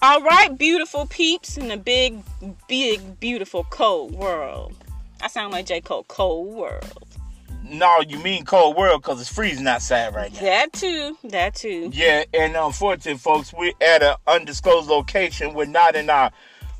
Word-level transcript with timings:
All 0.00 0.22
right, 0.22 0.56
beautiful 0.56 1.06
peeps 1.06 1.56
in 1.56 1.68
the 1.68 1.76
big, 1.76 2.22
big, 2.68 3.18
beautiful 3.18 3.64
cold 3.64 4.12
world. 4.12 4.74
I 5.20 5.26
sound 5.28 5.52
like 5.52 5.66
J. 5.66 5.80
Cole. 5.80 6.04
Cold 6.06 6.54
world. 6.54 7.04
No, 7.64 8.00
you 8.06 8.18
mean 8.20 8.44
cold 8.44 8.76
world 8.76 9.02
because 9.02 9.20
it's 9.20 9.32
freezing 9.32 9.66
outside 9.66 10.14
right 10.14 10.32
now. 10.32 10.40
That 10.40 10.72
too. 10.72 11.18
That 11.24 11.56
too. 11.56 11.90
Yeah, 11.92 12.22
and 12.32 12.54
unfortunately, 12.56 13.18
folks, 13.18 13.52
we're 13.52 13.72
at 13.80 14.02
an 14.02 14.14
undisclosed 14.28 14.88
location. 14.88 15.52
We're 15.52 15.64
not 15.66 15.96
in 15.96 16.08
our 16.08 16.30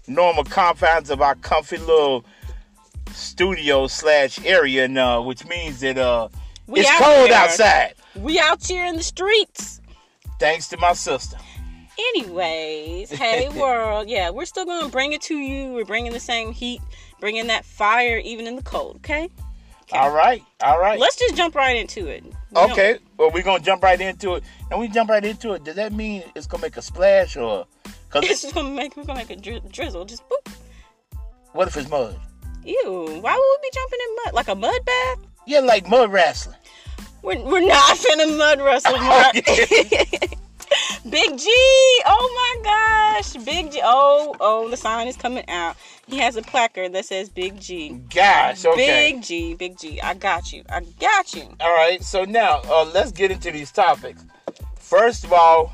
normal 0.06 0.44
confines 0.44 1.10
of 1.10 1.20
our 1.20 1.34
comfy 1.34 1.78
little 1.78 2.24
studio 3.10 3.88
slash 3.88 4.38
area, 4.44 4.86
now, 4.86 5.20
which 5.22 5.44
means 5.44 5.80
that 5.80 5.98
uh, 5.98 6.28
We 6.68 6.80
it's 6.80 6.88
out 6.88 7.00
cold 7.02 7.28
here. 7.28 7.36
outside. 7.36 7.94
We 8.14 8.38
out 8.38 8.64
here 8.64 8.86
in 8.86 8.96
the 8.96 9.02
streets. 9.02 9.80
Thanks 10.38 10.68
to 10.68 10.76
my 10.78 10.92
sister. 10.92 11.36
Anyways, 11.98 13.10
hey 13.18 13.48
world. 13.48 14.08
Yeah, 14.08 14.30
we're 14.30 14.44
still 14.44 14.64
gonna 14.64 14.88
bring 14.88 15.12
it 15.12 15.22
to 15.22 15.36
you. 15.36 15.72
We're 15.72 15.84
bringing 15.84 16.12
the 16.12 16.20
same 16.20 16.52
heat, 16.52 16.80
bringing 17.20 17.48
that 17.48 17.64
fire 17.64 18.18
even 18.18 18.46
in 18.46 18.56
the 18.56 18.62
cold. 18.62 18.96
Okay. 18.96 19.28
All 19.92 20.10
right, 20.12 20.42
all 20.62 20.78
right. 20.78 20.98
Let's 21.00 21.16
just 21.16 21.34
jump 21.34 21.54
right 21.54 21.74
into 21.76 22.08
it. 22.08 22.22
We 22.24 22.30
don't- 22.52 22.70
Okay, 22.72 22.98
well, 23.16 23.30
we're 23.32 23.42
gonna 23.42 23.62
jump 23.64 23.82
right 23.82 23.98
into 24.00 24.34
it. 24.34 24.44
And 24.70 24.78
we 24.78 24.86
jump 24.88 25.08
right 25.10 25.24
into 25.24 25.54
it. 25.54 25.64
Does 25.64 25.76
that 25.76 25.92
mean 25.92 26.22
it's 26.34 26.46
gonna 26.46 26.60
make 26.62 26.76
a 26.76 26.82
splash 26.82 27.36
or? 27.36 27.66
Cause 28.10 28.22
It's 28.28 28.42
just 28.42 28.54
gonna 28.54 28.68
make 28.70 28.96
we're 28.96 29.04
gonna 29.04 29.18
make 29.20 29.30
a 29.30 29.36
dri- 29.36 29.62
drizzle. 29.72 30.04
Just 30.04 30.22
boop. 30.28 30.52
what 31.52 31.68
if 31.68 31.76
it's 31.76 31.88
mud? 31.88 32.18
Ew. 32.64 33.18
Why 33.22 33.34
would 33.34 33.58
we 33.62 33.68
be 33.68 33.70
jumping 33.72 33.98
in 34.08 34.16
mud 34.26 34.34
like 34.34 34.48
a 34.48 34.54
mud 34.54 34.84
bath? 34.84 35.18
Yeah, 35.46 35.60
like 35.60 35.88
mud 35.88 36.12
wrestling. 36.12 36.56
We're, 37.22 37.40
we're 37.42 37.66
not 37.66 37.96
finna 37.96 38.36
mud 38.36 38.60
wrestle, 38.60 38.92
oh, 38.94 39.00
Mark. 39.00 40.38
Big 41.08 41.38
G, 41.38 41.46
oh 42.06 42.58
my 42.62 42.62
gosh, 42.64 43.44
Big 43.44 43.72
G. 43.72 43.80
Oh, 43.82 44.34
oh, 44.40 44.68
the 44.68 44.76
sign 44.76 45.06
is 45.06 45.16
coming 45.16 45.48
out. 45.48 45.76
He 46.06 46.18
has 46.18 46.36
a 46.36 46.42
placard 46.42 46.92
that 46.94 47.04
says 47.04 47.28
Big 47.28 47.60
G. 47.60 48.00
Gosh, 48.14 48.64
okay. 48.64 49.12
Big 49.12 49.22
G, 49.22 49.54
Big 49.54 49.78
G. 49.78 50.00
I 50.00 50.14
got 50.14 50.52
you. 50.52 50.64
I 50.68 50.80
got 50.98 51.34
you. 51.34 51.44
All 51.60 51.74
right, 51.74 52.02
so 52.02 52.24
now 52.24 52.60
uh, 52.66 52.90
let's 52.92 53.12
get 53.12 53.30
into 53.30 53.50
these 53.50 53.70
topics. 53.70 54.24
First 54.76 55.24
of 55.24 55.32
all, 55.32 55.72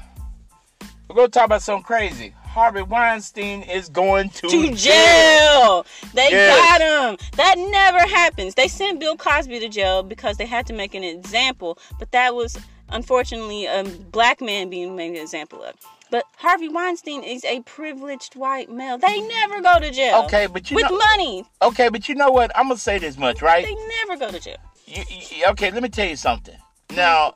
we're 1.08 1.16
gonna 1.16 1.28
talk 1.28 1.46
about 1.46 1.62
something 1.62 1.84
crazy. 1.84 2.34
Harvey 2.44 2.82
Weinstein 2.82 3.62
is 3.62 3.88
going 3.88 4.28
to, 4.30 4.48
To 4.48 4.74
jail. 4.74 5.84
They 6.12 6.30
Yes. 6.30 6.54
got 6.54 6.80
him. 6.80 7.26
That 7.36 7.56
never 7.58 7.98
happens. 8.06 8.54
They 8.54 8.68
sent 8.68 9.00
Bill 9.00 9.16
Cosby 9.16 9.58
to 9.58 9.68
jail 9.68 10.04
because 10.04 10.36
they 10.36 10.46
had 10.46 10.64
to 10.66 10.72
make 10.72 10.94
an 10.94 11.02
example, 11.02 11.78
but 11.98 12.12
that 12.12 12.34
was 12.36 12.56
unfortunately 12.94 13.66
a 13.66 13.84
black 13.84 14.40
man 14.40 14.70
being 14.70 14.96
made 14.96 15.10
an 15.10 15.16
example 15.16 15.62
of. 15.62 15.74
But 16.10 16.24
Harvey 16.36 16.68
Weinstein 16.68 17.22
is 17.24 17.44
a 17.44 17.60
privileged 17.62 18.36
white 18.36 18.70
male. 18.70 18.96
They 18.98 19.20
never 19.20 19.60
go 19.60 19.80
to 19.80 19.90
jail. 19.90 20.22
Okay, 20.24 20.46
but 20.46 20.70
you 20.70 20.76
with 20.76 20.88
know, 20.90 20.96
money, 20.96 21.44
okay, 21.60 21.88
but 21.88 22.08
you 22.08 22.14
know 22.14 22.30
what? 22.30 22.52
I'm 22.56 22.68
gonna 22.68 22.78
say 22.78 22.98
this 22.98 23.18
much, 23.18 23.42
right? 23.42 23.64
they 23.64 23.74
never 24.06 24.16
go 24.18 24.30
to 24.30 24.40
jail. 24.40 24.56
You, 24.86 25.02
you- 25.10 25.46
okay, 25.48 25.70
let 25.70 25.82
me 25.82 25.88
tell 25.88 26.08
you 26.08 26.16
something. 26.16 26.56
Now, 26.94 27.34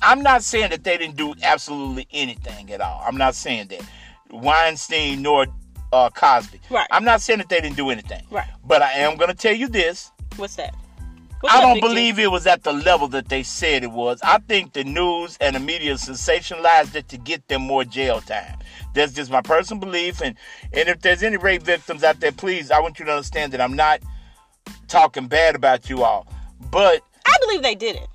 I'm 0.00 0.22
not 0.22 0.42
saying 0.42 0.70
that 0.70 0.84
they 0.84 0.96
didn't 0.96 1.16
do 1.16 1.34
absolutely 1.42 2.06
anything 2.12 2.70
at 2.72 2.80
all. 2.80 3.02
I'm 3.04 3.16
not 3.16 3.34
saying 3.34 3.68
that 3.68 3.80
Weinstein 4.30 5.22
nor 5.22 5.46
uh, 5.92 6.10
Cosby. 6.10 6.60
Right. 6.70 6.86
I'm 6.90 7.04
not 7.04 7.20
saying 7.20 7.38
that 7.38 7.48
they 7.48 7.60
didn't 7.60 7.76
do 7.76 7.90
anything. 7.90 8.22
Right. 8.30 8.48
But 8.64 8.82
I 8.82 8.92
am 8.92 9.16
gonna 9.16 9.34
tell 9.34 9.54
you 9.54 9.68
this. 9.68 10.10
What's 10.36 10.56
that? 10.56 10.74
I 11.48 11.60
don't 11.60 11.80
believe 11.80 12.18
it 12.18 12.30
was 12.30 12.46
at 12.46 12.62
the 12.62 12.72
level 12.72 13.08
that 13.08 13.28
they 13.28 13.42
said 13.42 13.82
it 13.82 13.90
was. 13.90 14.20
I 14.22 14.38
think 14.38 14.72
the 14.72 14.84
news 14.84 15.36
and 15.40 15.56
the 15.56 15.60
media 15.60 15.94
sensationalized 15.94 16.94
it 16.94 17.08
to 17.08 17.18
get 17.18 17.48
them 17.48 17.62
more 17.62 17.84
jail 17.84 18.20
time. 18.20 18.58
That's 18.94 19.12
just 19.12 19.30
my 19.30 19.42
personal 19.42 19.80
belief. 19.80 20.20
And, 20.20 20.36
and 20.72 20.88
if 20.88 21.00
there's 21.00 21.22
any 21.22 21.36
rape 21.36 21.62
victims 21.62 22.04
out 22.04 22.20
there, 22.20 22.32
please, 22.32 22.70
I 22.70 22.80
want 22.80 22.98
you 22.98 23.04
to 23.06 23.12
understand 23.12 23.52
that 23.52 23.60
I'm 23.60 23.74
not 23.74 24.00
talking 24.88 25.26
bad 25.26 25.54
about 25.56 25.90
you 25.90 26.04
all. 26.04 26.26
But 26.70 27.02
I 27.26 27.36
believe 27.40 27.62
they 27.62 27.74
did 27.74 27.96
it. 27.96 28.08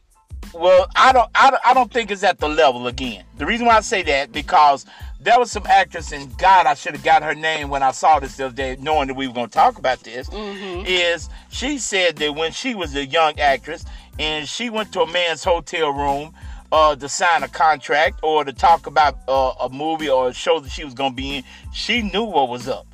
well, 0.53 0.87
I 0.95 1.11
don't, 1.11 1.29
I 1.35 1.49
don't, 1.51 1.61
I 1.65 1.73
don't 1.73 1.91
think 1.91 2.11
it's 2.11 2.23
at 2.23 2.39
the 2.39 2.47
level 2.49 2.87
again. 2.87 3.25
The 3.37 3.45
reason 3.45 3.65
why 3.65 3.77
I 3.77 3.81
say 3.81 4.03
that 4.03 4.31
because 4.31 4.85
there 5.27 5.37
was 5.37 5.51
some 5.51 5.65
actress, 5.67 6.13
and 6.13 6.35
God, 6.37 6.65
I 6.67 6.73
should 6.73 6.93
have 6.93 7.03
got 7.03 7.21
her 7.21 7.35
name 7.35 7.67
when 7.67 7.83
I 7.83 7.91
saw 7.91 8.17
this 8.17 8.37
the 8.37 8.45
other 8.45 8.55
day, 8.55 8.77
knowing 8.79 9.09
that 9.09 9.15
we 9.15 9.27
were 9.27 9.33
going 9.33 9.49
to 9.49 9.53
talk 9.53 9.77
about 9.77 9.99
this. 9.99 10.29
Is 10.31 11.27
she 11.49 11.79
said 11.79 12.15
that 12.15 12.33
when 12.33 12.53
she 12.53 12.73
was 12.75 12.95
a 12.95 13.05
young 13.05 13.37
actress 13.37 13.83
and 14.17 14.47
she 14.47 14.69
went 14.69 14.93
to 14.93 15.01
a 15.01 15.11
man's 15.11 15.43
hotel 15.43 15.89
room 15.89 16.33
uh, 16.71 16.95
to 16.95 17.09
sign 17.09 17.43
a 17.43 17.49
contract 17.49 18.21
or 18.23 18.45
to 18.45 18.53
talk 18.53 18.87
about 18.87 19.17
uh, 19.27 19.51
a 19.59 19.67
movie 19.69 20.09
or 20.09 20.29
a 20.29 20.33
show 20.33 20.61
that 20.61 20.71
she 20.71 20.85
was 20.85 20.93
going 20.93 21.11
to 21.11 21.15
be 21.17 21.35
in, 21.37 21.43
she 21.73 22.01
knew 22.01 22.23
what 22.23 22.47
was 22.47 22.69
up. 22.69 22.87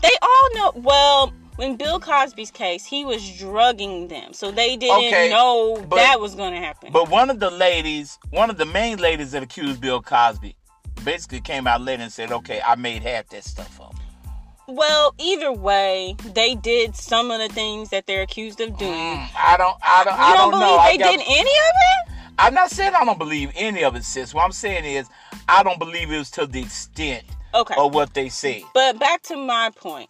They 0.00 0.12
all 0.22 0.54
know. 0.54 0.72
Well, 0.76 1.32
in 1.58 1.76
Bill 1.76 1.98
Cosby's 1.98 2.52
case, 2.52 2.84
he 2.84 3.04
was 3.04 3.36
drugging 3.36 4.06
them, 4.06 4.32
so 4.32 4.52
they 4.52 4.76
didn't 4.76 5.06
Okay, 5.06 5.28
know 5.28 5.84
but- 5.88 5.96
that 5.96 6.20
was 6.20 6.36
going 6.36 6.52
to 6.52 6.60
happen. 6.60 6.92
But 6.92 7.10
one 7.10 7.30
of 7.30 7.40
the 7.40 7.50
ladies, 7.50 8.16
one 8.30 8.48
of 8.48 8.58
the 8.58 8.66
main 8.66 8.98
ladies 8.98 9.32
that 9.32 9.42
accused 9.42 9.80
Bill 9.80 10.00
Cosby, 10.00 10.54
basically 11.04 11.40
came 11.40 11.66
out 11.66 11.80
later 11.80 12.02
and 12.02 12.12
said, 12.12 12.30
"Okay, 12.32 12.60
I 12.66 12.74
made 12.76 13.02
half 13.02 13.28
that 13.30 13.44
stuff 13.44 13.80
up." 13.80 13.94
well, 14.68 15.14
either 15.18 15.52
way, 15.52 16.14
they 16.34 16.54
did 16.54 16.94
some 16.94 17.30
of 17.32 17.40
the 17.40 17.48
things 17.48 17.90
that 17.90 18.06
they're 18.06 18.22
accused 18.22 18.60
of 18.60 18.76
doing. 18.78 18.92
Mm, 18.92 19.28
I 19.36 19.56
don't, 19.56 19.76
I 19.82 20.04
don't, 20.04 20.14
You 20.16 20.20
I 20.22 20.32
don't, 20.36 20.50
don't, 20.52 20.60
believe 20.60 20.66
know. 20.68 20.78
I 20.78 20.90
they 20.92 20.98
got- 20.98 21.10
did 21.10 21.20
any 21.26 21.40
of 21.40 21.46
it? 21.48 22.14
I'm 22.38 22.54
not 22.54 22.70
saying 22.70 22.94
I 22.94 23.04
don't 23.04 23.18
believe 23.18 23.50
any 23.56 23.82
of 23.84 23.96
it, 23.96 24.04
sis. 24.04 24.32
What 24.32 24.44
I'm 24.44 24.52
saying 24.52 24.84
is, 24.84 25.08
I 25.48 25.62
don't 25.64 25.78
believe 25.78 26.10
it 26.10 26.16
was 26.18 26.30
to 26.32 26.46
the 26.46 26.60
extent 26.60 27.24
Okay. 27.52 27.74
of 27.76 27.92
what 27.92 28.14
they 28.14 28.28
said. 28.28 28.62
But 28.72 28.98
back 29.00 29.22
to 29.24 29.36
my 29.36 29.70
point, 29.76 30.08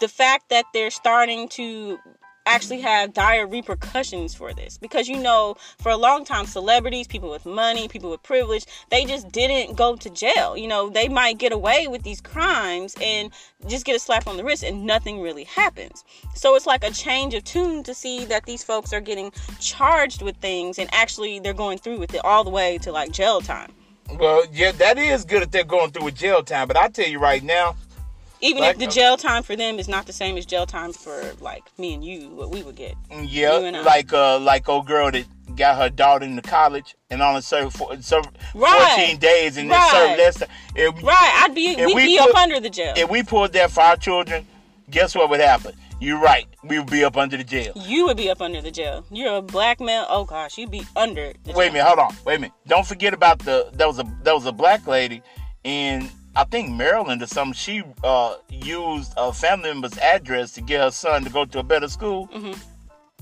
the 0.00 0.08
fact 0.08 0.48
that 0.48 0.64
they're 0.72 0.90
starting 0.90 1.48
to 1.50 1.98
actually 2.48 2.80
have 2.80 3.12
dire 3.12 3.46
repercussions 3.46 4.34
for 4.34 4.52
this. 4.52 4.78
Because 4.78 5.08
you 5.08 5.18
know 5.18 5.56
for 5.78 5.90
a 5.90 5.96
long 5.96 6.24
time 6.24 6.46
celebrities 6.46 7.06
people 7.06 7.30
with 7.30 7.46
money 7.46 7.88
people 7.88 8.10
with 8.10 8.22
privilege 8.22 8.66
they 8.90 9.04
just 9.04 9.30
didn't 9.30 9.76
go 9.76 9.96
to 9.96 10.10
jail. 10.10 10.56
You 10.56 10.68
know 10.68 10.90
they 10.90 11.08
might 11.08 11.38
get 11.38 11.52
away 11.52 11.88
with 11.88 12.02
these 12.02 12.20
crimes 12.20 12.96
and 13.02 13.30
just 13.66 13.84
get 13.84 13.96
a 13.96 13.98
slap 13.98 14.26
on 14.26 14.36
the 14.36 14.44
wrist 14.44 14.62
and 14.62 14.86
nothing 14.86 15.20
really 15.20 15.44
happens. 15.44 16.04
So 16.34 16.54
it's 16.54 16.66
like 16.66 16.84
a 16.84 16.90
change 16.90 17.34
of 17.34 17.44
tune 17.44 17.82
to 17.84 17.94
see 17.94 18.24
that 18.26 18.46
these 18.46 18.64
folks 18.64 18.92
are 18.92 19.00
getting 19.00 19.32
charged 19.60 20.22
with 20.22 20.36
things 20.36 20.78
and 20.78 20.88
actually 20.92 21.40
they're 21.40 21.52
going 21.52 21.78
through 21.78 21.98
with 21.98 22.14
it 22.14 22.24
all 22.24 22.44
the 22.44 22.50
way 22.50 22.78
to 22.78 22.92
like 22.92 23.12
jail 23.12 23.40
time. 23.40 23.72
Well, 24.16 24.44
yeah, 24.52 24.72
that 24.72 24.96
is 24.98 25.24
good 25.24 25.42
if 25.42 25.50
they're 25.50 25.64
going 25.64 25.90
through 25.90 26.06
a 26.06 26.10
jail 26.10 26.42
time. 26.42 26.66
But 26.66 26.78
I 26.78 26.88
tell 26.88 27.06
you 27.06 27.18
right 27.18 27.42
now, 27.42 27.76
even 28.40 28.62
Like- 28.62 28.72
if 28.74 28.78
the 28.78 28.86
jail 28.86 29.16
time 29.16 29.42
for 29.42 29.56
them 29.56 29.78
is 29.78 29.88
not 29.88 30.06
the 30.06 30.12
same 30.12 30.36
as 30.36 30.46
jail 30.46 30.66
time 30.66 30.92
for 30.92 31.32
like 31.40 31.64
me 31.78 31.94
and 31.94 32.04
you 32.04 32.28
what 32.30 32.50
we 32.50 32.62
would 32.62 32.76
get 32.76 32.94
yeah, 33.22 33.58
and 33.58 33.84
like 33.84 34.12
uh, 34.12 34.38
like 34.38 34.68
old 34.68 34.86
girl 34.86 35.10
that 35.10 35.24
got 35.56 35.76
her 35.76 35.88
daughter 35.90 36.24
into 36.24 36.42
college 36.42 36.94
and 37.10 37.20
only 37.22 37.40
served, 37.40 37.76
for, 37.76 37.96
served 38.00 38.28
Right. 38.54 38.94
14 38.96 39.16
days 39.18 39.56
and 39.56 39.70
then 39.70 39.78
Right. 39.78 39.90
served 39.90 40.18
less. 40.18 40.42
If, 40.76 41.02
Right, 41.02 41.42
I'd 41.44 41.54
be 41.54 41.74
we'd 41.76 41.94
we 41.94 42.06
be 42.06 42.18
put- 42.18 42.30
up 42.30 42.36
under 42.36 42.60
the 42.60 42.70
jail. 42.70 42.94
if 42.96 43.08
we 43.10 43.22
pulled 43.22 43.52
that 43.54 43.70
for 43.72 43.80
our 43.80 43.96
children, 43.96 44.46
guess 44.90 45.14
what 45.14 45.30
would 45.30 45.40
happen? 45.40 45.72
You're 46.00 46.20
right. 46.20 46.46
We 46.62 46.78
would 46.78 46.88
be 46.90 47.02
up 47.02 47.16
under 47.16 47.36
the 47.36 47.42
jail. 47.42 47.72
you 47.74 48.06
would 48.06 48.16
be 48.16 48.30
up 48.30 48.40
under 48.40 48.60
the 48.62 48.70
jail. 48.70 49.04
You're 49.10 49.36
a 49.38 49.42
black 49.42 49.80
male. 49.80 50.06
Oh 50.08 50.22
gosh, 50.24 50.56
you'd 50.56 50.70
be 50.70 50.86
under. 50.94 51.32
The 51.42 51.52
Wait 51.54 51.70
a 51.70 51.72
minute, 51.72 51.86
hold 51.88 51.98
on. 51.98 52.16
Wait 52.24 52.36
a 52.36 52.38
minute. 52.38 52.52
Don't 52.68 52.86
forget 52.86 53.12
about 53.12 53.40
the 53.40 53.68
that 53.72 53.88
was 53.88 53.98
a 53.98 54.04
that 54.22 54.32
was 54.32 54.46
a 54.46 54.52
black 54.52 54.86
lady 54.86 55.22
in 55.64 56.08
I 56.38 56.44
think 56.44 56.70
Maryland 56.70 57.20
or 57.20 57.26
something. 57.26 57.52
She 57.52 57.82
uh, 58.04 58.34
used 58.48 59.12
a 59.16 59.32
family 59.32 59.70
member's 59.70 59.98
address 59.98 60.52
to 60.52 60.60
get 60.60 60.80
her 60.80 60.92
son 60.92 61.24
to 61.24 61.30
go 61.30 61.44
to 61.44 61.58
a 61.58 61.62
better 61.64 61.88
school. 61.88 62.28
Mhm. 62.28 62.56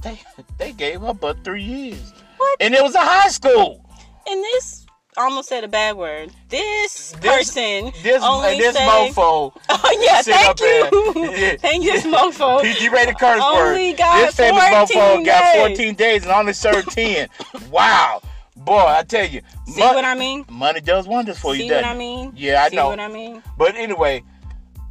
They 0.02 0.20
they 0.58 0.72
gave 0.72 1.00
her 1.00 1.14
but 1.14 1.42
three 1.42 1.62
years, 1.62 2.12
What? 2.36 2.56
and 2.60 2.74
it 2.74 2.82
was 2.82 2.94
a 2.94 3.00
high 3.00 3.28
school. 3.30 3.82
And 4.28 4.42
this 4.44 4.84
almost 5.16 5.48
said 5.48 5.64
a 5.64 5.68
bad 5.68 5.96
word. 5.96 6.30
This, 6.50 7.12
This- 7.12 7.20
person 7.50 7.90
This 8.02 8.22
only 8.22 8.58
this 8.58 8.76
say, 8.76 8.86
mofo. 8.86 9.56
Oh 9.70 9.98
yeah, 10.02 10.20
thank 10.20 10.60
you. 10.60 11.30
Yeah. 11.32 11.56
thank 11.56 11.84
you, 11.84 11.92
this 11.92 12.04
mofo. 12.04 12.60
PG 12.66 12.90
rated 12.90 13.18
curse 13.18 13.40
Only 13.42 13.90
word. 13.92 13.96
got 13.98 14.26
this 14.26 14.36
famous 14.36 14.62
14 14.68 14.96
mofo 15.00 15.24
got 15.24 15.56
14 15.56 15.94
days 15.94 16.22
and 16.24 16.32
only 16.32 16.52
served 16.52 16.90
10. 16.90 17.28
wow, 17.70 18.20
boy, 18.66 18.84
I 18.86 19.02
tell 19.04 19.26
you, 19.26 19.40
See 19.66 19.80
mon- 19.80 19.94
what 19.94 20.04
I 20.04 20.14
mean? 20.14 20.44
money 20.50 20.80
does 20.82 21.06
wonders 21.06 21.38
for 21.38 21.54
you. 21.54 21.62
See 21.62 21.70
what 21.70 21.84
I 21.84 21.94
mean? 21.96 22.32
Yeah, 22.36 22.62
I 22.62 22.64
know. 22.64 22.68
See 22.68 22.76
know. 22.76 22.88
what 22.88 23.00
I 23.00 23.08
mean? 23.08 23.42
But 23.56 23.76
anyway, 23.76 24.22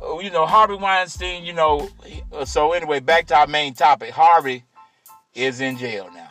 uh, 0.04 0.18
you 0.20 0.32
know, 0.32 0.46
Harvey 0.48 0.76
Weinstein, 0.76 1.44
you 1.46 1.54
know, 1.54 1.88
uh, 2.34 2.46
so 2.46 2.72
anyway, 2.74 3.00
back 3.02 3.28
to 3.28 3.36
our 3.36 3.48
main 3.48 3.74
topic. 3.76 4.10
Harvey 4.12 4.64
is 5.36 5.62
in 5.62 5.78
jail 5.78 6.10
now. 6.14 6.30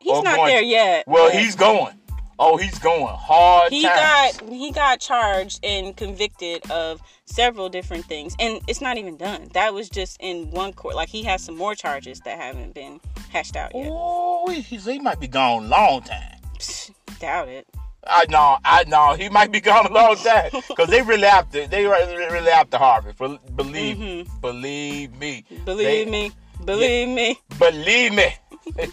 He's 0.00 0.12
Or 0.12 0.22
not 0.22 0.36
going 0.36 0.48
there 0.48 0.62
yet. 0.62 1.04
Well, 1.06 1.26
but 1.30 1.34
he's 1.38 1.56
going. 1.56 1.98
Oh, 2.38 2.58
he's 2.58 2.78
going 2.78 3.06
hard. 3.06 3.72
he 3.72 3.82
times. 3.82 4.36
got 4.38 4.48
he 4.50 4.70
got 4.70 5.00
charged 5.00 5.58
and 5.64 5.96
convicted 5.96 6.70
of 6.70 7.00
several 7.24 7.70
different 7.70 8.04
things, 8.04 8.36
and 8.38 8.60
it's 8.68 8.82
not 8.82 8.98
even 8.98 9.16
done. 9.16 9.48
That 9.54 9.72
was 9.72 9.88
just 9.88 10.18
in 10.20 10.50
one 10.50 10.74
court. 10.74 10.94
Like 10.96 11.08
he 11.08 11.22
has 11.22 11.42
some 11.42 11.56
more 11.56 11.74
charges 11.74 12.20
that 12.20 12.38
haven't 12.38 12.74
been 12.74 13.00
hashed 13.30 13.56
out 13.56 13.74
yet. 13.74 13.88
Oh, 13.90 14.50
he, 14.50 14.60
he 14.60 14.98
might 14.98 15.18
be 15.18 15.28
gone 15.28 15.70
long 15.70 16.02
time. 16.02 16.35
Psst, 16.58 16.90
doubt 17.20 17.48
it. 17.48 17.66
I 18.08 18.24
know, 18.28 18.56
I 18.64 18.84
know. 18.84 19.14
He 19.14 19.28
might 19.28 19.50
be 19.50 19.60
gone 19.60 19.86
a 19.86 19.92
long 19.92 20.14
time 20.16 20.50
because 20.68 20.88
they 20.88 21.02
really 21.02 21.24
after 21.24 21.66
they 21.66 21.84
really, 21.86 22.48
after. 22.50 22.78
For, 23.16 23.36
believe, 23.56 23.96
Mhm. 23.96 24.40
believe 24.40 25.12
me, 25.16 25.44
Believe 25.64 25.86
They- 25.86 26.04
me. 26.06 26.32
Believe 26.64 27.08
me. 27.08 27.38
believe 27.58 28.12
me. 28.14 28.34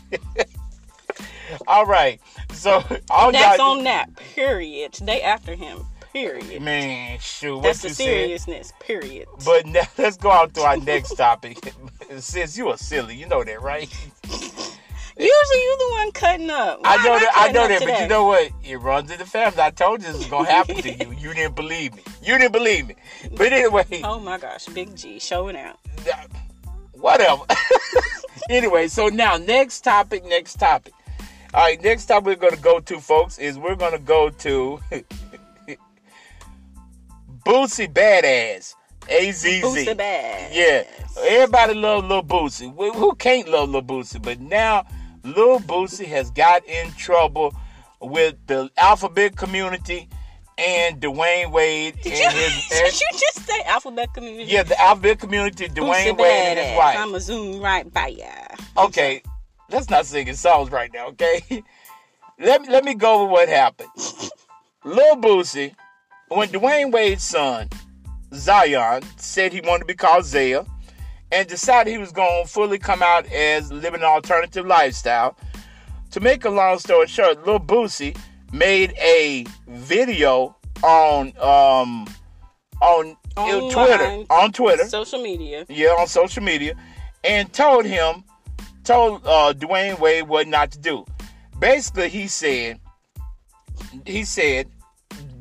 all 1.67 1.85
right, 1.85 2.19
so 2.51 2.83
all 3.09 3.31
That's 3.31 3.57
y'all, 3.57 3.77
on 3.77 3.83
that. 3.85 4.15
Period. 4.15 4.93
They 5.01 5.21
after 5.21 5.55
him. 5.55 5.85
Period. 6.11 6.61
man, 6.61 7.17
shoot, 7.19 7.55
what 7.55 7.63
That's 7.63 7.81
the 7.81 7.87
you 7.87 7.93
said. 7.95 8.03
seriousness. 8.03 8.73
Period. 8.79 9.27
But 9.45 9.65
now, 9.65 9.81
let's 9.97 10.17
go 10.17 10.29
on 10.29 10.51
to 10.51 10.61
our 10.61 10.77
next 10.77 11.15
topic. 11.15 11.57
Since 12.19 12.55
you 12.57 12.69
are 12.69 12.77
silly, 12.77 13.15
you 13.15 13.25
know 13.27 13.43
that, 13.43 13.61
right? 13.61 13.89
Usually 15.17 15.59
you 15.61 15.75
the 15.79 15.87
one 15.91 16.11
cutting 16.11 16.49
up. 16.49 16.81
Why 16.81 16.95
I 16.95 16.97
know 17.03 17.19
that. 17.19 17.31
I 17.35 17.39
cutting 17.51 17.53
know 17.53 17.67
that. 17.67 17.81
But 17.81 18.01
you 18.01 18.07
know 18.07 18.25
what? 18.25 18.51
It 18.63 18.77
runs 18.77 19.11
in 19.11 19.19
the 19.19 19.25
family. 19.25 19.61
I 19.61 19.69
told 19.69 20.01
you 20.01 20.07
this 20.07 20.17
was 20.17 20.27
gonna 20.27 20.49
happen 20.49 20.75
to 20.77 20.91
you. 20.91 21.11
You 21.19 21.33
didn't 21.33 21.55
believe 21.55 21.95
me. 21.95 22.01
You 22.21 22.37
didn't 22.37 22.51
believe 22.51 22.87
me. 22.87 22.95
But 23.37 23.53
anyway, 23.53 24.01
Oh 24.03 24.19
my 24.19 24.37
gosh, 24.37 24.65
Big 24.67 24.95
G 24.95 25.19
showing 25.19 25.55
out. 25.55 25.79
whatever. 26.93 27.43
anyway, 28.49 28.87
so 28.87 29.07
now 29.07 29.37
next 29.37 29.81
topic. 29.81 30.25
Next 30.25 30.55
topic. 30.55 30.93
All 31.53 31.61
right, 31.63 31.81
next 31.83 32.05
topic 32.07 32.25
we're 32.41 32.49
gonna 32.49 32.61
go 32.61 32.79
to, 32.79 32.99
folks, 32.99 33.37
is 33.37 33.59
we're 33.59 33.75
gonna 33.75 33.99
go 33.99 34.29
to 34.29 34.79
Boosie 37.45 37.91
Badass. 37.91 38.73
AZZ. 39.07 39.61
Booster 39.61 39.95
bad. 39.95 40.53
Yeah, 40.55 40.83
everybody 41.27 41.73
love 41.73 42.05
Lil 42.05 42.23
Boosie. 42.23 42.73
Who 42.75 42.91
who 42.93 43.13
can't 43.15 43.47
love 43.49 43.69
Lil 43.69 43.81
Boosie? 43.81 44.21
But 44.21 44.39
now 44.39 44.85
Lil 45.23 45.59
Boosie 45.59 46.05
has 46.07 46.31
got 46.31 46.65
in 46.67 46.91
trouble 46.93 47.53
with 48.01 48.35
the 48.47 48.69
alphabet 48.77 49.35
community 49.37 50.09
and 50.57 51.01
Dwyane 51.01 51.51
Wade 51.51 51.95
Did 52.01 52.13
and 52.13 52.33
you, 52.35 52.39
his 52.41 52.67
did 52.69 52.83
and- 52.85 52.93
you 53.01 53.07
just 53.11 53.45
say 53.47 53.61
alphabet 53.65 54.13
community? 54.13 54.51
yeah 54.51 54.63
the 54.63 54.79
alphabet 54.79 55.19
community, 55.19 55.67
Boosie 55.67 55.75
Dwyane 55.75 56.17
Wade 56.17 56.57
and 56.57 56.59
his 56.59 56.77
wife. 56.77 56.97
I'ma 56.97 57.17
zoom 57.19 57.61
right 57.61 57.91
by 57.91 58.07
ya. 58.07 58.25
Okay, 58.77 59.21
let's 59.71 59.89
not 59.89 60.05
singing 60.05 60.35
songs 60.35 60.69
right 60.71 60.91
now. 60.93 61.07
Okay, 61.07 61.41
let 62.39 62.61
me 62.61 62.69
let 62.69 62.83
me 62.83 62.93
go 62.93 63.21
over 63.21 63.31
what 63.31 63.47
happened. 63.49 63.89
Lil 64.83 65.15
Boosie, 65.15 65.73
when 66.27 66.49
Dwyane 66.49 66.91
Wade's 66.91 67.23
son 67.23 67.69
Zion 68.33 69.03
said 69.17 69.53
he 69.53 69.61
wanted 69.61 69.79
to 69.81 69.85
be 69.85 69.93
called 69.93 70.25
Zaya, 70.25 70.65
and 71.33 71.47
decided 71.47 71.91
he 71.91 71.97
was 71.97 72.11
going 72.11 72.43
to 72.43 72.49
fully 72.49 72.77
come 72.77 73.01
out 73.01 73.25
as 73.25 73.71
living 73.71 74.01
an 74.01 74.05
alternative 74.05 74.65
lifestyle. 74.65 75.35
To 76.11 76.19
make 76.19 76.45
a 76.45 76.49
long 76.49 76.77
story 76.77 77.07
short, 77.07 77.45
Lil 77.45 77.59
Boosie 77.59 78.15
made 78.51 78.93
a 78.99 79.45
video 79.67 80.55
on 80.83 81.33
um 81.39 82.07
on 82.81 83.17
Online. 83.35 83.71
Twitter 83.71 84.25
on 84.29 84.51
Twitter 84.51 84.83
Social 84.85 85.23
media. 85.23 85.65
yeah, 85.67 85.87
on 85.87 86.05
social 86.05 86.43
media, 86.43 86.75
and 87.23 87.51
told 87.51 87.83
him, 87.85 88.23
told 88.83 89.25
uh, 89.25 89.53
Dwyane 89.53 89.99
Wade 89.99 90.27
what 90.27 90.47
not 90.47 90.71
to 90.71 90.79
do. 90.79 91.03
Basically, 91.59 92.09
he 92.09 92.27
said, 92.27 92.79
he 94.05 94.23
said, 94.23 94.67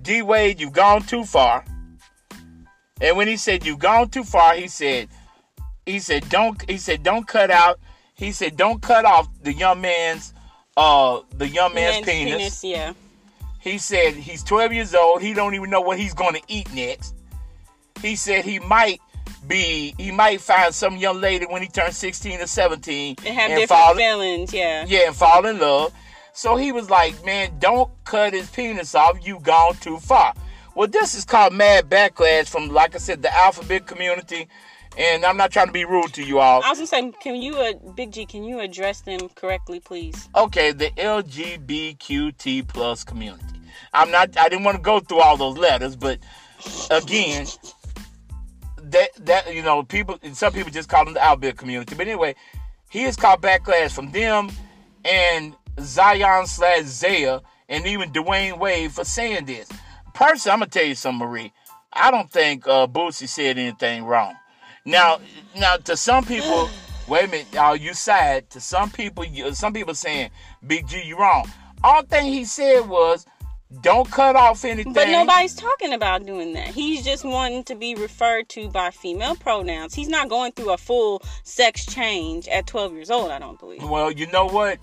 D 0.00 0.22
Wade, 0.22 0.58
you've 0.58 0.72
gone 0.72 1.02
too 1.02 1.24
far. 1.24 1.66
And 3.02 3.16
when 3.16 3.28
he 3.28 3.36
said 3.36 3.66
you've 3.66 3.78
gone 3.80 4.08
too 4.08 4.24
far, 4.24 4.54
he 4.54 4.68
said, 4.68 5.08
he 5.87 5.99
said 5.99 6.29
don't, 6.29 6.69
he 6.70 6.76
said 6.79 7.02
don't 7.02 7.26
cut 7.26 7.50
out, 7.50 7.81
he 8.14 8.32
said 8.32 8.56
don't 8.56 8.82
cut 8.82 9.05
off 9.05 9.29
the 9.43 9.52
young 9.52 9.81
man's, 9.81 10.32
uh, 10.76 11.20
the 11.37 11.49
young 11.49 11.75
man's, 11.75 12.06
penis. 12.06 12.62
Yeah. 12.64 12.93
He 13.61 13.79
said 13.79 14.14
he's 14.14 14.43
12 14.43 14.73
years 14.73 14.94
old. 14.94 15.23
He 15.23 15.34
don't 15.34 15.55
even 15.55 15.70
know 15.70 15.81
what 15.81 15.99
he's 15.99 16.14
going 16.14 16.34
to 16.34 16.43
eat 16.49 16.73
next. 16.75 17.14
He 18.00 18.17
said 18.17 18.44
he 18.44 18.58
might 18.58 19.00
be, 19.46 19.94
he 19.99 20.11
might 20.11 20.40
find 20.40 20.75
some 20.75 20.96
young 20.96 21.20
lady 21.20 21.46
when 21.46 21.62
he 21.62 21.69
turns 21.69 21.96
16 21.96 22.40
or 22.40 22.46
17 22.46 23.17
And 23.25 23.34
have 23.34 23.50
and 23.50 23.61
different 23.61 23.69
fall, 23.69 23.94
feelings. 23.94 24.52
Yeah. 24.52 24.84
yeah, 24.88 25.06
and 25.06 25.17
fall 25.17 25.46
in 25.46 25.58
love. 25.61 25.93
So 26.32 26.56
he 26.56 26.73
was 26.73 26.90
like, 26.90 27.25
man, 27.25 27.52
don't 27.58 27.90
cut 28.05 28.32
his 28.32 28.50
penis 28.50 28.94
off. 28.94 29.25
You 29.25 29.38
gone 29.40 29.75
too 29.76 29.99
far. 29.99 30.34
Well, 30.75 30.88
this 30.88 31.14
is 31.14 31.25
called 31.25 31.52
mad 31.52 31.90
backlash 31.90 32.49
from, 32.49 32.69
like 32.70 32.94
I 32.94 32.99
said, 32.99 33.23
the 33.23 33.34
alphabet 33.34 33.87
community. 33.87 34.49
And 34.98 35.24
I'm 35.24 35.36
not 35.36 35.50
trying 35.50 35.66
to 35.66 35.72
be 35.72 35.84
rude 35.84 36.12
to 36.14 36.22
you 36.22 36.38
all. 36.38 36.62
I 36.62 36.68
was 36.68 36.78
gonna 36.78 36.86
say, 36.86 37.12
can 37.20 37.40
you, 37.40 37.56
uh, 37.56 37.72
Big 37.94 38.12
G, 38.12 38.26
can 38.26 38.44
you 38.44 38.60
address 38.60 39.00
them 39.00 39.28
correctly, 39.34 39.80
please? 39.80 40.28
okay, 40.36 40.72
the 40.72 40.90
LGBTQT 40.90 42.68
plus 42.68 43.04
community. 43.04 43.44
I'm 43.94 44.10
not. 44.10 44.36
I 44.38 44.48
didn't 44.48 44.64
want 44.64 44.76
to 44.76 44.82
go 44.82 45.00
through 45.00 45.20
all 45.20 45.36
those 45.36 45.58
letters, 45.58 45.96
but 45.96 46.18
again, 46.90 47.46
that 48.78 49.08
that 49.20 49.54
you 49.54 49.62
know, 49.62 49.82
people. 49.82 50.18
Some 50.32 50.52
people 50.52 50.70
just 50.70 50.88
call 50.88 51.04
them 51.04 51.14
the 51.14 51.22
alphabet 51.22 51.56
community. 51.56 51.94
But 51.94 52.06
anyway, 52.06 52.34
he 52.90 53.02
has 53.02 53.16
caught 53.16 53.40
backlash 53.42 53.92
from 53.92 54.12
them 54.12 54.50
and 55.04 55.54
Zion 55.80 56.46
slash 56.46 56.84
Zaya 56.84 57.40
and 57.68 57.86
even 57.86 58.12
Dwyane 58.12 58.58
Wade 58.58 58.92
for 58.92 59.04
saying 59.04 59.46
this. 59.46 59.68
Personally, 60.14 60.52
I'm 60.52 60.58
gonna 60.60 60.70
tell 60.70 60.84
you 60.84 60.94
something, 60.94 61.26
Marie. 61.26 61.52
I 61.92 62.10
don't 62.10 62.30
think 62.30 62.66
uh, 62.66 62.86
Boosie 62.86 63.28
said 63.28 63.58
anything 63.58 64.04
wrong. 64.04 64.34
Now, 64.84 65.20
now 65.56 65.76
to 65.76 65.96
some 65.96 66.25
people, 66.25 66.69
wait 67.08 67.25
a 67.25 67.29
minute, 67.29 67.46
y'all, 67.52 67.76
you 67.76 67.94
side. 67.94 68.50
To 68.50 68.61
some 68.61 68.90
people, 68.90 69.25
you, 69.25 69.52
some 69.55 69.73
people 69.73 69.94
saying, 69.94 70.31
"Big 70.67 70.88
G, 70.88 71.02
you 71.02 71.19
wrong." 71.19 71.50
All 71.84 72.02
thing 72.02 72.32
he 72.32 72.44
said 72.44 72.88
was, 72.88 73.25
"Don't 73.81 74.11
cut 74.11 74.34
off 74.34 74.64
anything." 74.64 74.93
But 74.93 75.08
nobody's 75.08 75.55
talking 75.55 75.93
about 75.93 76.26
doing 76.26 76.52
that. 76.55 76.69
He's 76.69 77.05
just 77.05 77.25
wanting 77.25 77.62
to 77.64 77.76
be 77.76 77.94
referred 77.94 78.49
to 78.50 78.69
by 78.70 78.90
female 78.90 79.37
pronouns. 79.37 79.94
He's 79.94 80.08
not 80.08 80.29
going 80.29 80.52
through 80.52 80.70
a 80.70 80.79
full 80.79 81.23
sex 81.44 81.87
change 81.87 82.49
at 82.49 82.67
12 82.67 82.93
years 82.94 83.11
old, 83.11 83.31
I 83.31 83.38
don't 83.38 83.58
believe. 83.61 83.82
Well, 83.88 84.11
you 84.11 84.26
know 84.32 84.46
what? 84.46 84.79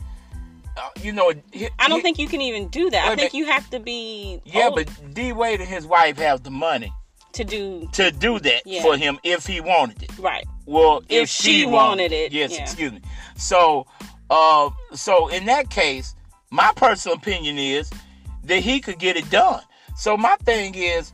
Uh, 0.78 0.90
you 1.02 1.12
know, 1.12 1.34
he- 1.52 1.68
I 1.78 1.90
don't 1.90 1.98
he- 1.98 2.04
think 2.04 2.20
you 2.20 2.28
can 2.30 2.40
even 2.40 2.70
do 2.70 2.90
that. 2.90 3.04
I 3.04 3.08
think 3.10 3.18
minute. 3.18 3.34
you 3.34 3.46
have 3.48 3.70
to 3.72 3.80
be 3.82 4.40
Yeah, 4.46 4.68
old 4.68 4.76
but 4.76 5.14
D 5.14 5.34
Wade 5.34 5.60
and 5.60 5.68
his 5.70 5.86
wife 5.86 6.18
have 6.20 6.44
the 6.44 6.52
money 6.52 6.94
to 7.34 7.44
do 7.44 7.88
to 7.94 8.12
do 8.12 8.40
that 8.40 8.62
Yeah. 8.66 8.82
for 8.82 8.98
him 8.98 9.20
if 9.24 9.46
he 9.46 9.62
wanted 9.62 10.04
it. 10.04 10.18
right. 10.20 10.46
Well, 10.66 11.00
if, 11.10 11.24
If 11.24 11.30
she, 11.30 11.62
she 11.62 11.66
wanted, 11.66 11.74
wanted 11.74 12.12
it, 12.12 12.32
yes, 12.32 12.52
yeah. 12.56 12.62
excuse 12.62 12.92
me. 12.92 13.02
So, 13.38 13.88
uh, 14.30 14.70
so 14.94 15.28
in 15.30 15.46
that 15.46 15.70
case, 15.70 16.14
my 16.52 16.72
personal 16.76 17.18
opinion 17.18 17.58
is 17.58 17.90
that 18.44 18.60
he 18.62 18.80
could 18.80 19.00
get 19.00 19.18
it 19.18 19.30
done. 19.32 19.62
So 19.98 20.16
my 20.16 20.36
thing 20.46 20.76
is, 20.76 21.12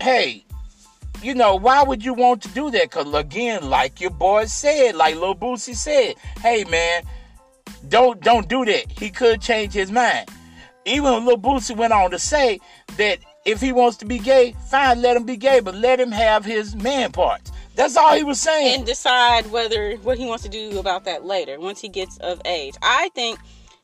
hey, 0.00 0.44
you 1.22 1.34
know, 1.34 1.56
why 1.56 1.82
would 1.82 2.04
you 2.04 2.14
want 2.14 2.42
to 2.42 2.48
do 2.48 2.70
that? 2.70 2.82
Because 2.90 3.12
again, 3.12 3.68
like 3.68 4.00
your 4.00 4.10
boy 4.10 4.44
said, 4.46 4.94
like 4.94 5.16
Lil 5.16 5.34
Boosie 5.34 5.74
said, 5.74 6.14
hey 6.40 6.64
man, 6.64 7.02
don't 7.88 8.20
don't 8.20 8.48
do 8.48 8.64
that. 8.64 8.90
He 8.92 9.10
could 9.10 9.40
change 9.40 9.72
his 9.72 9.90
mind. 9.90 10.28
Even 10.86 11.26
Lil 11.26 11.36
Boosie 11.38 11.76
went 11.76 11.92
on 11.92 12.10
to 12.12 12.18
say 12.18 12.58
that 12.96 13.18
if 13.44 13.60
he 13.60 13.72
wants 13.72 13.96
to 13.98 14.04
be 14.04 14.18
gay, 14.18 14.54
fine, 14.68 15.00
let 15.00 15.16
him 15.16 15.24
be 15.24 15.36
gay, 15.36 15.60
but 15.60 15.74
let 15.74 15.98
him 15.98 16.12
have 16.12 16.44
his 16.44 16.76
man 16.76 17.12
parts. 17.12 17.50
That's 17.74 17.96
all 17.96 18.14
he 18.14 18.24
was 18.24 18.40
saying. 18.40 18.74
And 18.74 18.86
decide 18.86 19.50
whether 19.50 19.96
what 19.98 20.18
he 20.18 20.26
wants 20.26 20.42
to 20.44 20.50
do 20.50 20.78
about 20.78 21.04
that 21.04 21.24
later 21.24 21.58
once 21.58 21.80
he 21.80 21.88
gets 21.88 22.18
of 22.18 22.40
age. 22.44 22.74
I 22.82 23.08
think, 23.14 23.38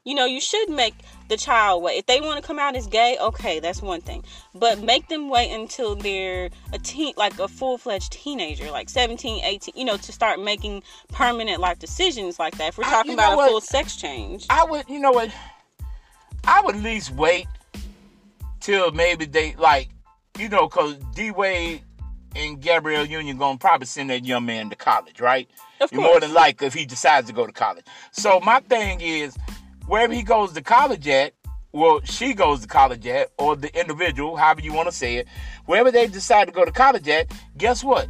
you 0.04 0.14
know, 0.14 0.26
you 0.26 0.40
should 0.40 0.68
make 0.68 0.94
the 1.28 1.36
child 1.36 1.82
wait. 1.82 1.96
If 1.96 2.06
they 2.06 2.20
want 2.20 2.40
to 2.40 2.46
come 2.46 2.58
out 2.58 2.76
as 2.76 2.86
gay, 2.86 3.16
okay, 3.18 3.58
that's 3.58 3.80
one 3.80 4.02
thing. 4.02 4.22
But 4.54 4.82
make 4.82 5.08
them 5.08 5.30
wait 5.30 5.50
until 5.50 5.94
they're 5.94 6.50
a 6.72 6.78
teen, 6.78 7.14
like 7.16 7.38
a 7.38 7.48
full 7.48 7.78
fledged 7.78 8.12
teenager, 8.12 8.70
like 8.70 8.90
17, 8.90 9.42
18, 9.42 9.75
you 9.75 9.84
know, 9.84 9.96
to 9.96 10.12
start 10.12 10.40
making 10.40 10.82
permanent 11.08 11.60
life 11.60 11.78
decisions 11.78 12.38
like 12.38 12.58
that. 12.58 12.68
If 12.68 12.78
we're 12.78 12.84
talking 12.84 13.12
know 13.12 13.22
about 13.22 13.32
a 13.32 13.36
what? 13.36 13.50
full 13.50 13.60
sex 13.62 13.96
change. 13.96 14.46
I 14.50 14.64
would, 14.64 14.88
you 14.88 14.98
know 14.98 15.12
what? 15.12 15.30
I 16.44 16.60
would 16.60 16.76
at 16.76 16.82
least 16.82 17.12
wait 17.12 17.46
till 18.66 18.90
maybe 18.90 19.26
they 19.26 19.54
like, 19.54 19.88
you 20.37 20.49
know, 20.49 20.66
cause 20.68 20.96
D 21.14 21.30
Wade 21.30 21.82
and 22.35 22.61
Gabrielle 22.61 23.04
Union 23.04 23.38
gonna 23.38 23.58
probably 23.58 23.87
send 23.87 24.11
that 24.11 24.25
young 24.25 24.44
man 24.44 24.70
to 24.70 24.76
college, 24.76 25.20
right? 25.20 25.49
Of 25.80 25.92
More 25.92 26.18
than 26.18 26.35
likely 26.35 26.66
if 26.66 26.75
he 26.75 26.85
decides 26.85 27.28
to 27.28 27.32
go 27.32 27.46
to 27.46 27.52
college. 27.52 27.85
So 28.11 28.40
my 28.40 28.58
thing 28.58 29.00
is, 29.00 29.37
wherever 29.87 30.12
he 30.12 30.25
goes 30.25 30.52
to 30.54 30.62
college 30.62 31.06
at, 31.06 31.32
well, 31.70 32.00
she 32.02 32.35
goes 32.35 32.62
to 32.62 32.66
college 32.66 33.06
at, 33.06 33.30
or 33.38 33.54
the 33.54 33.73
individual, 33.78 34.35
however 34.35 34.62
you 34.62 34.73
want 34.73 34.88
to 34.88 34.94
say 34.94 35.18
it, 35.18 35.28
wherever 35.66 35.92
they 35.92 36.08
decide 36.08 36.46
to 36.46 36.52
go 36.52 36.64
to 36.64 36.73
college 36.73 37.06
at, 37.06 37.30
guess 37.56 37.85
what? 37.85 38.08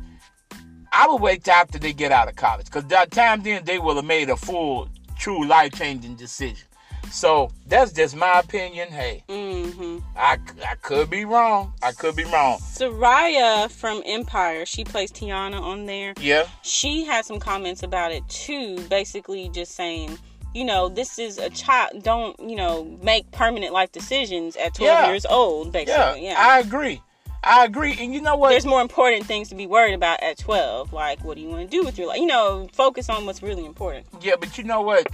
I 0.90 1.06
would 1.06 1.20
wait 1.20 1.44
till 1.44 1.52
after 1.52 1.78
they 1.78 1.92
get 1.92 2.12
out 2.12 2.28
of 2.28 2.36
college, 2.36 2.64
because 2.64 2.84
by 2.84 3.04
the 3.04 3.10
time 3.10 3.42
then 3.42 3.62
they 3.66 3.78
will 3.78 3.96
have 3.96 4.06
made 4.06 4.30
a 4.30 4.36
full, 4.36 4.88
true, 5.18 5.46
life 5.46 5.72
changing 5.74 6.14
decision. 6.14 6.66
So 7.10 7.50
that's 7.66 7.92
just 7.92 8.14
my 8.16 8.40
opinion. 8.40 8.88
Hey, 8.88 9.22
hmm 9.28 9.98
I, 10.16 10.38
I 10.68 10.74
could 10.82 11.10
be 11.10 11.24
wrong. 11.24 11.72
I 11.82 11.92
could 11.92 12.16
be 12.16 12.24
wrong. 12.24 12.58
Serayah 12.58 13.70
from 13.70 14.02
Empire, 14.04 14.66
she 14.66 14.84
plays 14.84 15.10
Tiana 15.12 15.60
on 15.60 15.86
there. 15.86 16.14
Yeah. 16.20 16.46
she 16.62 17.04
had 17.04 17.24
some 17.24 17.38
comments 17.40 17.82
about 17.82 18.12
it 18.12 18.26
too 18.28 18.78
basically 18.88 19.48
just 19.50 19.74
saying 19.74 20.18
you 20.54 20.64
know, 20.64 20.88
this 20.88 21.18
is 21.18 21.36
a 21.36 21.50
child. 21.50 22.02
Don't 22.02 22.38
you 22.40 22.56
know 22.56 22.84
make 23.02 23.30
permanent 23.30 23.74
life 23.74 23.92
decisions 23.92 24.56
at 24.56 24.72
12 24.74 24.88
Yeah. 24.90 25.06
years 25.08 25.26
old. 25.26 25.66
Yeah, 25.66 25.72
Basically, 25.72 26.24
yeah. 26.26 26.34
I 26.38 26.60
agree. 26.60 27.02
I 27.44 27.64
agree. 27.66 27.94
And 28.00 28.12
you 28.14 28.22
know 28.22 28.36
what? 28.36 28.50
There's 28.50 28.64
more 28.66 28.80
important 28.80 29.26
things 29.26 29.50
to 29.50 29.54
be 29.54 29.66
worried 29.66 29.92
about 29.94 30.22
at 30.22 30.38
12. 30.38 30.92
Like, 30.94 31.22
what 31.22 31.36
do 31.36 31.42
you 31.42 31.48
want 31.48 31.70
to 31.70 31.76
do 31.76 31.84
with 31.84 31.98
your 31.98 32.08
life? 32.08 32.18
You 32.18 32.26
know, 32.26 32.68
focus 32.72 33.08
on 33.10 33.26
what's 33.26 33.42
really 33.42 33.64
important. 33.66 34.06
Yeah, 34.20 34.34
but 34.40 34.56
you 34.56 34.64
know 34.64 34.80
what? 34.80 35.06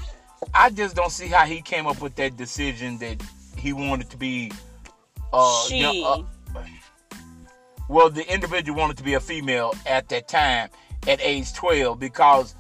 I 0.54 0.70
just 0.70 0.96
don't 0.96 1.12
see 1.12 1.28
how 1.28 1.44
he 1.44 1.62
came 1.62 1.86
up 1.86 2.00
with 2.00 2.14
that 2.16 2.36
decision 2.36 2.98
that 2.98 3.22
he 3.56 3.72
wanted 3.72 4.10
to 4.10 4.16
be. 4.16 4.50
Uh, 5.32 5.64
she. 5.66 5.78
you 5.78 6.02
know, 6.02 6.26
uh, 6.54 6.62
well, 7.88 8.10
the 8.10 8.32
individual 8.32 8.78
wanted 8.78 8.96
to 8.98 9.02
be 9.02 9.14
a 9.14 9.20
female 9.20 9.74
at 9.86 10.08
that 10.08 10.28
time, 10.28 10.70
at 11.06 11.20
age 11.20 11.52
twelve, 11.52 11.98
because 11.98 12.54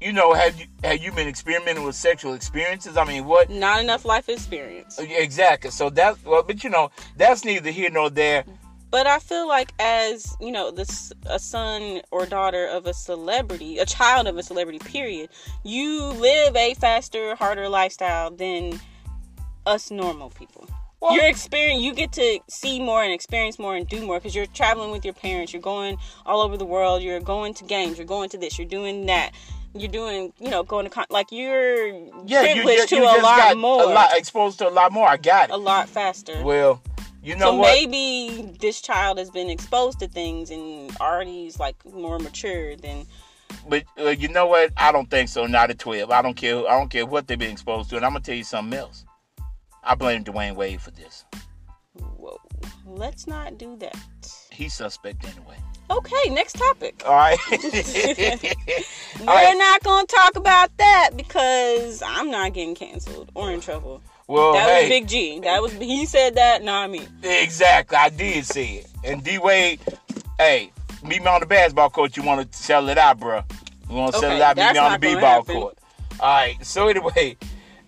you 0.00 0.12
know, 0.12 0.34
have 0.34 0.58
you 0.60 0.66
have 0.82 1.02
you 1.02 1.12
been 1.12 1.28
experimenting 1.28 1.84
with 1.84 1.94
sexual 1.94 2.34
experiences? 2.34 2.96
I 2.96 3.04
mean, 3.04 3.24
what? 3.24 3.48
not 3.48 3.80
enough 3.80 4.04
life 4.04 4.28
experience. 4.28 4.98
Exactly. 4.98 5.70
So 5.70 5.90
that's 5.90 6.22
well, 6.24 6.42
but 6.42 6.62
you 6.62 6.70
know, 6.70 6.90
that's 7.16 7.44
neither 7.44 7.70
here 7.70 7.90
nor 7.90 8.10
there. 8.10 8.44
But 8.94 9.08
I 9.08 9.18
feel 9.18 9.48
like 9.48 9.74
as, 9.80 10.36
you 10.40 10.52
know, 10.52 10.70
this 10.70 11.12
a 11.26 11.40
son 11.40 12.00
or 12.12 12.26
daughter 12.26 12.64
of 12.68 12.86
a 12.86 12.94
celebrity, 12.94 13.78
a 13.78 13.84
child 13.84 14.28
of 14.28 14.38
a 14.38 14.42
celebrity 14.44 14.78
period, 14.78 15.30
you 15.64 16.04
live 16.04 16.54
a 16.54 16.74
faster, 16.74 17.34
harder 17.34 17.68
lifestyle 17.68 18.30
than 18.30 18.78
us 19.66 19.90
normal 19.90 20.30
people. 20.30 20.68
Well- 21.00 21.12
Your 21.16 21.24
experience, 21.24 21.82
you 21.82 21.92
get 21.92 22.12
to 22.12 22.38
see 22.48 22.78
more 22.78 23.02
and 23.02 23.12
experience 23.12 23.58
more 23.58 23.74
and 23.74 23.84
do 23.88 24.06
more 24.06 24.20
because 24.20 24.32
you're 24.32 24.46
traveling 24.46 24.92
with 24.92 25.04
your 25.04 25.14
parents. 25.14 25.52
You're 25.52 25.60
going 25.60 25.98
all 26.24 26.40
over 26.40 26.56
the 26.56 26.64
world. 26.64 27.02
You're 27.02 27.18
going 27.18 27.52
to 27.54 27.64
games. 27.64 27.98
You're 27.98 28.06
going 28.06 28.28
to 28.28 28.38
this. 28.38 28.60
You're 28.60 28.68
doing 28.68 29.06
that. 29.06 29.32
You're 29.76 29.90
doing, 29.90 30.32
you 30.38 30.50
know, 30.50 30.62
going 30.62 30.84
to 30.84 30.90
con- 30.90 31.06
like 31.10 31.32
you're 31.32 31.88
Yeah, 32.26 32.42
you, 32.42 32.62
privileged 32.62 32.92
you, 32.92 32.98
to 32.98 33.02
you 33.02 33.02
a 33.02 33.14
just 33.14 33.24
lot 33.24 33.38
got 33.38 33.56
more, 33.56 33.82
a 33.82 33.86
lot 33.86 34.16
exposed 34.16 34.60
to 34.60 34.68
a 34.68 34.70
lot 34.70 34.92
more. 34.92 35.08
I 35.08 35.16
got 35.16 35.48
it. 35.50 35.52
a 35.52 35.56
lot 35.56 35.88
faster. 35.88 36.40
Well, 36.44 36.80
you 37.24 37.34
know 37.36 37.52
so 37.52 37.56
what? 37.56 37.72
maybe 37.72 38.52
this 38.60 38.80
child 38.80 39.18
has 39.18 39.30
been 39.30 39.48
exposed 39.48 39.98
to 40.00 40.08
things 40.08 40.50
and 40.50 40.94
already 41.00 41.46
is 41.46 41.58
like 41.58 41.76
more 41.86 42.18
mature 42.18 42.76
than 42.76 43.06
But 43.68 43.84
uh, 43.98 44.10
you 44.10 44.28
know 44.28 44.46
what? 44.46 44.72
I 44.76 44.92
don't 44.92 45.10
think 45.10 45.28
so. 45.28 45.46
Not 45.46 45.70
at 45.70 45.78
twelve. 45.78 46.10
I 46.10 46.20
don't 46.22 46.34
care. 46.34 46.58
I 46.68 46.78
don't 46.78 46.90
care 46.90 47.06
what 47.06 47.26
they've 47.26 47.38
been 47.38 47.52
exposed 47.52 47.90
to. 47.90 47.96
And 47.96 48.04
I'm 48.04 48.12
gonna 48.12 48.24
tell 48.24 48.34
you 48.34 48.44
something 48.44 48.78
else. 48.78 49.04
I 49.82 49.94
blame 49.94 50.24
Dwyane 50.24 50.54
Wade 50.54 50.80
for 50.80 50.90
this. 50.90 51.24
whoa. 51.94 52.38
Let's 52.86 53.26
not 53.26 53.58
do 53.58 53.76
that. 53.78 53.96
He's 54.50 54.74
suspect 54.74 55.24
anyway. 55.24 55.56
Okay, 55.90 56.30
next 56.30 56.54
topic. 56.54 57.02
All 57.06 57.12
right. 57.14 57.38
We're 57.50 59.26
right. 59.26 59.54
not 59.56 59.82
gonna 59.82 60.06
talk 60.06 60.36
about 60.36 60.76
that 60.78 61.10
because 61.16 62.02
I'm 62.04 62.30
not 62.30 62.54
getting 62.54 62.74
canceled 62.74 63.30
or 63.34 63.50
in 63.50 63.60
trouble. 63.60 64.02
Well, 64.26 64.54
That 64.54 64.68
hey, 64.68 64.80
was 64.82 64.88
Big 64.88 65.08
G. 65.08 65.40
That 65.40 65.60
was 65.62 65.72
he 65.74 66.06
said 66.06 66.36
that, 66.36 66.62
not 66.62 66.90
me. 66.90 67.06
exactly. 67.22 67.96
I 67.96 68.08
did 68.08 68.46
see 68.46 68.76
it. 68.76 68.86
And 69.04 69.22
D 69.22 69.38
Wade, 69.38 69.80
hey, 70.38 70.72
meet 71.04 71.20
me 71.22 71.26
on 71.28 71.40
the 71.40 71.46
basketball 71.46 71.90
court. 71.90 72.16
You 72.16 72.22
want 72.22 72.50
to 72.50 72.58
sell 72.58 72.88
it 72.88 72.96
out, 72.96 73.20
bro? 73.20 73.42
You 73.90 73.96
want 73.96 74.14
to 74.14 74.18
sell 74.20 74.30
Okay, 74.30 74.36
it 74.38 74.42
out? 74.42 74.56
Meet 74.56 74.72
me 74.72 74.78
on 74.78 74.92
the 74.92 74.98
b-ball 74.98 75.20
happen. 75.20 75.54
court. 75.60 75.78
All 76.20 76.26
right. 76.34 76.64
So 76.64 76.88
anyway, 76.88 77.36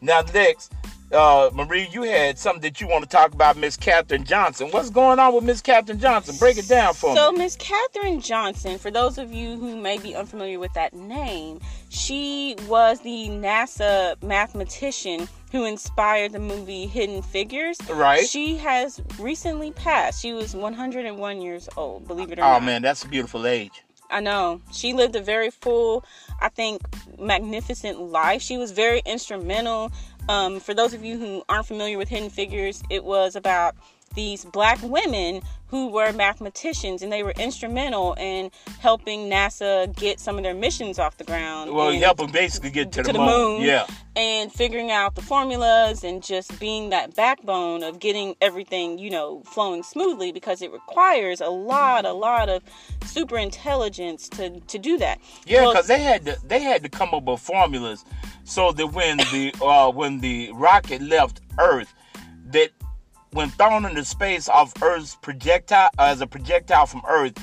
now 0.03 0.21
next, 0.35 0.73
uh, 1.13 1.51
Marie, 1.53 1.89
you 1.93 2.03
had 2.03 2.39
something 2.39 2.63
that 2.63 2.81
you 2.81 2.89
want 2.89 3.05
to 3.05 3.09
talk 3.09 3.33
about, 3.33 3.57
Miss 3.57 3.77
Katherine 3.77 4.25
Johnson. 4.25 4.69
What's 4.71 4.91
going 4.91 5.19
on 5.19 5.35
with 5.35 5.45
Miss 5.45 5.61
Katherine 5.61 6.01
Johnson? 6.01 6.37
Break 6.39 6.59
it 6.59 6.69
down 6.69 6.95
for 6.95 7.15
So, 7.15 7.31
me. 7.33 7.37
So, 7.39 7.43
Miss 7.45 7.57
Katherine 7.57 8.21
Johnson, 8.21 8.79
for 8.79 8.91
those 8.91 9.17
of 9.19 9.33
you 9.33 9.57
who 9.57 9.77
may 9.77 9.99
be 9.99 10.15
unfamiliar 10.17 10.59
with 10.59 10.73
that 10.75 10.95
name, 10.95 11.61
she 11.89 12.57
was 12.69 13.01
the 13.01 13.29
NASA 13.29 14.21
mathematician 14.23 15.29
who 15.53 15.65
inspired 15.65 16.33
the 16.33 16.41
movie 16.41 16.87
Hidden 16.87 17.23
Figures. 17.23 17.79
Right. 17.89 18.27
She 18.27 18.57
has 18.57 19.01
recently 19.19 19.71
passed. 19.73 20.21
She 20.21 20.33
was 20.33 20.55
101 20.57 21.41
years 21.41 21.69
old, 21.77 22.07
believe 22.09 22.33
it 22.33 22.39
or 22.39 22.43
Oh 22.43 22.49
not. 22.53 22.63
Oh, 22.63 22.65
man, 22.65 22.83
that's 22.83 23.05
a 23.05 23.09
beautiful 23.09 23.47
age. 23.47 23.83
I 24.11 24.21
know. 24.21 24.61
She 24.73 24.93
lived 24.93 25.17
a 25.17 25.21
very 25.21 25.51
full, 25.51 26.05
I 26.41 26.49
think, 26.49 26.83
magnificent 27.19 28.01
life. 28.01 28.41
She 28.41 28.57
was 28.57 28.71
very 28.71 29.03
instrumental. 29.05 29.91
Um, 30.29 30.59
for 30.59 30.75
those 30.75 30.93
of 30.93 31.05
you 31.05 31.19
who 31.19 31.45
aren't 31.49 31.67
familiar 31.67 31.99
with 31.99 32.09
Hidden 32.09 32.31
Figures, 32.31 32.83
it 32.91 33.05
was 33.05 33.37
about 33.37 33.77
these 34.17 34.45
black 34.45 34.83
women 34.83 35.43
who 35.69 35.89
were 35.89 36.13
mathematicians 36.13 37.03
and 37.03 37.13
they 37.13 37.23
were 37.23 37.33
instrumental 37.33 38.15
in 38.15 38.51
helping 38.79 39.29
NASA 39.29 39.95
get 39.97 40.21
some 40.21 40.37
of 40.39 40.45
their 40.45 40.55
missions 40.55 40.99
off 40.99 41.17
the 41.17 41.25
ground. 41.25 41.73
Well, 41.73 41.93
help 41.93 42.19
them 42.19 42.31
basically 42.31 42.71
get 42.71 42.93
to, 42.93 43.03
to 43.03 43.13
the, 43.13 43.19
moon. 43.19 43.59
moon. 43.59 43.63
Yeah. 43.63 43.87
and 44.15 44.53
figuring 44.53 44.93
out 44.93 45.17
the 45.17 45.23
formulas 45.23 46.05
and 46.05 46.23
just 46.23 46.59
being 46.61 46.91
that 46.91 47.17
backbone 47.17 47.83
of 47.83 47.99
getting 47.99 48.37
everything, 48.41 48.99
you 48.99 49.11
know, 49.11 49.43
flowing 49.45 49.83
smoothly 49.83 50.31
because 50.31 50.63
it 50.63 50.73
requires 50.73 51.41
a 51.41 51.49
lot, 51.49 52.05
a 52.05 52.13
lot 52.13 52.49
of 52.49 52.63
super 53.05 53.37
intelligence 53.37 54.29
to, 54.31 54.61
to 54.61 54.79
do 54.79 54.97
that. 54.99 55.19
Yeah, 55.47 55.63
Well, 55.63 55.73
because 55.73 55.89
they 55.89 56.01
had 56.01 56.25
to 56.27 56.39
they 56.47 56.61
had 56.61 56.83
to 56.85 56.89
come 56.89 57.13
up 57.13 57.25
with 57.25 57.41
formulas 57.41 58.05
so 58.45 58.71
that 58.71 58.87
when 58.89 59.17
the 59.17 59.53
uh, 59.61 59.91
when 59.91 60.21
the 60.21 60.53
rocket 60.55 61.03
left 61.03 61.41
Earth, 61.59 61.93
when 63.37 63.51
thrown 63.51 63.85
into 63.85 64.03
space 64.03 64.49
off 64.49 64.73
Earth's 64.83 65.15
projectile 65.17 65.91
as 65.99 66.23
a 66.23 66.27
projectile 66.27 66.87
from 66.87 67.03
Earth, 67.07 67.35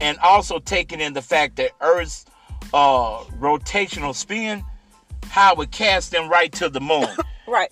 and 0.00 0.16
also 0.20 0.60
taking 0.60 1.00
in 1.00 1.12
the 1.12 1.20
fact 1.20 1.56
that 1.56 1.72
Earth's 1.80 2.24
uh, 2.72 3.18
rotational 3.40 4.14
spin, 4.14 4.62
how 5.28 5.52
it 5.52 5.58
would 5.58 5.72
cast 5.72 6.12
them 6.12 6.28
right 6.28 6.52
to 6.52 6.68
the 6.68 6.80
moon. 6.80 7.08
right. 7.48 7.70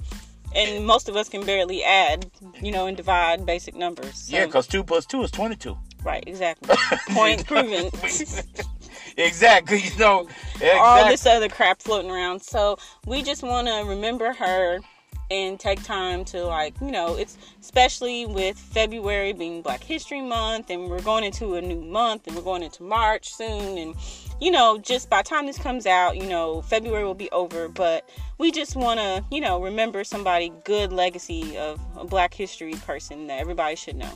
And 0.56 0.84
most 0.84 1.08
of 1.08 1.14
us 1.14 1.28
can 1.28 1.46
barely 1.46 1.84
add, 1.84 2.30
you 2.60 2.72
know, 2.72 2.86
and 2.86 2.96
divide 2.96 3.46
basic 3.46 3.76
numbers. 3.76 4.14
So- 4.22 4.36
yeah, 4.36 4.46
because 4.46 4.66
two 4.66 4.82
plus 4.82 5.06
two 5.06 5.22
is 5.22 5.30
twenty 5.30 5.54
two. 5.54 5.78
right, 6.02 6.24
exactly. 6.26 6.74
Point 7.10 7.46
proven. 7.46 7.90
exactly. 9.16 9.78
You 9.82 9.98
know. 9.98 10.26
Exactly. 10.54 10.78
all 10.80 11.08
this 11.08 11.26
other 11.26 11.48
crap 11.48 11.80
floating 11.80 12.10
around. 12.10 12.42
So 12.42 12.76
we 13.06 13.22
just 13.22 13.44
want 13.44 13.68
to 13.68 13.84
remember 13.86 14.32
her 14.32 14.80
and 15.30 15.60
take 15.60 15.82
time 15.82 16.24
to 16.24 16.44
like 16.44 16.74
you 16.80 16.90
know 16.90 17.16
it's 17.16 17.36
especially 17.60 18.26
with 18.26 18.58
February 18.58 19.32
being 19.32 19.62
Black 19.62 19.82
History 19.82 20.22
Month 20.22 20.70
and 20.70 20.88
we're 20.88 21.02
going 21.02 21.24
into 21.24 21.54
a 21.54 21.60
new 21.60 21.80
month 21.80 22.26
and 22.26 22.34
we're 22.34 22.42
going 22.42 22.62
into 22.62 22.82
March 22.82 23.32
soon 23.32 23.76
and 23.78 23.94
you 24.40 24.50
know 24.50 24.78
just 24.78 25.10
by 25.10 25.22
time 25.22 25.46
this 25.46 25.58
comes 25.58 25.86
out 25.86 26.16
you 26.16 26.26
know 26.26 26.62
February 26.62 27.04
will 27.04 27.14
be 27.14 27.30
over 27.30 27.68
but 27.68 28.08
we 28.38 28.50
just 28.50 28.76
want 28.76 29.00
to 29.00 29.24
you 29.30 29.40
know 29.40 29.60
remember 29.60 30.02
somebody 30.04 30.52
good 30.64 30.92
legacy 30.92 31.56
of 31.58 31.80
a 31.96 32.04
Black 32.04 32.32
history 32.32 32.72
person 32.86 33.26
that 33.26 33.40
everybody 33.40 33.76
should 33.76 33.96
know. 33.96 34.12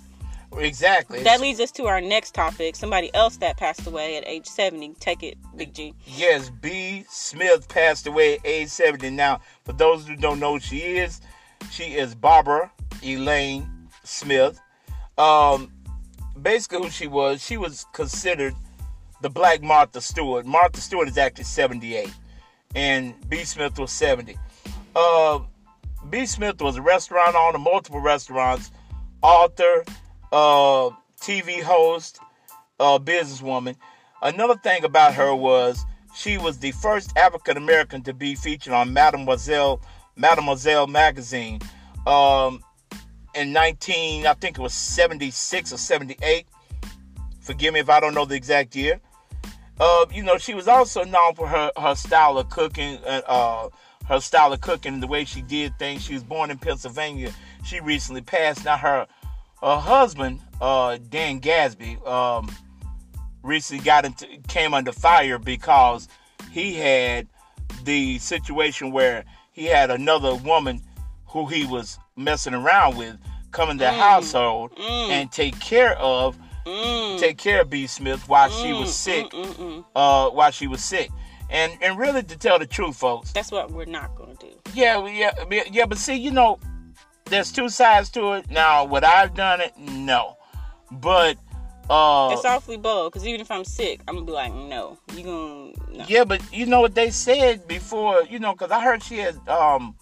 Exactly. 0.59 1.23
That 1.23 1.41
leads 1.41 1.61
us 1.61 1.71
to 1.73 1.87
our 1.87 2.01
next 2.01 2.35
topic. 2.35 2.77
Somebody 2.77 3.13
else 3.15 3.37
that 3.39 3.57
passed 3.57 3.87
away 3.87 4.17
at 4.17 4.27
age 4.27 4.47
70. 4.47 4.95
Take 5.01 5.23
it, 5.23 5.39
Big 5.57 5.75
G. 5.75 5.95
Yes, 6.07 6.51
B. 6.51 7.05
Smith 7.09 7.69
passed 7.69 8.07
away 8.07 8.35
at 8.35 8.47
age 8.47 8.69
70. 8.69 9.11
Now, 9.11 9.41
for 9.65 9.73
those 9.73 10.07
who 10.07 10.17
don't 10.17 10.39
know 10.41 10.55
who 10.55 10.61
she 10.61 10.79
is, 10.79 11.21
she 11.71 11.95
is 11.95 12.15
Barbara 12.15 12.71
Elaine 13.03 13.89
Smith. 14.05 14.61
Um, 15.19 15.73
basically, 16.41 16.85
who 16.85 16.91
she 16.91 17.07
was, 17.07 17.43
she 17.43 17.57
was 17.57 17.87
considered 17.93 18.55
the 19.21 19.31
Black 19.31 19.63
Martha 19.63 20.01
Stewart. 20.01 20.47
Martha 20.47 20.81
Stewart 20.81 21.09
is 21.09 21.19
actually 21.19 21.45
78, 21.45 22.11
and 22.75 23.15
B. 23.29 23.45
Smith 23.45 23.79
was 23.79 23.93
70. 23.93 24.37
Uh, 24.95 25.41
B. 26.11 26.27
Smith 26.27 26.61
was 26.61 26.77
a 26.77 26.83
restaurant 26.83 27.35
owner, 27.37 27.59
multiple 27.59 28.01
restaurants, 28.01 28.73
author, 29.23 29.85
uh, 30.33 30.91
TV 31.21 31.63
host, 31.63 32.19
uh, 32.81 32.99
businesswoman. 32.99 33.77
Another 34.23 34.57
thing 34.57 34.85
about 34.85 35.15
her 35.15 35.35
was 35.35 35.85
she 36.15 36.39
was 36.39 36.59
the 36.59 36.73
first 36.73 37.17
African 37.17 37.57
American 37.57 38.03
to 38.03 38.13
be 38.13 38.35
featured 38.35 38.73
on 38.73 38.93
Mademoiselle 38.93 39.81
Mademoiselle 40.17 40.87
magazine 40.87 41.61
um, 42.07 42.63
in 43.35 43.53
19, 43.53 44.27
I 44.27 44.35
think 44.35 44.59
it 44.59 44.63
was 44.63 44.75
76 44.75 45.73
or 45.73 45.77
78. 45.77 46.47
Forgive 47.41 47.75
me 47.75 47.81
if 47.81 47.89
I 47.89 48.01
don't 48.01 48.15
know 48.15 48.25
the 48.25 48.35
exact 48.35 48.77
year. 48.77 49.01
Uh, 49.81 50.07
you 50.13 50.23
know, 50.23 50.39
she 50.39 50.55
was 50.55 50.69
also 50.69 51.03
known 51.05 51.35
for 51.35 51.47
her, 51.47 51.73
her 51.77 51.95
style 51.95 52.39
of 52.39 52.49
cooking, 52.51 52.99
uh, 53.07 53.23
uh, 53.27 53.69
her 54.07 54.21
style 54.21 54.53
of 54.53 54.61
cooking 54.61 55.01
the 55.01 55.07
way 55.07 55.25
she 55.25 55.43
did 55.43 55.77
things. 55.79 56.05
She 56.05 56.15
was 56.15 56.23
born 56.23 56.51
in 56.51 56.59
Pennsylvania. 56.59 57.33
She 57.65 57.81
recently 57.81 58.21
passed. 58.21 58.65
Now 58.65 58.77
her 58.77 59.07
her 59.63 59.77
husband, 59.77 60.41
uh, 60.61 60.99
Dan 61.09 61.41
Gasby, 61.41 62.07
um, 62.07 62.51
recently 63.43 63.85
got 63.85 64.05
into 64.05 64.27
came 64.49 64.75
under 64.75 64.93
fire 64.93 65.39
because 65.39 66.09
he 66.51 66.75
had 66.75 67.29
the 67.85 68.19
situation 68.19 68.93
where 68.93 69.25
he 69.53 69.65
had 69.65 69.91
another 69.91 70.35
woman 70.35 70.81
who 71.27 71.47
he 71.47 71.67
was 71.67 71.99
messing 72.17 72.55
around 72.55 72.97
with 72.97 73.17
come 73.51 73.71
in 73.71 73.77
the 73.77 73.85
mm. 73.85 73.99
household 73.99 74.75
mm. 74.77 75.09
and 75.11 75.31
take 75.31 75.59
care 75.61 75.97
of 75.99 76.37
mm. 76.67 77.19
take 77.19 77.39
care 77.39 77.63
of 77.63 77.71
B 77.71 77.87
Smith 77.87 78.29
while 78.29 78.51
she 78.51 78.73
was 78.73 78.95
sick 78.95 79.31
Mm-mm. 79.31 79.85
uh, 79.95 80.31
while 80.31 80.51
she 80.51 80.67
was 80.67 80.83
sick. 80.83 81.11
And 81.51 81.73
and 81.83 81.99
really 81.99 82.23
to 82.23 82.39
tell 82.39 82.59
the 82.59 82.67
truth, 82.67 82.97
folks. 82.97 83.33
That's 83.33 83.53
what 83.53 83.71
we're 83.71 83.85
not 83.85 84.15
gonna 84.17 84.35
do. 84.37 84.49
Yeah, 84.73 85.07
yeah, 85.07 85.33
yeah. 85.71 85.85
But 85.85 85.99
see, 85.99 86.15
you 86.15 86.31
know, 86.31 86.59
there's 87.27 87.53
two 87.53 87.69
sides 87.69 88.11
to 88.11 88.33
it. 88.35 88.51
Now, 88.51 88.85
would 88.85 89.05
I've 89.05 89.35
done 89.35 89.61
it? 89.61 89.77
No, 89.79 90.37
but 90.91 91.37
uh, 91.91 92.31
it's 92.33 92.45
awfully 92.45 92.77
bold 92.77 93.13
because 93.13 93.27
even 93.27 93.41
if 93.41 93.51
I'm 93.51 93.65
sick, 93.65 94.01
I'm 94.09 94.15
gonna 94.15 94.27
be 94.27 94.33
like, 94.33 94.53
no, 94.55 94.99
you 95.15 95.25
gonna. 95.25 95.73
No. 95.99 96.05
Yeah, 96.09 96.25
but 96.25 96.43
you 96.53 96.67
know 96.67 96.81
what 96.81 96.95
they 96.95 97.11
said 97.11 97.67
before, 97.69 98.23
you 98.29 98.39
know, 98.39 98.53
because 98.53 98.71
I 98.71 98.83
heard 98.83 99.03
she 99.03 99.19
had, 99.19 99.37
um, 99.49 99.95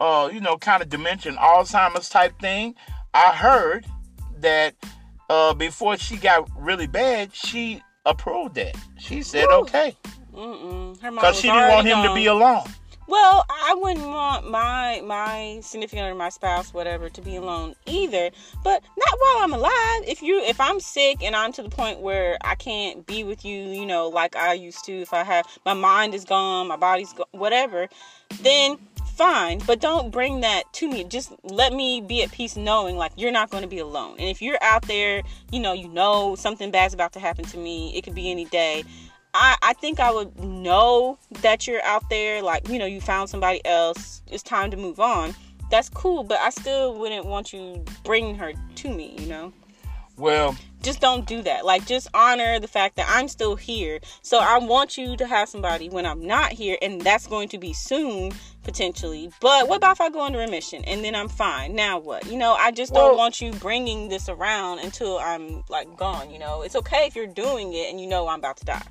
uh, 0.00 0.30
you 0.32 0.40
know, 0.40 0.56
kind 0.58 0.82
of 0.82 0.88
dementia, 0.88 1.32
Alzheimer's 1.32 2.08
type 2.08 2.38
thing. 2.40 2.74
I 3.14 3.32
heard 3.32 3.86
that 4.40 4.74
uh, 5.30 5.54
before 5.54 5.96
she 5.96 6.16
got 6.16 6.48
really 6.58 6.86
bad, 6.86 7.34
she 7.34 7.82
approved 8.04 8.56
that. 8.56 8.76
She 8.98 9.22
said 9.22 9.46
Woo. 9.48 9.60
okay 9.60 9.96
Mm-mm. 10.34 11.00
Her 11.00 11.10
mom 11.10 11.20
because 11.20 11.36
she 11.36 11.48
didn't 11.48 11.68
want 11.68 11.86
him 11.86 12.02
to 12.02 12.14
be 12.14 12.26
alone. 12.26 12.64
Well, 13.08 13.44
I 13.50 13.74
wouldn't 13.74 14.06
want 14.06 14.48
my 14.50 15.02
my 15.04 15.58
significant 15.62 16.02
other, 16.02 16.14
my 16.14 16.28
spouse, 16.28 16.72
whatever, 16.72 17.08
to 17.08 17.20
be 17.20 17.36
alone 17.36 17.74
either. 17.86 18.30
But 18.62 18.82
not 18.96 19.18
while 19.18 19.44
I'm 19.44 19.52
alive. 19.52 20.04
If 20.06 20.22
you 20.22 20.40
if 20.40 20.60
I'm 20.60 20.80
sick 20.80 21.22
and 21.22 21.34
I'm 21.34 21.52
to 21.52 21.62
the 21.62 21.68
point 21.68 22.00
where 22.00 22.38
I 22.42 22.54
can't 22.54 23.06
be 23.06 23.24
with 23.24 23.44
you, 23.44 23.64
you 23.68 23.86
know, 23.86 24.08
like 24.08 24.36
I 24.36 24.54
used 24.54 24.84
to, 24.84 24.92
if 24.92 25.12
I 25.12 25.24
have 25.24 25.46
my 25.64 25.74
mind 25.74 26.14
is 26.14 26.24
gone, 26.24 26.68
my 26.68 26.76
body's 26.76 27.12
gone, 27.12 27.26
whatever, 27.32 27.88
then 28.40 28.78
fine. 29.12 29.60
But 29.66 29.80
don't 29.80 30.10
bring 30.10 30.40
that 30.40 30.72
to 30.74 30.88
me. 30.88 31.04
Just 31.04 31.32
let 31.44 31.72
me 31.72 32.00
be 32.00 32.22
at 32.22 32.32
peace 32.32 32.56
knowing 32.56 32.96
like 32.96 33.12
you're 33.16 33.32
not 33.32 33.50
going 33.50 33.62
to 33.62 33.68
be 33.68 33.78
alone. 33.78 34.16
And 34.18 34.28
if 34.28 34.42
you're 34.42 34.58
out 34.62 34.82
there, 34.82 35.22
you 35.50 35.60
know, 35.60 35.72
you 35.72 35.88
know 35.88 36.34
something 36.34 36.70
bad's 36.70 36.94
about 36.94 37.12
to 37.12 37.20
happen 37.20 37.44
to 37.46 37.58
me. 37.58 37.96
It 37.96 38.02
could 38.02 38.14
be 38.14 38.30
any 38.30 38.46
day. 38.46 38.84
I, 39.34 39.56
I 39.62 39.72
think 39.74 39.98
I 39.98 40.10
would 40.12 40.38
know 40.38 41.18
that 41.40 41.66
you're 41.66 41.82
out 41.84 42.08
there, 42.10 42.42
like, 42.42 42.68
you 42.68 42.78
know, 42.78 42.84
you 42.84 43.00
found 43.00 43.30
somebody 43.30 43.64
else, 43.64 44.22
it's 44.30 44.42
time 44.42 44.70
to 44.70 44.76
move 44.76 45.00
on. 45.00 45.34
That's 45.70 45.88
cool, 45.88 46.22
but 46.22 46.38
I 46.38 46.50
still 46.50 46.98
wouldn't 46.98 47.24
want 47.24 47.52
you 47.52 47.82
bringing 48.04 48.34
her 48.36 48.52
to 48.74 48.88
me, 48.94 49.16
you 49.18 49.26
know? 49.26 49.52
Well, 50.18 50.54
Just 50.82 51.00
don't 51.00 51.26
do 51.26 51.42
that. 51.42 51.64
Like, 51.64 51.86
just 51.86 52.08
honor 52.12 52.58
the 52.58 52.66
fact 52.66 52.96
that 52.96 53.06
I'm 53.08 53.28
still 53.28 53.54
here. 53.54 54.00
So 54.20 54.38
I 54.38 54.58
want 54.58 54.98
you 54.98 55.16
to 55.16 55.26
have 55.26 55.48
somebody 55.48 55.88
when 55.88 56.04
I'm 56.04 56.26
not 56.26 56.52
here, 56.52 56.76
and 56.82 57.00
that's 57.00 57.26
going 57.28 57.48
to 57.50 57.58
be 57.58 57.72
soon, 57.72 58.32
potentially. 58.64 59.30
But 59.40 59.68
what 59.68 59.76
about 59.76 59.92
if 59.92 60.00
I 60.00 60.10
go 60.10 60.26
into 60.26 60.38
remission 60.38 60.84
and 60.84 61.04
then 61.04 61.14
I'm 61.14 61.28
fine? 61.28 61.76
Now 61.76 61.98
what? 62.00 62.26
You 62.26 62.36
know, 62.36 62.54
I 62.54 62.72
just 62.72 62.92
don't 62.92 63.16
want 63.16 63.40
you 63.40 63.52
bringing 63.52 64.08
this 64.08 64.28
around 64.28 64.80
until 64.80 65.18
I'm, 65.18 65.62
like, 65.68 65.96
gone, 65.96 66.30
you 66.30 66.38
know? 66.40 66.62
It's 66.62 66.76
okay 66.76 67.06
if 67.06 67.14
you're 67.14 67.26
doing 67.28 67.72
it 67.72 67.88
and 67.90 68.00
you 68.00 68.08
know 68.08 68.26
I'm 68.28 68.40
about 68.40 68.56
to 68.58 68.64
die. 68.64 68.82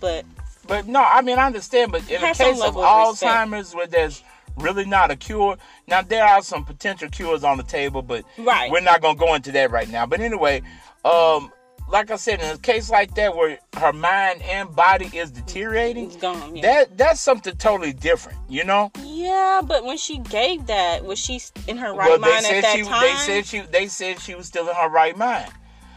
But 0.00 0.24
but 0.66 0.86
no, 0.86 1.02
I 1.02 1.22
mean 1.22 1.38
I 1.38 1.46
understand. 1.46 1.92
But 1.92 2.02
in 2.10 2.20
the 2.20 2.28
case 2.28 2.60
of 2.60 2.76
of 2.76 2.76
respect. 2.76 3.22
Alzheimer's, 3.22 3.74
where 3.74 3.86
there's 3.86 4.22
really 4.58 4.84
not 4.86 5.10
a 5.10 5.16
cure, 5.16 5.56
now 5.86 6.02
there 6.02 6.24
are 6.24 6.42
some 6.42 6.64
potential 6.64 7.08
cures 7.08 7.44
on 7.44 7.56
the 7.58 7.62
table, 7.62 8.02
but 8.02 8.24
Right. 8.38 8.70
we're 8.70 8.80
not 8.80 9.02
gonna 9.02 9.18
go 9.18 9.34
into 9.34 9.52
that 9.52 9.70
right 9.70 9.88
now. 9.88 10.06
But 10.06 10.20
anyway, 10.20 10.62
um, 11.04 11.52
like 11.88 12.10
I 12.10 12.16
said, 12.16 12.40
in 12.40 12.50
a 12.50 12.58
case 12.58 12.90
like 12.90 13.14
that 13.14 13.36
where 13.36 13.58
her 13.76 13.92
mind 13.92 14.42
and 14.42 14.74
body 14.74 15.08
is 15.16 15.30
deteriorating, 15.30 16.08
gone. 16.18 16.56
Yeah. 16.56 16.62
that 16.62 16.98
that's 16.98 17.20
something 17.20 17.54
totally 17.56 17.92
different, 17.92 18.38
you 18.48 18.64
know. 18.64 18.90
Yeah, 19.04 19.60
but 19.62 19.84
when 19.84 19.96
she 19.98 20.18
gave 20.18 20.66
that, 20.66 21.04
was 21.04 21.18
she 21.18 21.40
in 21.68 21.76
her 21.76 21.94
well, 21.94 22.18
right 22.18 22.20
they 22.20 22.30
mind 22.30 22.46
at 22.46 22.62
that 22.62 22.76
she 22.76 22.82
time? 22.82 23.02
they 23.02 23.14
said 23.14 23.46
she 23.46 23.60
they 23.60 23.86
said 23.86 24.20
she 24.20 24.34
was 24.34 24.46
still 24.46 24.68
in 24.68 24.74
her 24.74 24.88
right 24.88 25.16
mind. 25.16 25.50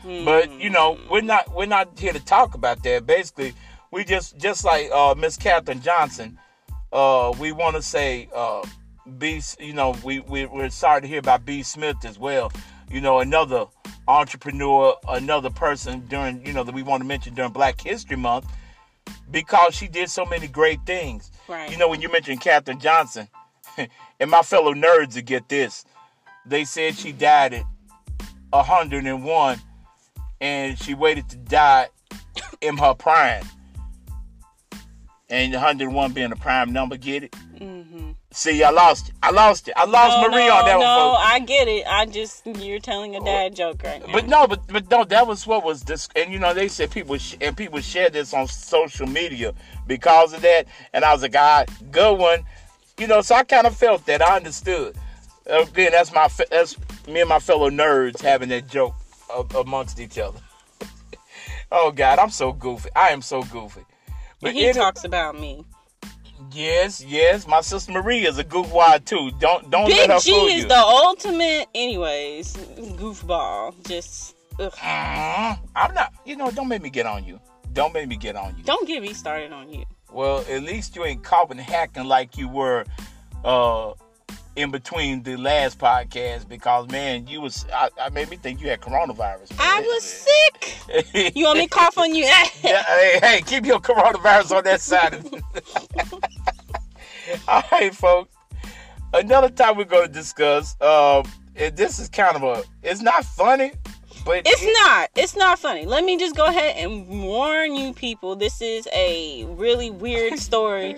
But 0.04 0.52
you 0.52 0.70
know, 0.70 0.98
we're 1.10 1.22
not 1.22 1.54
we're 1.54 1.66
not 1.66 1.98
here 1.98 2.14
to 2.14 2.24
talk 2.24 2.54
about 2.54 2.84
that. 2.84 3.06
Basically, 3.06 3.54
we 3.92 4.04
just 4.04 4.38
just 4.38 4.66
like 4.66 4.90
uh, 4.92 5.16
Miss 5.18 5.38
Katherine 5.38 5.82
Johnson, 5.82 6.38
uh, 6.92 7.34
we 7.40 7.52
want 7.52 7.76
to 7.76 7.82
say 7.82 8.30
uh, 8.34 8.64
B. 9.18 9.42
You 9.60 9.74
know, 9.74 9.96
we, 10.04 10.20
we 10.22 10.46
we're 10.46 10.70
sorry 10.70 11.02
to 11.02 11.08
hear 11.08 11.20
about 11.20 11.46
B. 11.46 11.64
Smith 11.64 11.98
as 12.06 12.20
well. 12.20 12.52
You 12.90 13.02
know, 13.02 13.20
another 13.20 13.66
entrepreneur, 14.08 14.96
another 15.08 15.50
person 15.50 16.06
during 16.08 16.46
you 16.46 16.54
know 16.54 16.64
that 16.64 16.74
we 16.74 16.84
want 16.84 17.02
to 17.02 17.08
mention 17.08 17.34
during 17.34 17.52
Black 17.52 17.82
History 17.82 18.18
Month 18.18 18.46
because 19.32 19.76
she 19.76 19.88
did 19.88 20.10
so 20.10 20.26
many 20.26 20.48
great 20.48 20.80
things. 20.86 21.32
Right. 21.48 21.72
You 21.72 21.78
know, 21.78 21.88
when 21.88 22.02
you 22.02 22.12
mentioned 22.12 22.42
Katherine 22.42 22.80
Johnson, 22.80 23.28
and 24.20 24.32
my 24.32 24.42
fellow 24.42 24.74
nerds 24.74 25.14
to 25.14 25.22
get 25.22 25.50
this, 25.50 25.86
they 26.46 26.64
said 26.64 26.96
she 26.96 27.12
died 27.12 27.54
at 27.54 27.66
101 28.52 29.62
and 30.42 30.80
she 30.80 30.94
waited 30.94 31.30
to 31.30 31.38
die 31.38 31.90
in 32.62 32.78
her 32.78 32.94
prime. 32.94 33.44
And 35.32 35.54
101 35.54 36.14
being 36.14 36.32
a 36.32 36.36
prime 36.36 36.74
number, 36.74 36.98
get 36.98 37.24
it? 37.24 37.36
Mm-hmm. 37.60 38.12
See, 38.32 38.64
I 38.64 38.70
lost 38.70 39.10
it. 39.10 39.16
I 39.24 39.32
lost 39.32 39.68
it. 39.68 39.74
I 39.76 39.86
lost 39.86 40.22
no, 40.22 40.30
Marie 40.30 40.48
no, 40.48 40.56
on 40.56 40.66
that 40.66 40.80
no, 40.80 40.80
one, 40.80 41.18
folks. 41.18 41.24
I 41.26 41.40
get 41.40 41.68
it. 41.68 41.86
I 41.88 42.06
just 42.06 42.46
you're 42.46 42.80
telling 42.80 43.16
a 43.16 43.24
dad 43.24 43.56
joke 43.56 43.82
right 43.84 44.06
now. 44.06 44.14
But 44.14 44.28
no, 44.28 44.46
but 44.46 44.68
but 44.68 44.90
no, 44.90 45.04
that 45.04 45.26
was 45.26 45.48
what 45.48 45.64
was 45.64 45.82
this, 45.82 46.10
and 46.16 46.32
you 46.32 46.38
know 46.38 46.54
they 46.54 46.68
said 46.68 46.92
people 46.92 47.18
sh- 47.18 47.38
and 47.42 47.58
people 47.58 47.80
share 47.80 48.12
this 48.12 48.34
on 48.34 48.48
social 48.48 49.08
media 49.08 49.54
because 49.88 50.34
of 50.34 50.42
that, 50.42 50.68
and 50.94 51.04
I 51.04 51.12
was 51.12 51.24
like, 51.24 51.36
ah, 51.36 51.66
good 51.92 52.20
one, 52.20 52.44
you 53.00 53.08
know. 53.08 53.22
So 53.22 53.34
I 53.34 53.44
kind 53.44 53.66
of 53.66 53.76
felt 53.76 54.06
that 54.06 54.22
I 54.22 54.36
understood. 54.36 54.96
Again, 55.48 55.92
that's 55.92 56.14
my 56.14 56.30
that's 56.52 56.78
me 57.08 57.22
and 57.22 57.30
my 57.30 57.40
fellow 57.40 57.72
nerds 57.72 58.22
having 58.22 58.50
that 58.50 58.68
joke 58.68 58.94
amongst 59.56 60.00
each 60.00 60.20
other. 60.20 60.40
oh 61.72 61.92
God, 61.92 62.20
I'm 62.20 62.30
so 62.30 62.54
goofy. 62.54 62.90
I 62.96 63.10
am 63.10 63.24
so 63.24 63.42
goofy. 63.42 63.82
And 64.42 64.56
he 64.56 64.72
talks 64.74 65.04
about 65.04 65.40
me. 65.40 65.66
yes, 66.52 67.04
yes, 67.04 67.48
my 67.48 67.62
sister 67.62 67.92
Marie 67.92 68.26
is 68.26 68.38
a 68.38 68.44
goofwad 68.44 69.06
too. 69.06 69.32
Don't 69.40 69.70
don't 69.70 69.88
Big 69.88 69.98
let 69.98 70.10
her 70.12 70.20
G 70.20 70.32
fool 70.32 70.48
is 70.48 70.66
the 70.68 70.78
ultimate, 70.78 71.68
anyways. 71.76 72.56
Goofball. 72.98 73.74
Just 73.88 74.36
ugh. 74.60 74.72
Mhm. 74.74 75.60
I'm 75.76 75.94
not. 75.94 76.14
You 76.26 76.36
know, 76.38 76.52
don't 76.52 76.68
make 76.68 76.82
me 76.82 76.90
get 76.90 77.06
on 77.06 77.26
you. 77.26 77.40
Don't 77.74 77.94
make 77.94 78.08
me 78.08 78.18
get 78.18 78.36
on 78.36 78.56
you. 78.58 78.64
don't 78.64 78.88
get 78.88 79.02
me 79.02 79.14
started 79.14 79.52
on 79.52 79.72
you. 79.72 79.84
Well, 80.12 80.40
at 80.50 80.64
least 80.64 80.96
you 80.96 81.06
ain't 81.06 81.24
caught 81.24 81.52
and 81.52 81.60
hacking 81.60 82.06
like 82.06 82.38
you 82.38 82.48
were 82.48 82.86
uh 83.44 83.94
in 84.60 84.72
between 84.72 85.24
the 85.24 85.38
last 85.38 85.80
podcast 85.80 86.50
because 86.50 86.90
man, 86.90 87.26
you 87.28 87.40
was 87.40 87.66
I, 87.74 87.90
I 88.00 88.10
made 88.10 88.30
me 88.30 88.36
think 88.36 88.60
you 88.60 88.70
had 88.70 88.82
coronavirus. 88.82 89.54
I 89.58 89.80
was 89.80 90.04
sick. 90.04 91.36
You 91.36 91.46
want 91.46 91.60
me 91.60 91.68
to 91.68 91.70
cough 91.70 91.98
on 91.98 92.14
you? 92.14 92.24
yeah, 92.64 92.84
hey, 92.84 93.20
hey, 93.22 93.42
keep 93.46 93.66
your 93.66 93.80
coronavirus 93.80 94.58
on 94.58 94.64
that 94.66 94.82
side. 94.82 95.24
All 97.48 97.64
right, 97.72 97.96
folks. 97.96 98.36
Another 99.14 99.50
time 99.50 99.78
we're 99.78 99.86
going 99.86 100.08
to 100.08 100.14
discuss. 100.14 100.76
Um, 100.82 101.24
and 101.56 101.76
this 101.78 102.00
is 102.00 102.10
kind 102.10 102.36
of 102.36 102.44
a. 102.44 102.64
It's 102.84 103.02
not 103.02 103.24
funny, 103.24 103.72
but 104.26 104.44
It's 104.46 104.62
it- 104.64 104.74
not. 104.84 105.10
It's 105.16 105.36
not 105.36 105.60
funny. 105.60 105.86
Let 105.86 106.04
me 106.04 106.18
just 106.18 106.36
go 106.36 106.46
ahead 106.46 106.76
and 106.78 107.08
warn 107.08 107.76
you 107.76 107.94
people. 107.94 108.36
This 108.36 108.62
is 108.62 108.88
a 108.94 109.46
really 109.46 109.90
weird 109.90 110.40
story. 110.40 110.96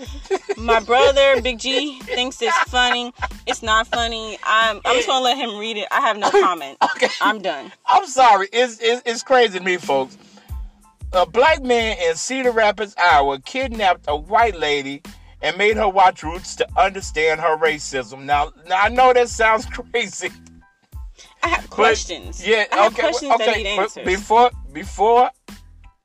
My 0.58 0.80
brother, 0.80 1.42
Big 1.42 1.60
G, 1.60 2.00
thinks 2.02 2.42
it's 2.42 2.58
funny. 2.70 3.14
It's 3.48 3.64
not 3.64 3.88
funny. 3.88 4.38
I'm 4.46 4.82
I'm 4.86 4.96
just 4.96 5.08
gonna 5.08 5.24
let 5.24 5.38
him 5.38 5.58
read 5.58 5.78
it. 5.78 5.88
I 5.92 6.02
have 6.02 6.18
no 6.18 6.30
comment. 6.32 6.78
Okay. 6.96 7.08
I'm 7.22 7.42
done. 7.42 7.72
I'm 7.88 8.06
sorry. 8.06 8.48
It's, 8.54 8.80
it's 8.80 9.02
it's 9.06 9.24
crazy 9.24 9.58
to 9.60 9.64
me, 9.64 9.78
folks. 9.78 10.18
A 11.14 11.26
black 11.26 11.62
man 11.64 11.98
in 12.00 12.16
Cedar 12.16 12.52
Rapids, 12.52 12.94
Iowa, 12.98 13.40
kidnapped 13.40 14.06
a 14.08 14.16
white 14.16 14.56
lady 14.56 15.02
and 15.42 15.58
made 15.58 15.76
her 15.78 15.90
watch 15.90 16.22
Roots 16.24 16.56
to 16.58 16.68
understand 16.78 17.42
her 17.42 17.58
racism. 17.58 18.24
Now, 18.24 18.52
now 18.68 18.80
I 18.82 18.90
know 18.90 19.12
that 19.14 19.28
sounds 19.30 19.66
crazy. 19.92 20.30
I 21.44 21.50
have 21.50 21.70
but- 21.70 21.76
questions. 21.76 22.46
yeah. 22.46 22.66
I 22.72 22.78
have 22.78 22.94
okay. 22.94 23.02
questions 23.04 23.30
well, 23.30 23.38
that 23.40 23.50
okay. 23.50 23.64
need 23.64 23.80
answers. 23.80 24.06
Before 24.06 24.52
before 24.72 25.30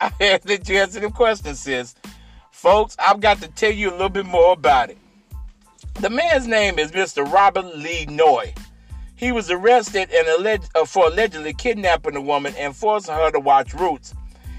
I 0.00 0.10
let 0.44 0.68
you 0.68 0.78
answer 0.78 1.00
the 1.00 1.10
questions, 1.10 1.60
sis, 1.60 1.94
folks, 2.50 2.96
I've 2.98 3.20
got 3.20 3.40
to 3.42 3.48
tell 3.48 3.72
you 3.72 3.90
a 3.90 3.92
little 3.92 4.08
bit 4.08 4.26
more 4.26 4.52
about 4.52 4.90
it. 4.90 4.98
The 6.00 6.10
man's 6.10 6.46
name 6.46 6.78
is 6.78 6.92
Mr. 6.92 7.30
Robert 7.30 7.74
Lee 7.76 8.06
Noy. 8.06 8.52
He 9.14 9.32
was 9.32 9.50
arrested 9.50 10.10
and 10.12 10.28
alleged, 10.28 10.68
uh, 10.74 10.84
for 10.84 11.06
allegedly 11.06 11.54
kidnapping 11.54 12.16
a 12.16 12.20
woman 12.20 12.54
and 12.58 12.76
forcing 12.76 13.14
her 13.14 13.30
to 13.30 13.40
watch 13.40 13.72
Roots. 13.72 14.14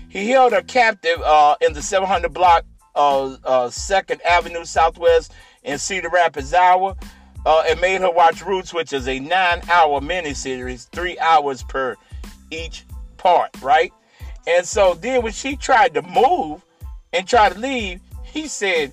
He 0.10 0.32
held 0.32 0.54
her 0.54 0.64
captive 0.64 1.22
uh, 1.22 1.56
in 1.62 1.74
the 1.74 1.82
700 1.82 2.34
block 2.34 2.66
of 2.96 3.40
uh, 3.44 3.68
2nd 3.68 4.20
Avenue 4.24 4.66
Southwest 4.66 5.32
in 5.64 5.78
Cedar 5.78 6.10
Rapids, 6.10 6.54
Iowa, 6.56 6.96
uh, 7.48 7.64
and 7.68 7.80
made 7.80 8.02
her 8.02 8.12
watch 8.12 8.46
Roots, 8.46 8.74
which 8.74 8.92
is 8.92 9.08
a 9.08 9.20
nine-hour 9.20 10.02
miniseries, 10.02 10.90
three 10.90 11.18
hours 11.20 11.64
per 11.64 11.96
each 12.52 12.86
part, 13.16 13.50
right? 13.62 13.94
And 14.46 14.66
so 14.66 14.94
then 14.94 15.22
when 15.24 15.32
she 15.32 15.56
tried 15.56 15.94
to 15.94 16.02
move 16.02 16.62
and 17.14 17.26
try 17.26 17.50
to 17.50 17.58
leave, 17.58 18.02
he 18.24 18.48
said, 18.50 18.92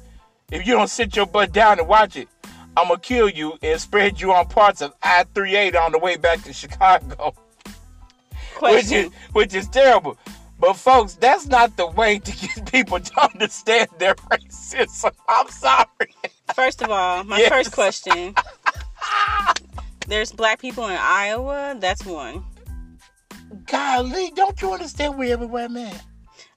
if 0.53 0.67
you 0.67 0.75
don't 0.75 0.89
sit 0.89 1.17
your 1.17 1.27
butt 1.27 1.53
down 1.53 1.81
and 1.81 1.89
watch 1.89 2.17
it, 2.17 2.29
I'm 2.77 2.89
gonna 2.89 3.01
kill 3.01 3.29
you 3.29 3.59
and 3.61 3.81
spread 3.81 4.21
you 4.21 4.33
on 4.33 4.47
parts 4.47 4.83
of 4.83 4.95
I-38 5.03 5.77
on 5.77 5.91
the 5.91 5.99
way 5.99 6.17
back 6.17 6.43
to 6.45 6.53
Chicago 6.55 7.35
which 8.61 8.93
is 8.93 9.11
which 9.33 9.55
is 9.55 9.69
terrible. 9.69 10.17
But 10.65 10.77
folks, 10.77 11.13
that's 11.17 11.47
not 11.47 11.77
the 11.77 11.87
way 11.89 12.19
to 12.19 12.33
get 12.33 12.65
people 12.73 12.99
to 12.99 13.21
understand 13.23 13.91
their 13.99 14.15
racism. 14.15 15.13
I'm 15.29 15.49
sorry. 15.51 16.15
First 16.55 16.81
of 16.81 16.89
all, 16.91 17.23
my 17.25 17.39
Yes. 17.39 17.51
first 17.51 17.73
question. 17.73 18.35
There's 20.09 20.33
black 20.33 20.63
people 20.63 20.87
in 20.87 20.97
Iowa. 20.99 21.77
That's 21.79 22.07
one. 22.07 22.47
Golly, 23.67 24.33
don't 24.35 24.61
you 24.63 24.73
understand 24.73 25.19
we 25.19 25.33
everywhere, 25.33 25.69
man? 25.69 25.95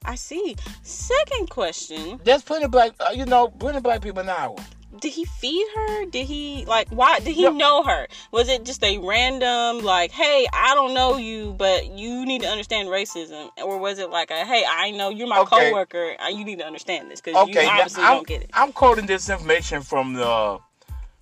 I 0.06 0.14
see. 0.14 0.56
Second 0.82 1.50
question. 1.50 2.18
There's 2.24 2.42
plenty 2.42 2.64
of 2.64 2.70
black, 2.70 2.92
uh, 3.00 3.10
you 3.14 3.26
know, 3.26 3.48
plenty 3.48 3.76
of 3.76 3.82
black 3.82 4.00
people 4.00 4.20
in 4.22 4.30
Iowa. 4.30 4.56
Did 5.00 5.12
he 5.12 5.24
feed 5.24 5.66
her? 5.74 6.06
Did 6.06 6.26
he 6.26 6.64
like 6.66 6.88
why 6.88 7.20
did 7.20 7.34
he 7.34 7.42
No. 7.44 7.50
know 7.50 7.82
her? 7.84 8.08
Was 8.32 8.48
it 8.48 8.64
just 8.64 8.82
a 8.82 8.98
random 8.98 9.84
like, 9.84 10.10
hey, 10.12 10.46
I 10.52 10.74
don't 10.74 10.94
know 10.94 11.16
you, 11.18 11.54
but 11.58 11.86
you 11.90 12.24
need 12.24 12.40
to 12.42 12.48
understand 12.48 12.88
racism, 12.88 13.50
or 13.62 13.78
was 13.78 13.98
it 13.98 14.10
like 14.10 14.30
a, 14.30 14.44
hey, 14.46 14.64
I 14.68 14.90
know 14.90 15.10
you're 15.10 15.28
my 15.28 15.40
Okay. 15.40 15.66
coworker, 15.66 16.16
and 16.18 16.38
you 16.38 16.44
need 16.44 16.58
to 16.60 16.66
understand 16.66 17.10
this 17.10 17.20
because 17.20 17.38
Okay, 17.42 17.64
you 17.64 17.68
obviously 17.68 18.02
I'm, 18.02 18.14
don't 18.14 18.26
get 18.26 18.42
it. 18.42 18.50
I'm 18.54 18.72
quoting 18.72 19.06
this 19.06 19.28
information 19.28 19.82
from 19.82 20.14
the 20.14 20.58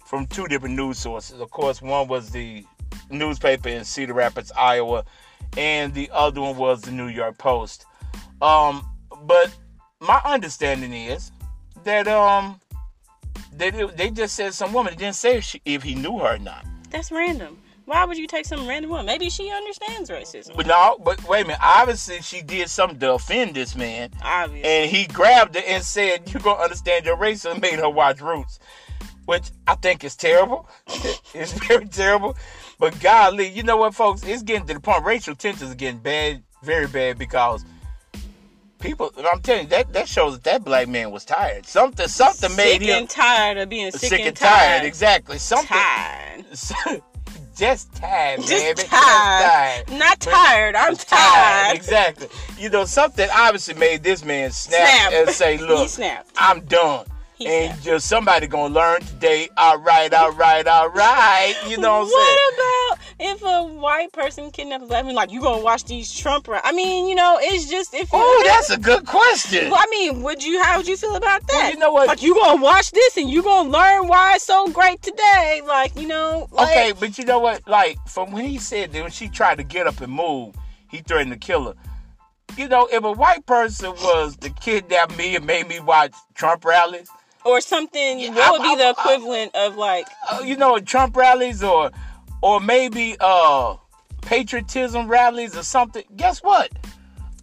from 0.05 0.27
two 0.29 0.47
different 0.47 0.77
news 0.77 0.99
sources. 0.99 1.41
Of 1.41 1.51
course, 1.51 1.83
one 1.83 2.07
was 2.07 2.31
the 2.31 2.65
newspaper 3.11 3.69
in 3.69 3.85
Cedar 3.85 4.15
Rapids, 4.15 4.53
Iowa, 4.57 5.05
and 5.57 5.93
the 5.93 6.09
other 6.15 6.41
one 6.41 6.57
was 6.57 6.83
the 6.83 6.93
New 6.93 7.09
York 7.09 7.37
Post. 7.39 7.85
Um, 8.41 8.87
but 9.23 9.53
my 10.01 10.21
understanding 10.25 10.93
is 10.93 11.33
that 11.83 12.07
um 12.07 12.61
it, 13.61 13.97
they 13.97 14.11
just 14.11 14.35
said 14.35 14.55
some 14.55 14.73
woman. 14.73 14.93
They 14.93 15.05
didn't 15.05 15.17
say 15.17 15.39
if, 15.39 15.45
she, 15.45 15.61
if 15.65 15.83
he 15.83 15.95
knew 15.95 16.19
her 16.19 16.35
or 16.35 16.39
not. 16.39 16.65
That's 16.91 17.11
random. 17.11 17.59
Why 17.87 18.05
would 18.05 18.19
you 18.19 18.27
take 18.27 18.47
some 18.47 18.67
random 18.67 18.91
woman? 18.91 19.07
Maybe 19.07 19.31
she 19.31 19.51
understands 19.51 20.11
racism. 20.11 20.57
But 20.57 20.67
no, 20.67 20.99
but 21.05 21.23
wait 21.29 21.45
a 21.45 21.45
minute. 21.45 21.61
Obviously, 21.63 22.21
she 22.21 22.43
did 22.43 22.69
something 22.69 22.99
to 22.99 23.15
offend 23.15 23.55
this 23.55 23.77
man. 23.77 24.11
Obviously. 24.23 24.69
and 24.69 24.91
he 24.91 25.07
grabbed 25.07 25.55
her 25.55 25.63
and 25.65 25.85
said, 25.85 26.29
"You're 26.33 26.43
gonna 26.43 26.63
understand 26.63 27.07
your 27.07 27.17
race?" 27.17 27.45
and 27.45 27.61
made 27.61 27.79
her 27.79 27.89
watch 27.89 28.21
Roots, 28.21 28.59
which 29.27 29.53
I 29.69 29.77
think 29.77 30.03
is 30.03 30.17
terrible. 30.17 30.69
it's 31.33 31.53
very 31.53 31.87
terrible. 31.87 32.37
But 32.81 32.99
golly, 33.01 33.49
you 33.49 33.63
know 33.63 33.77
what, 33.77 33.95
folks? 33.95 34.25
It's 34.25 34.43
getting 34.43 34.67
to 34.67 34.75
the 34.75 34.81
point. 34.81 35.05
Racial 35.05 35.37
tensions 35.37 35.71
are 35.71 35.77
getting 35.77 36.01
bad, 36.01 36.43
very 36.65 36.89
bad, 36.89 37.19
because 37.19 37.65
people. 38.79 39.13
I'm 39.33 39.41
telling 39.41 39.65
you, 39.65 39.69
that 39.71 39.93
that 39.93 40.09
shows 40.09 40.35
that 40.35 40.45
that 40.45 40.65
black 40.65 40.89
man 40.89 41.11
was 41.11 41.25
tired. 41.25 41.67
Something, 41.67 42.09
something 42.09 42.55
made 42.57 42.81
sick 42.81 42.83
him 42.83 42.99
and 43.01 43.11
tired 43.11 43.59
of 43.59 43.69
being 43.69 43.91
sick, 43.91 44.11
sick, 44.11 44.21
and, 44.21 44.29
and 44.29 44.37
tired. 44.37 44.85
Exactly. 44.85 45.39
Something. 45.39 45.69
Tired. 45.77 46.45
Just 47.57 47.95
tired, 47.95 48.41
Just 48.43 48.77
man. 48.77 48.77
tired. 48.77 49.91
Not 49.99 50.21
tired. 50.21 50.75
I'm 50.77 50.95
tired. 50.95 51.75
Exactly. 51.77 52.29
You 52.59 52.69
know, 52.69 52.85
something 52.85 53.27
obviously 53.35 53.73
made 53.75 54.03
this 54.03 54.23
man 54.23 54.51
snap, 54.51 55.09
Snap. 55.11 55.13
and 55.15 55.31
say, 55.31 55.57
"Look. 55.57 55.91
I'm 56.37 56.61
done." 56.67 57.07
He 57.35 57.47
and 57.47 57.67
snapped. 57.73 57.85
just 57.85 58.09
somebody 58.09 58.47
gonna 58.47 58.73
learn 58.75 59.01
today. 59.03 59.49
All 59.57 59.79
right, 59.79 60.13
all 60.13 60.33
right, 60.33 60.67
all 60.67 60.91
right. 60.91 61.55
You 61.67 61.79
know 61.79 62.01
what 62.01 62.05
I'm 62.05 62.09
saying? 62.09 62.19
What 62.19 62.55
about 62.55 62.56
if 63.19 63.43
a 63.43 63.65
white 63.65 64.13
person 64.13 64.51
kidnaps 64.51 64.85
a 64.85 64.87
black 64.87 65.05
man? 65.05 65.15
Like 65.15 65.31
you 65.33 65.41
gonna 65.41 65.63
watch 65.63 65.85
these 65.85 66.13
Trump? 66.13 66.49
Ra- 66.49 66.61
I 66.65 66.73
mean, 66.73 67.07
you 67.09 67.15
know, 67.15 67.39
it's 67.41 67.69
just 67.69 67.95
if. 67.95 68.11
Oh, 68.13 68.43
that's 68.47 68.71
a 68.71 68.79
good 68.79 69.07
question. 69.07 69.71
Well, 69.71 69.81
I 69.81 69.87
mean, 69.91 70.23
would 70.23 70.43
you? 70.43 70.63
How 70.63 70.77
would 70.77 70.87
you 70.87 70.97
feel 70.97 71.17
about 71.17 71.47
that? 71.47 71.53
Well, 71.55 71.71
you 71.73 71.79
know 71.79 71.93
what? 71.93 72.09
Like 72.09 72.23
you 72.23 72.35
gonna 72.35 72.61
watch 72.63 72.91
this 72.91 73.17
and 73.17 73.31
you 73.31 73.43
gonna 73.43 73.69
learn 73.71 74.07
why 74.09 74.35
it's 74.35 74.45
so 74.45 74.69
great 74.69 75.01
today? 75.03 75.63
Like 75.67 75.99
you 75.99 76.07
know, 76.07 76.49
like, 76.53 76.69
Okay, 76.69 76.93
but 76.99 77.17
you 77.19 77.25
know 77.25 77.39
what? 77.39 77.67
Like 77.67 77.99
from 78.07 78.33
when 78.33 78.45
he 78.45 78.59
said 78.59 78.93
that 78.93 79.03
when 79.03 79.11
she 79.11 79.29
tried 79.29 79.57
to 79.59 79.65
get 79.65 79.87
up 79.87 80.01
and 80.01 80.13
move, 80.13 80.55
he 80.91 80.99
threatened 80.99 81.33
to 81.33 81.39
kill 81.39 81.65
her. 81.65 81.75
You 82.57 82.69
know, 82.69 82.89
if 82.91 83.03
a 83.05 83.13
white 83.13 83.45
person 83.47 83.91
was 83.91 84.37
to 84.39 84.51
kidnap 84.51 85.17
me 85.19 85.37
and 85.37 85.45
made 85.47 85.69
me 85.69 85.81
watch 85.81 86.15
Trump 86.35 86.65
rallies, 86.65 87.09
or 87.45 87.61
something. 87.61 88.19
Yeah, 88.19 88.31
what 88.35 88.53
would 88.53 88.61
I- 88.63 88.75
be 88.75 88.77
the 88.77 88.87
I- 88.87 88.91
equivalent 88.91 89.55
of 89.55 89.77
like? 89.77 90.07
uh, 90.31 90.41
you 90.45 90.57
know, 90.57 90.79
Trump 90.79 91.17
rallies 91.17 91.63
or 91.63 91.91
or 92.43 92.61
maybe 92.61 93.17
uh 93.21 93.77
patriotism 94.23 95.09
rallies 95.09 95.57
or 95.57 95.63
something, 95.63 96.05
guess 96.17 96.43
what? 96.43 96.71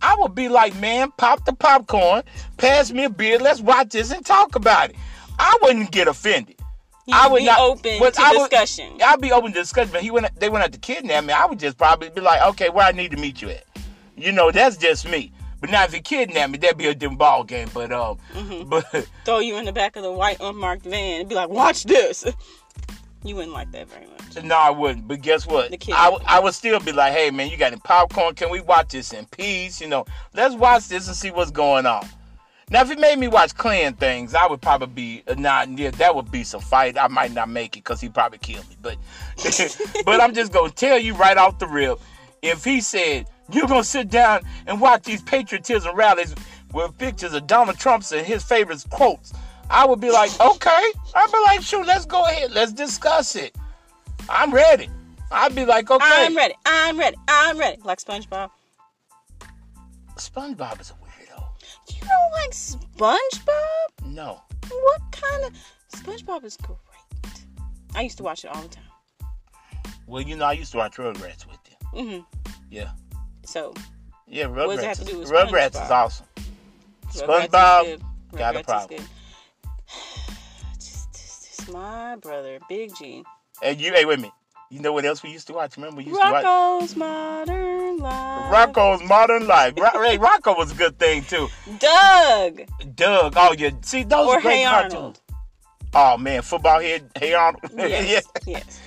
I 0.02 0.16
would 0.20 0.36
be 0.36 0.50
like, 0.50 0.76
man, 0.80 1.12
pop 1.18 1.46
the 1.46 1.54
popcorn, 1.54 2.24
pass 2.58 2.92
me 2.92 3.06
a 3.06 3.10
beer, 3.10 3.40
let's 3.40 3.62
watch 3.62 3.90
this 3.90 4.12
and 4.12 4.26
talk 4.26 4.56
about 4.56 4.90
it. 4.90 4.98
I 5.40 5.58
wouldn't 5.62 5.92
get 5.92 6.08
offended. 6.10 6.56
You 7.06 7.16
I 7.18 7.28
would 7.30 7.40
be 7.40 7.46
not- 7.46 7.60
open 7.60 8.00
to 8.00 8.14
I 8.22 8.32
would- 8.36 8.50
discussion. 8.50 9.00
I'd 9.04 9.22
be 9.22 9.32
open 9.32 9.54
to 9.54 9.60
discussion. 9.60 9.92
But 9.94 10.02
he 10.04 10.12
went, 10.12 10.28
they 10.40 10.50
went 10.50 10.64
out 10.66 10.72
to 10.74 10.80
kidnap 10.80 11.24
me. 11.26 11.34
I 11.34 11.46
would 11.46 11.60
just 11.60 11.78
probably 11.78 12.10
be 12.10 12.22
like, 12.22 12.42
okay, 12.50 12.70
where 12.70 12.86
I 12.86 12.92
need 12.92 13.12
to 13.12 13.18
meet 13.18 13.42
you 13.42 13.50
at. 13.50 13.64
You 14.18 14.32
know, 14.32 14.52
that's 14.52 14.78
just 14.78 15.08
me. 15.08 15.32
But 15.60 15.70
now 15.70 15.84
if 15.86 15.94
he 15.94 16.00
kidnap 16.02 16.50
me, 16.50 16.58
that'd 16.58 16.78
be 16.78 16.88
a 16.88 16.94
different 16.96 17.20
ball 17.20 17.44
game. 17.46 17.70
But 17.74 17.92
um, 17.94 18.18
Mm-hmm. 18.34 18.70
but 18.92 19.08
Throw 19.26 19.40
you 19.40 19.58
in 19.58 19.66
the 19.66 19.72
back 19.74 19.96
of 19.96 20.04
the 20.04 20.12
white 20.12 20.38
unmarked 20.42 20.84
van 20.84 21.22
and 21.22 21.30
be 21.30 21.36
like, 21.36 21.50
"Watch 21.50 21.84
this." 21.86 22.26
You 23.26 23.36
wouldn't 23.38 23.54
like 23.54 23.72
that 23.72 23.88
very 23.88 24.06
much. 24.06 24.13
No, 24.42 24.56
I 24.56 24.70
wouldn't. 24.70 25.08
But 25.08 25.22
guess 25.22 25.46
what? 25.46 25.72
I, 25.94 26.06
w- 26.10 26.24
I 26.28 26.40
would 26.40 26.54
still 26.54 26.80
be 26.80 26.92
like, 26.92 27.14
hey, 27.14 27.30
man, 27.32 27.50
you 27.50 27.58
got 27.58 27.72
any 27.72 27.82
popcorn? 27.82 28.36
Can 28.36 28.50
we 28.50 28.62
watch 28.62 28.90
this 28.90 29.14
in 29.14 29.26
peace? 29.26 29.82
You 29.82 29.88
know, 29.88 30.06
let's 30.34 30.56
watch 30.56 30.88
this 30.88 31.08
and 31.08 31.16
see 31.16 31.32
what's 31.32 31.52
going 31.52 31.86
on. 31.86 32.08
Now, 32.70 32.82
if 32.82 32.92
it 32.92 33.00
made 33.00 33.20
me 33.20 33.28
watch 33.28 33.56
Klan 33.56 33.94
things, 33.94 34.34
I 34.34 34.48
would 34.48 34.62
probably 34.62 34.88
be 34.88 35.24
uh, 35.28 35.36
not. 35.36 35.78
Yeah, 35.78 35.92
that 35.92 36.16
would 36.16 36.32
be 36.32 36.44
some 36.44 36.62
fight. 36.62 36.98
I 36.98 37.08
might 37.08 37.32
not 37.32 37.50
make 37.50 37.76
it 37.78 37.84
because 37.84 38.02
he 38.02 38.10
probably 38.10 38.40
killed 38.40 38.68
me. 38.70 38.78
But, 38.82 38.98
but 40.06 40.22
I'm 40.22 40.34
just 40.34 40.52
gonna 40.52 40.72
tell 40.72 40.98
you 40.98 41.14
right 41.14 41.38
off 41.38 41.60
the 41.60 41.68
rip. 41.68 42.00
If 42.42 42.64
he 42.64 42.82
said 42.82 43.28
you're 43.52 43.68
gonna 43.68 43.84
sit 43.84 44.10
down 44.10 44.42
and 44.66 44.80
watch 44.80 45.04
these 45.04 45.22
patriotism 45.22 45.96
rallies 45.96 46.34
with 46.74 46.98
pictures 46.98 47.34
of 47.34 47.46
Donald 47.48 47.78
Trump's 47.78 48.12
and 48.12 48.26
his 48.26 48.44
favorite 48.44 48.84
quotes, 48.90 49.34
I 49.70 49.86
would 49.86 50.00
be 50.00 50.12
like, 50.12 50.32
okay. 50.40 50.92
I'd 51.16 51.32
be 51.32 51.38
like, 51.46 51.62
shoot, 51.62 51.86
let's 51.86 52.06
go 52.06 52.24
ahead, 52.26 52.52
let's 52.52 52.74
discuss 52.74 53.36
it. 53.36 53.56
I'm 54.30 54.54
ready. 54.54 54.90
I'd 55.32 55.56
be 55.56 55.66
like, 55.66 55.90
okay. 55.90 56.06
I'm 56.06 56.36
ready. 56.36 56.54
I'm 56.66 56.98
ready. 57.00 57.18
I'm 57.28 57.58
ready. 57.58 57.82
Like 57.84 58.00
SpongeBob. 58.00 58.50
SpongeBob 60.18 60.80
is 60.82 60.92
a 60.92 60.94
weirdo. 60.94 61.44
You 61.90 62.02
don't 62.02 62.32
like 62.32 62.52
SpongeBob? 62.52 64.06
No. 64.06 64.42
What 64.70 65.02
kind 65.12 65.46
of 65.46 65.54
SpongeBob 66.00 66.44
is 66.44 66.58
great. 66.58 66.78
I 67.96 68.02
used 68.02 68.18
to 68.18 68.24
watch 68.24 68.44
it 68.46 68.50
all 68.50 68.62
the 68.62 68.70
time. 68.70 68.84
Well, 70.08 70.22
you 70.22 70.36
know, 70.36 70.46
I 70.46 70.54
used 70.54 70.72
to 70.74 70.78
watch 70.78 70.98
Rugrats 70.98 71.46
with 71.48 71.60
you. 71.70 72.00
Mm-hmm. 72.00 72.22
Yeah. 72.70 72.92
So 73.46 73.74
Yeah, 74.28 74.46
Rugrats. 74.46 74.68
What 74.68 74.76
does 74.76 74.80
Rugrats. 74.80 74.84
it 74.84 74.86
have 74.86 74.98
to 74.98 75.04
is- 75.04 75.10
do 75.10 75.20
with 75.20 75.30
SpongeBob? 75.30 75.50
Rugrats 75.50 75.86
is 75.86 75.92
awesome. 75.92 76.26
Rugrats 77.08 77.48
SpongeBob 77.50 77.84
good. 77.86 78.02
got 78.38 78.56
a 78.56 78.60
Rugrats 78.60 78.60
is 78.60 78.66
problem. 78.66 79.00
good. 79.00 79.08
Just, 80.76 81.12
just, 81.14 81.58
just 81.58 81.72
my 81.72 82.16
brother, 82.18 82.60
Big 82.68 82.94
G. 82.96 83.24
And 83.62 83.80
you, 83.80 83.94
hey, 83.94 84.06
wait 84.06 84.16
a 84.20 84.22
minute. 84.22 84.32
You 84.70 84.80
know 84.80 84.92
what 84.92 85.06
else 85.06 85.22
we 85.22 85.30
used 85.30 85.46
to 85.48 85.54
watch? 85.54 85.78
Remember, 85.78 85.98
we 85.98 86.06
used 86.06 86.20
to 86.20 86.32
watch 86.32 86.44
Rocko's 86.46 86.96
Modern 86.96 87.98
Life. 88.00 88.52
Rocko's 88.52 89.08
Modern 89.08 89.46
Life. 89.46 89.74
Ro- 89.78 90.02
hey, 90.04 90.18
Rocko 90.18 90.58
was 90.58 90.72
a 90.72 90.76
good 90.76 90.98
thing 90.98 91.24
too. 91.24 91.48
Doug. 91.78 92.62
Doug. 92.96 93.34
Oh, 93.38 93.54
yeah. 93.58 93.70
See, 93.82 94.04
those 94.04 94.28
Or 94.28 94.38
are 94.38 94.42
great 94.42 94.58
Hey 94.58 94.64
cartoons. 94.66 94.94
Arnold. 94.96 95.20
Oh 95.96 96.18
man, 96.18 96.42
football 96.42 96.80
head. 96.80 97.08
Hey 97.20 97.34
Arnold. 97.36 97.64
Yes. 97.78 98.26
yeah. 98.48 98.54
Yes. 98.58 98.80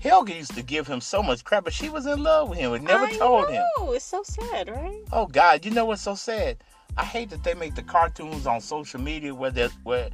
Helga 0.00 0.34
used 0.34 0.54
to 0.54 0.62
give 0.62 0.88
him 0.88 1.00
so 1.00 1.22
much 1.22 1.44
crap, 1.44 1.62
but 1.64 1.72
she 1.72 1.88
was 1.88 2.06
in 2.06 2.20
love 2.22 2.48
with 2.48 2.58
him 2.58 2.72
and 2.72 2.84
never 2.84 3.04
I 3.06 3.12
told 3.16 3.48
him. 3.48 3.62
know. 3.78 3.92
It's 3.92 4.04
so 4.04 4.24
sad, 4.24 4.68
right? 4.68 5.02
Oh 5.12 5.26
God, 5.26 5.64
you 5.64 5.70
know 5.70 5.84
what's 5.84 6.02
so 6.02 6.16
sad? 6.16 6.56
I 6.96 7.04
hate 7.04 7.30
that 7.30 7.44
they 7.44 7.54
make 7.54 7.76
the 7.76 7.82
cartoons 7.84 8.44
on 8.46 8.60
social 8.60 9.00
media 9.00 9.32
where 9.32 9.52
they're 9.52 9.70
where 9.84 10.08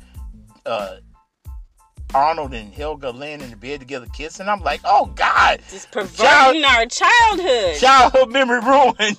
uh 0.67 0.97
Arnold 2.15 2.55
and 2.55 2.73
Helga 2.73 3.11
laying 3.11 3.41
in 3.41 3.51
the 3.51 3.57
bed 3.57 3.81
together 3.81 4.07
kissing. 4.15 4.49
I'm 4.49 4.61
like, 4.61 4.81
oh 4.85 5.07
God, 5.15 5.61
Just 5.71 5.91
perverting 5.91 6.65
our 6.65 6.87
childhood. 6.87 7.77
childhood 7.77 8.31
memory 8.31 8.61
ruined. 8.61 9.19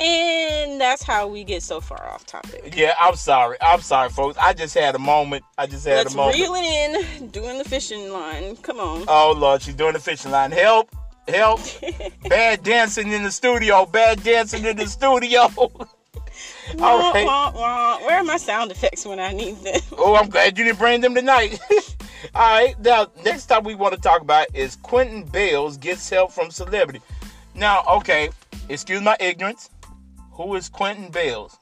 and 0.00 0.80
that's 0.80 1.02
how 1.02 1.26
we 1.28 1.44
get 1.44 1.62
so 1.62 1.80
far 1.80 2.04
off 2.08 2.26
topic. 2.26 2.74
yeah, 2.76 2.94
I'm 3.00 3.14
sorry. 3.16 3.56
I'm 3.60 3.80
sorry, 3.80 4.10
folks. 4.10 4.36
I 4.38 4.52
just 4.52 4.74
had 4.74 4.94
a 4.94 4.98
moment. 4.98 5.44
I 5.56 5.66
just 5.66 5.86
had 5.86 5.98
Let's 5.98 6.14
a 6.14 6.16
moment. 6.16 6.36
reel 6.38 6.54
it 6.56 7.20
in, 7.20 7.28
doing 7.28 7.58
the 7.58 7.64
fishing 7.64 8.12
line. 8.12 8.56
Come 8.56 8.80
on. 8.80 9.04
Oh 9.08 9.34
Lord, 9.36 9.62
she's 9.62 9.74
doing 9.74 9.92
the 9.92 10.00
fishing 10.00 10.32
line. 10.32 10.50
Help! 10.50 10.90
Help! 11.28 11.60
Bad 12.28 12.62
dancing 12.64 13.12
in 13.12 13.22
the 13.22 13.30
studio. 13.30 13.86
Bad 13.86 14.22
dancing 14.22 14.64
in 14.64 14.76
the 14.76 14.86
studio. 14.86 15.48
All 16.80 16.98
Wah, 16.98 17.24
wah, 17.24 17.52
wah. 17.54 17.98
Where 18.06 18.18
are 18.18 18.24
my 18.24 18.36
sound 18.36 18.70
effects 18.70 19.06
when 19.06 19.20
I 19.20 19.32
need 19.32 19.56
them? 19.56 19.80
Oh, 19.98 20.16
I'm 20.16 20.28
glad 20.28 20.58
you 20.58 20.64
didn't 20.64 20.78
bring 20.78 21.00
them 21.00 21.14
tonight. 21.14 21.58
All 22.34 22.50
right. 22.50 22.78
Now, 22.80 23.06
next 23.24 23.46
time 23.46 23.64
we 23.64 23.74
want 23.74 23.94
to 23.94 24.00
talk 24.00 24.22
about 24.22 24.46
is 24.54 24.76
Quentin 24.76 25.24
Bayles 25.24 25.76
gets 25.76 26.08
help 26.10 26.32
from 26.32 26.50
celebrity. 26.50 27.00
Now, 27.54 27.84
okay, 27.88 28.30
excuse 28.68 29.00
my 29.00 29.16
ignorance. 29.20 29.70
Who 30.32 30.54
is 30.56 30.68
Quentin 30.68 31.10
Bayles? 31.10 31.56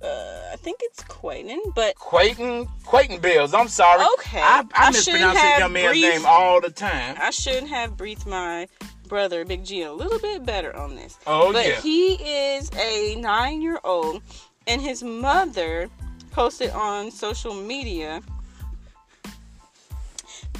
Uh, 0.00 0.50
I 0.52 0.56
think 0.56 0.78
it's 0.82 1.02
Quayton, 1.02 1.60
but 1.74 1.96
Quentin 1.96 2.68
Quentin 2.84 3.20
Bayles. 3.20 3.52
I'm 3.52 3.68
sorry. 3.68 4.06
Okay. 4.18 4.40
I, 4.40 4.62
I, 4.74 4.86
I 4.86 4.90
mispronounce 4.90 5.34
that 5.34 5.58
young 5.58 5.72
man's 5.72 6.00
name 6.00 6.24
all 6.24 6.60
the 6.60 6.70
time. 6.70 7.16
I 7.20 7.30
shouldn't 7.30 7.68
have 7.68 7.96
breathed 7.96 8.26
my 8.26 8.68
brother 9.08 9.44
Big 9.44 9.64
G 9.64 9.82
a 9.82 9.92
little 9.92 10.18
bit 10.18 10.44
better 10.44 10.74
on 10.76 10.96
this. 10.96 11.18
Oh, 11.26 11.52
but 11.52 11.66
yeah. 11.66 11.80
he 11.80 12.14
is 12.14 12.70
a 12.76 13.16
nine 13.16 13.62
year 13.62 13.80
old, 13.84 14.22
and 14.66 14.80
his 14.80 15.02
mother 15.02 15.88
posted 16.30 16.70
on 16.70 17.10
social 17.10 17.54
media 17.54 18.20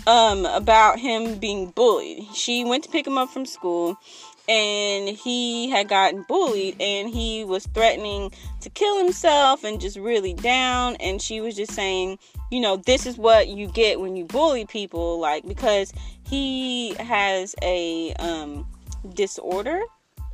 um 0.06 0.46
about 0.46 0.98
him 0.98 1.38
being 1.38 1.70
bullied. 1.70 2.24
She 2.34 2.64
went 2.64 2.84
to 2.84 2.90
pick 2.90 3.06
him 3.06 3.18
up 3.18 3.30
from 3.30 3.44
school 3.46 3.96
and 4.48 5.08
he 5.08 5.68
had 5.70 5.88
gotten 5.88 6.24
bullied 6.28 6.76
and 6.80 7.08
he 7.10 7.44
was 7.44 7.66
threatening 7.68 8.32
to 8.60 8.70
kill 8.70 8.98
himself 8.98 9.62
and 9.64 9.80
just 9.80 9.96
really 9.98 10.34
down 10.34 10.96
and 10.96 11.20
she 11.20 11.40
was 11.40 11.54
just 11.54 11.72
saying, 11.72 12.18
you 12.50 12.60
know, 12.60 12.76
this 12.76 13.04
is 13.06 13.18
what 13.18 13.48
you 13.48 13.66
get 13.68 14.00
when 14.00 14.16
you 14.16 14.24
bully 14.24 14.64
people 14.64 15.20
like 15.20 15.46
because 15.46 15.92
he 16.24 16.94
has 16.94 17.54
a 17.62 18.12
um 18.14 18.66
disorder, 19.14 19.80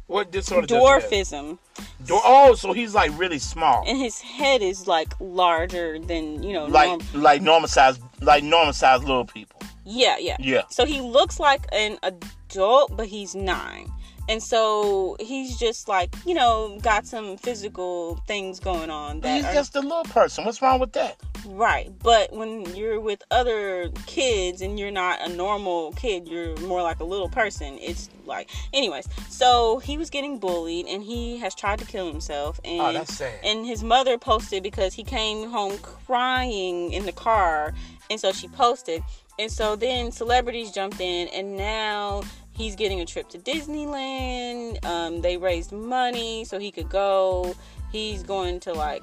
What 0.06 0.30
disorder? 0.32 0.66
does 0.66 0.78
he 0.78 0.84
have? 0.84 1.02
dwarfism. 1.02 1.58
Dwar- 2.04 2.20
oh, 2.24 2.54
so 2.54 2.72
he's 2.72 2.94
like 2.94 3.10
really 3.18 3.38
small, 3.38 3.82
and 3.86 3.96
his 3.98 4.20
head 4.20 4.60
is 4.62 4.86
like 4.86 5.12
larger 5.20 5.98
than 5.98 6.42
you 6.42 6.52
know 6.52 6.66
like 6.66 6.88
norm- 6.88 7.22
like 7.22 7.42
normal 7.42 7.68
size, 7.68 7.98
like 8.20 8.44
normal 8.44 8.72
size 8.74 9.00
little 9.02 9.24
people. 9.24 9.60
yeah 9.86 10.16
yeah 10.18 10.36
Yeah. 10.38 10.62
so 10.70 10.84
he 10.84 11.00
looks 11.00 11.40
like 11.40 11.62
an 11.72 11.98
adult 12.02 12.96
but 12.96 13.06
he's 13.06 13.34
nine 13.34 13.90
and 14.28 14.42
so 14.42 15.16
he's 15.20 15.56
just 15.58 15.88
like 15.88 16.14
you 16.26 16.34
know 16.34 16.78
got 16.82 17.06
some 17.06 17.36
physical 17.36 18.16
things 18.26 18.58
going 18.60 18.90
on 18.90 19.20
that 19.20 19.36
He's 19.36 19.44
are 19.46 19.54
just 19.54 19.76
a 19.76 19.80
little 19.80 20.04
person. 20.04 20.44
What's 20.44 20.60
wrong 20.62 20.80
with 20.80 20.92
that? 20.94 21.16
right 21.46 21.92
but 22.02 22.32
when 22.32 22.64
you're 22.74 22.98
with 22.98 23.22
other 23.30 23.90
kids 24.06 24.62
and 24.62 24.78
you're 24.78 24.90
not 24.90 25.20
a 25.20 25.28
normal 25.28 25.92
kid 25.92 26.26
you're 26.26 26.56
more 26.60 26.80
like 26.80 27.00
a 27.00 27.04
little 27.04 27.28
person 27.28 27.76
it's 27.82 28.08
like 28.24 28.48
anyways 28.72 29.06
so 29.28 29.78
he 29.80 29.98
was 29.98 30.08
getting 30.08 30.38
bullied 30.38 30.86
and 30.86 31.02
he 31.02 31.36
has 31.36 31.54
tried 31.54 31.78
to 31.78 31.84
kill 31.84 32.06
himself 32.10 32.58
and 32.64 32.80
Oh, 32.80 32.92
that's 32.94 33.12
sad. 33.18 33.38
and 33.44 33.66
his 33.66 33.84
mother 33.84 34.16
posted 34.16 34.62
because 34.62 34.94
he 34.94 35.04
came 35.04 35.50
home 35.50 35.76
crying 36.16 36.92
in 36.94 37.04
the 37.04 37.12
car 37.12 37.74
and 38.08 38.18
so 38.18 38.32
she 38.32 38.48
posted 38.48 39.02
and 39.38 39.52
so 39.52 39.76
then 39.76 40.12
celebrities 40.12 40.70
jumped 40.70 40.98
in 40.98 41.28
and 41.28 41.58
now 41.58 42.22
he's 42.54 42.76
getting 42.76 43.00
a 43.00 43.04
trip 43.04 43.28
to 43.30 43.38
disneyland. 43.38 44.84
Um, 44.84 45.20
they 45.20 45.36
raised 45.36 45.72
money 45.72 46.44
so 46.44 46.58
he 46.58 46.70
could 46.70 46.88
go. 46.88 47.54
He's 47.92 48.22
going 48.22 48.60
to 48.60 48.72
like 48.72 49.02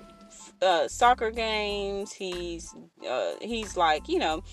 uh, 0.62 0.88
soccer 0.88 1.32
games. 1.32 2.12
He's 2.12 2.74
uh, 3.08 3.34
he's 3.42 3.78
like 3.78 4.08
you 4.08 4.20
know 4.20 4.44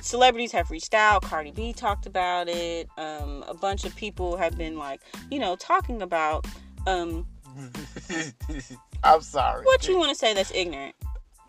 celebrities 0.00 0.52
have 0.52 0.70
reached 0.70 0.94
out. 0.94 1.22
Cardi 1.22 1.52
b 1.52 1.72
talked 1.72 2.06
about 2.06 2.48
it. 2.48 2.88
Um, 2.98 3.44
a 3.48 3.54
bunch 3.54 3.84
of 3.84 3.94
people 3.96 4.36
have 4.36 4.56
been 4.58 4.76
like 4.76 5.00
you 5.30 5.38
know 5.38 5.56
talking 5.56 6.02
about 6.02 6.46
um, 6.86 7.26
I'm 9.04 9.20
sorry. 9.22 9.64
what 9.64 9.86
you 9.88 9.98
want 9.98 10.10
to 10.10 10.14
say 10.14 10.34
that's 10.34 10.52
ignorant 10.52 10.94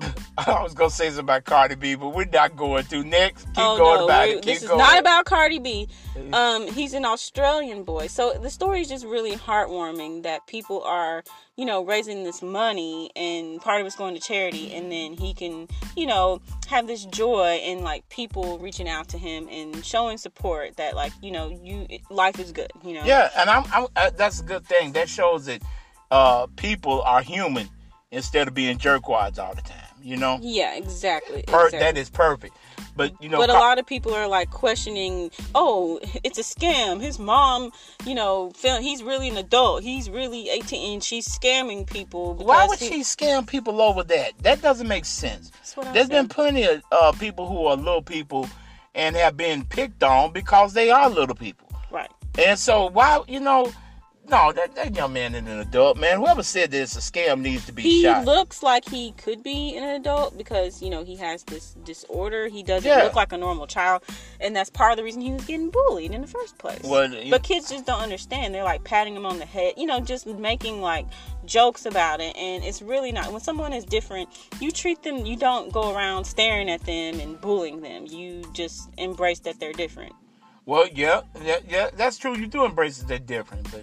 I 0.38 0.64
was 0.64 0.74
gonna 0.74 0.90
say 0.90 1.08
something 1.08 1.26
about 1.26 1.44
Cardi 1.46 1.76
B, 1.76 1.96
but 1.96 2.10
we're 2.10 2.26
not 2.26 2.56
going 2.56 2.86
to. 2.86 3.04
Next, 3.04 3.46
keep 3.48 3.58
oh 3.58 3.78
going 3.78 4.00
no, 4.00 4.06
about 4.06 4.28
it. 4.28 4.36
Keep 4.36 4.44
this 4.46 4.62
is 4.64 4.68
going. 4.70 4.80
not 4.80 5.00
about 5.00 5.26
Cardi 5.26 5.60
B. 5.60 5.88
Um, 6.34 6.68
he's 6.68 6.94
an 6.94 7.06
Australian 7.06 7.84
boy, 7.84 8.08
so 8.08 8.34
the 8.34 8.50
story 8.50 8.82
is 8.82 8.90
just 8.90 9.06
really 9.06 9.36
heartwarming 9.36 10.24
that 10.24 10.46
people 10.48 10.82
are, 10.84 11.24
you 11.56 11.66
know, 11.66 11.84
raising 11.86 12.24
this 12.24 12.42
money 12.42 13.12
and 13.16 13.62
part 13.62 13.82
of 13.82 13.88
it's 13.88 13.96
going 13.96 14.16
to 14.16 14.22
charity, 14.22 14.74
and 14.74 14.92
then 14.92 15.14
he 15.14 15.34
can, 15.34 15.68
you 15.96 16.06
know, 16.06 16.42
have 16.68 16.88
this 16.88 17.06
joy 17.06 17.60
and 17.64 17.82
like 17.82 18.08
people 18.10 18.58
reaching 18.60 18.88
out 18.88 19.10
to 19.10 19.18
him 19.18 19.48
and 19.52 19.86
showing 19.86 20.18
support 20.18 20.78
that 20.78 20.96
like 20.96 21.12
you 21.22 21.32
know 21.32 21.50
you 21.50 21.88
life 22.10 22.40
is 22.40 22.52
good, 22.52 22.72
you 22.84 22.94
know. 22.94 23.04
Yeah, 23.06 23.30
and 23.38 23.50
I'm, 23.50 23.64
I'm 23.74 23.88
uh, 23.96 24.12
that's 24.16 24.40
a 24.40 24.44
good 24.44 24.66
thing. 24.66 24.94
That 24.94 25.10
shows 25.10 25.46
that 25.46 25.62
uh, 26.10 26.48
people 26.56 27.02
are 27.02 27.22
human 27.22 27.70
instead 28.12 28.48
of 28.48 28.54
being 28.54 28.78
jerkwads 28.78 29.40
all 29.40 29.56
the 29.56 29.62
time. 29.62 29.81
You 30.04 30.18
know, 30.18 30.40
Yeah, 30.42 30.76
exactly. 30.76 31.44
per- 31.48 31.66
exactly. 31.68 31.80
that 31.80 31.98
is 31.98 32.10
perfect. 32.10 32.56
But 32.96 33.14
you 33.22 33.30
know, 33.30 33.38
but 33.38 33.50
a 33.50 33.54
lot 33.54 33.80
of 33.80 33.86
people 33.86 34.14
are 34.14 34.28
like 34.28 34.50
questioning, 34.50 35.32
oh, 35.56 36.00
it's 36.24 36.38
a 36.38 36.42
scam. 36.44 37.00
His 37.02 37.20
mom, 37.20 37.72
you 38.06 38.14
know, 38.16 38.52
he's 38.62 39.02
really 39.04 39.30
an 39.30 39.38
adult. 39.38 39.84
He's 39.84 40.10
really 40.10 40.50
18 40.50 40.94
and 40.96 41.04
she's 41.04 41.28
scamming 41.28 41.90
people. 41.90 42.34
why 42.36 42.66
would 42.68 42.80
he- 42.80 42.88
she 42.90 43.00
scam 43.02 43.48
people 43.48 43.82
over 43.82 44.04
that? 44.04 44.32
That 44.42 44.62
doesn't 44.62 44.88
make 44.88 45.06
sense. 45.06 45.50
That's 45.52 45.78
what 45.78 45.88
I'm 45.88 45.94
There's 45.94 46.08
saying. 46.08 46.24
been 46.24 46.30
plenty 46.30 46.64
of 46.64 46.82
uh, 46.92 47.12
people 47.14 47.48
who 47.48 47.66
are 47.68 47.76
little 47.78 48.02
people 48.02 48.50
and 48.94 49.16
have 49.16 49.38
been 49.38 49.64
picked 49.64 50.04
on 50.04 50.34
because 50.34 50.74
they 50.74 50.90
are 50.92 51.10
little 51.10 51.36
people. 51.36 51.70
Right. 51.92 52.12
And 52.38 52.60
so 52.60 52.90
why, 52.90 53.22
you 53.28 53.40
know, 53.40 53.72
no, 54.32 54.52
that, 54.54 54.74
that 54.76 54.96
young 54.96 55.13
man 55.13 55.36
is 55.36 55.41
an 55.41 55.60
adult, 55.60 55.98
man. 55.98 56.17
Whoever 56.17 56.41
said 56.41 56.72
that 56.72 56.82
it's 56.82 56.96
a 56.96 57.00
scam 57.00 57.41
needs 57.41 57.65
to 57.65 57.72
be 57.74 57.82
He 57.84 58.02
shot. 58.04 58.26
looks 58.26 58.63
like 58.63 58.88
he 58.89 59.12
could 59.13 59.44
be 59.44 59.76
an 59.78 59.84
adult 59.84 60.38
because, 60.38 60.82
you 60.82 60.89
know, 60.89 61.04
he 61.04 61.15
has 61.17 61.44
this 61.44 61.76
disorder. 61.84 62.48
He 62.48 62.63
doesn't 62.63 62.88
Yeah. 62.89 63.04
look 63.04 63.15
like 63.15 63.34
a 63.34 63.38
normal 63.38 63.67
child. 63.67 64.04
And 64.39 64.56
that's 64.56 64.70
part 64.70 64.91
of 64.91 64.98
the 64.98 65.04
reason 65.04 65.22
he 65.22 65.32
was 65.34 65.44
getting 65.46 65.70
bullied 65.70 66.12
in 66.12 66.22
the 66.22 66.28
first 66.28 66.58
place. 66.58 66.82
Well, 66.84 67.13
but 67.30 67.44
kids 67.44 67.70
just 67.70 67.86
don't 67.86 68.02
understand. 68.02 68.56
They're 68.56 68.63
like 68.63 68.84
patting 68.84 69.15
him 69.15 69.26
on 69.26 69.38
the 69.38 69.46
head, 69.46 69.74
you 69.78 69.86
know, 69.86 70.00
just 70.00 70.26
making 70.26 70.82
like 70.82 71.06
jokes 71.46 71.86
about 71.86 72.22
it. 72.22 72.36
And 72.38 72.63
it's 72.63 72.82
really 72.82 73.12
not. 73.12 73.32
When 73.32 73.41
someone 73.41 73.74
is 73.74 73.84
different, 73.86 74.30
you 74.60 74.72
treat 74.72 75.04
them, 75.04 75.26
you 75.26 75.36
don't 75.36 75.72
go 75.72 75.94
around 75.94 76.24
staring 76.26 76.70
at 76.70 76.82
them 76.86 77.20
and 77.20 77.39
bullying 77.41 77.82
them. 77.82 78.06
You 78.08 78.44
just 78.54 78.89
embrace 78.98 79.39
that 79.41 79.60
they're 79.60 79.74
different. 79.74 80.13
Well, 80.65 80.88
yeah, 80.94 81.22
yeah, 81.44 81.58
yeah, 81.67 81.89
that's 81.98 82.17
true. 82.17 82.38
You 82.38 82.48
do 82.48 82.63
embrace 82.65 83.00
that 83.00 83.08
they're 83.08 83.17
different, 83.20 83.70
but 83.72 83.82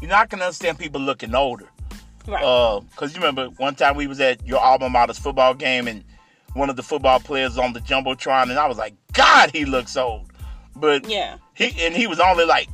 you're 0.00 0.10
not 0.10 0.28
gonna 0.28 0.44
understand 0.44 0.78
people 0.78 1.00
looking 1.00 1.34
older. 1.34 1.68
Right. 2.26 2.42
Uh, 2.44 2.80
cause 2.96 3.14
you 3.14 3.20
remember 3.20 3.46
one 3.56 3.74
time 3.76 3.96
we 3.96 4.06
was 4.08 4.18
at 4.20 4.44
your 4.46 4.58
alma 4.58 4.90
mater's 4.90 5.18
football 5.18 5.54
game 5.54 5.86
and 5.86 6.02
one 6.54 6.68
of 6.70 6.76
the 6.76 6.82
football 6.82 7.20
players 7.20 7.56
on 7.58 7.72
the 7.74 7.80
jumbotron, 7.80 8.44
and 8.50 8.58
I 8.58 8.66
was 8.66 8.78
like, 8.78 8.94
God, 9.12 9.50
he 9.52 9.64
looks 9.64 9.96
old. 9.96 10.32
But 10.74 11.08
yeah. 11.08 11.36
he 11.54 11.72
and 11.84 11.94
he 11.94 12.06
was 12.06 12.18
only 12.18 12.44
like 12.46 12.68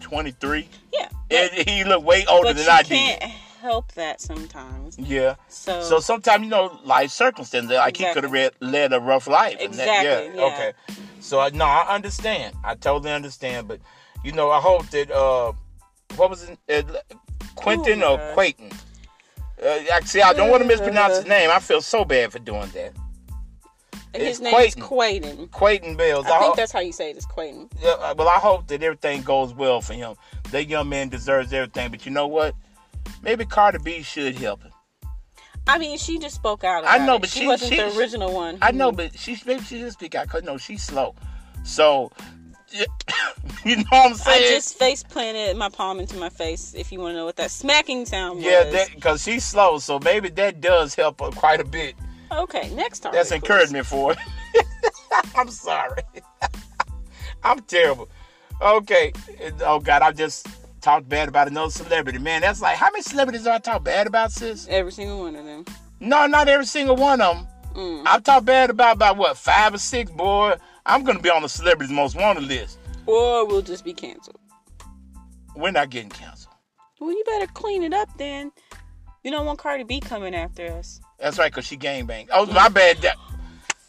23, 0.00 0.68
Yeah. 0.92 1.08
and 1.30 1.50
he 1.68 1.84
looked 1.84 2.04
way 2.04 2.24
older 2.26 2.48
But 2.50 2.56
than 2.56 2.64
you 2.64 2.70
I 2.70 2.82
can't 2.82 3.20
did. 3.20 3.30
help 3.60 3.92
that 3.92 4.20
sometimes. 4.20 4.98
Yeah. 4.98 5.36
So, 5.48 5.82
So 5.82 6.00
sometimes 6.00 6.44
you 6.44 6.50
know 6.50 6.78
life 6.84 7.10
circumstances, 7.10 7.70
like 7.72 7.96
he 7.96 8.12
could 8.12 8.24
have 8.24 8.52
led 8.60 8.92
a 8.92 9.00
rough 9.00 9.26
life. 9.26 9.56
and 9.60 9.72
that- 9.74 10.02
Exactly, 10.02 10.40
yeah, 10.40 10.46
yeah. 10.48 10.54
Okay. 10.54 10.72
So 11.20 11.40
I 11.40 11.50
no, 11.50 11.64
I 11.64 11.94
understand. 11.94 12.54
I 12.64 12.74
totally 12.74 13.12
understand. 13.12 13.68
But 13.68 13.80
you 14.24 14.32
know, 14.32 14.50
I 14.50 14.60
hope 14.60 14.88
that 14.90 15.10
uh, 15.10 15.52
what 16.16 16.30
was 16.30 16.48
it, 16.68 16.86
uh, 16.88 17.16
Quentin 17.54 18.02
Oh, 18.02 18.14
or 18.14 18.16
God. 18.18 18.34
Quayton? 18.34 18.70
Uh, 19.62 19.78
actually, 19.92 20.22
I 20.22 20.32
don't 20.34 20.50
want 20.50 20.62
to 20.62 20.68
mispronounce 20.68 21.16
his 21.16 21.26
name. 21.26 21.50
I 21.50 21.58
feel 21.60 21.80
so 21.80 22.04
bad 22.04 22.30
for 22.32 22.38
doing 22.38 22.68
that. 22.74 22.92
his 24.14 24.28
it's 24.28 24.40
name 24.40 24.54
is 24.54 24.74
Quayton. 24.74 25.48
Quayton 25.48 25.96
Bills. 25.96 26.26
I 26.26 26.36
I 26.36 26.40
think 26.40 26.56
that's 26.56 26.72
how 26.72 26.80
you 26.80 26.92
say 26.92 27.10
it. 27.10 27.16
Is 27.16 27.26
Quayton. 27.26 27.70
yeah, 27.80 27.90
uh, 27.92 28.14
well, 28.16 28.28
I 28.28 28.38
hope 28.38 28.66
that 28.68 28.82
everything 28.82 29.22
goes 29.22 29.54
well 29.54 29.80
for 29.80 29.94
him. 29.94 30.14
That 30.50 30.68
young 30.68 30.88
man 30.88 31.08
deserves 31.08 31.52
everything. 31.52 31.90
But 31.90 32.04
you 32.06 32.12
know 32.12 32.26
what? 32.26 32.54
Maybe 33.22 33.44
Cardi 33.46 33.78
B 33.82 34.02
should 34.02 34.36
help 34.36 34.62
him. 34.62 34.72
I 35.68 35.78
mean, 35.78 35.98
she 35.98 36.18
just 36.18 36.36
spoke 36.36 36.62
out. 36.62 36.84
I 36.86 37.04
know, 37.04 37.18
but 37.18 37.28
she, 37.28 37.40
she- 37.40 37.46
wasn't 37.46 37.70
she- 37.72 37.76
the 37.76 37.96
original 37.98 38.32
one. 38.32 38.58
I 38.62 38.70
know, 38.70 38.92
but 38.92 39.18
she 39.18 39.36
maybe 39.46 39.64
she 39.64 39.80
should 39.80 39.92
speak 39.92 40.14
out 40.14 40.26
because 40.26 40.44
no, 40.44 40.58
she's 40.58 40.82
slow. 40.82 41.14
So, 41.64 42.12
you 43.64 43.76
know 43.76 43.84
what 43.90 44.10
I'm 44.10 44.14
saying? 44.14 44.44
I 44.44 44.54
just 44.54 44.78
face 44.78 45.02
planted 45.02 45.56
my 45.56 45.68
palm 45.68 46.00
into 46.00 46.16
my 46.16 46.28
face. 46.28 46.74
If 46.74 46.90
you 46.90 47.00
want 47.00 47.12
to 47.12 47.16
know 47.16 47.24
what 47.24 47.36
that 47.36 47.50
smacking 47.50 48.06
sound 48.06 48.42
yeah, 48.42 48.64
was. 48.64 48.88
because 48.94 49.22
she's 49.22 49.44
slow. 49.44 49.78
So 49.78 49.98
maybe 50.00 50.28
that 50.30 50.60
does 50.60 50.94
help 50.94 51.20
her 51.20 51.30
quite 51.30 51.60
a 51.60 51.64
bit. 51.64 51.94
okay, 52.32 52.70
next 52.74 53.00
time. 53.00 53.12
That's 53.12 53.32
encouragement 53.32 53.86
for 53.86 54.14
her. 54.14 54.20
I'm 55.36 55.48
sorry. 55.48 56.02
I'm 57.44 57.60
terrible. 57.60 58.08
Okay. 58.60 59.12
Oh 59.60 59.78
God, 59.78 60.02
I 60.02 60.12
just 60.12 60.48
talked 60.80 61.08
bad 61.08 61.28
about 61.28 61.48
another 61.48 61.70
celebrity. 61.70 62.18
Man, 62.18 62.40
that's 62.40 62.60
like 62.60 62.76
how 62.76 62.90
many 62.90 63.02
celebrities 63.02 63.44
do 63.44 63.50
I 63.50 63.58
talk 63.58 63.84
bad 63.84 64.06
about, 64.06 64.32
sis? 64.32 64.66
Every 64.68 64.92
single 64.92 65.20
one 65.20 65.36
of 65.36 65.44
them. 65.44 65.64
No, 66.00 66.26
not 66.26 66.48
every 66.48 66.66
single 66.66 66.96
one 66.96 67.20
of 67.20 67.36
them. 67.36 67.46
Mm. 67.74 68.02
I've 68.06 68.24
talked 68.24 68.46
bad 68.46 68.70
about 68.70 68.96
about 68.96 69.16
what 69.16 69.36
five 69.36 69.74
or 69.74 69.78
six, 69.78 70.10
boy. 70.10 70.54
I'm 70.86 71.02
gonna 71.02 71.20
be 71.20 71.30
on 71.30 71.42
the 71.42 71.48
celebrities 71.48 71.92
most 71.92 72.16
wanted 72.16 72.44
list. 72.44 72.78
Or 73.06 73.46
we'll 73.46 73.62
just 73.62 73.84
be 73.84 73.92
canceled. 73.92 74.38
We're 75.54 75.72
not 75.72 75.90
getting 75.90 76.10
canceled. 76.10 76.54
Well, 77.00 77.10
you 77.10 77.24
better 77.26 77.46
clean 77.48 77.82
it 77.82 77.92
up 77.92 78.08
then. 78.18 78.52
You 79.24 79.30
don't 79.30 79.44
want 79.44 79.58
Cardi 79.58 79.84
B 79.84 80.00
coming 80.00 80.34
after 80.34 80.66
us. 80.72 81.00
That's 81.18 81.38
right, 81.38 81.52
cause 81.52 81.66
she 81.66 81.76
gangbang. 81.76 82.28
Oh, 82.32 82.46
my 82.46 82.68
bad. 82.68 82.98
That- 82.98 83.16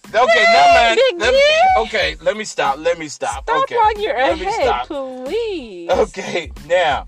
okay, 0.07 0.43
never 0.43 0.73
mind. 0.73 0.99
Big 1.12 1.19
Let 1.19 1.86
okay, 1.86 2.15
let 2.21 2.38
me 2.38 2.43
stop. 2.43 2.79
Let 2.79 2.97
me 2.97 3.07
stop. 3.07 3.43
Stop 3.43 3.63
okay, 3.63 3.75
while 3.75 4.01
you're 4.01 4.17
let 4.17 4.39
me 4.39 4.45
ahead, 4.45 4.63
stop. 4.63 4.88
please. 4.88 5.89
Okay, 5.89 6.51
now, 6.65 7.05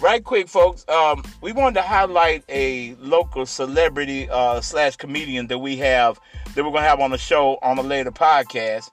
right 0.00 0.24
quick, 0.24 0.48
folks. 0.48 0.88
Um, 0.88 1.22
we 1.42 1.52
wanted 1.52 1.74
to 1.74 1.82
highlight 1.82 2.44
a 2.48 2.94
local 2.94 3.44
celebrity 3.46 4.28
uh, 4.30 4.60
slash 4.60 4.96
comedian 4.96 5.48
that 5.48 5.58
we 5.58 5.76
have 5.76 6.18
that 6.54 6.64
we're 6.64 6.70
gonna 6.70 6.82
have 6.82 7.00
on 7.00 7.10
the 7.10 7.18
show 7.18 7.58
on 7.62 7.78
a 7.78 7.82
later 7.82 8.12
podcast. 8.12 8.90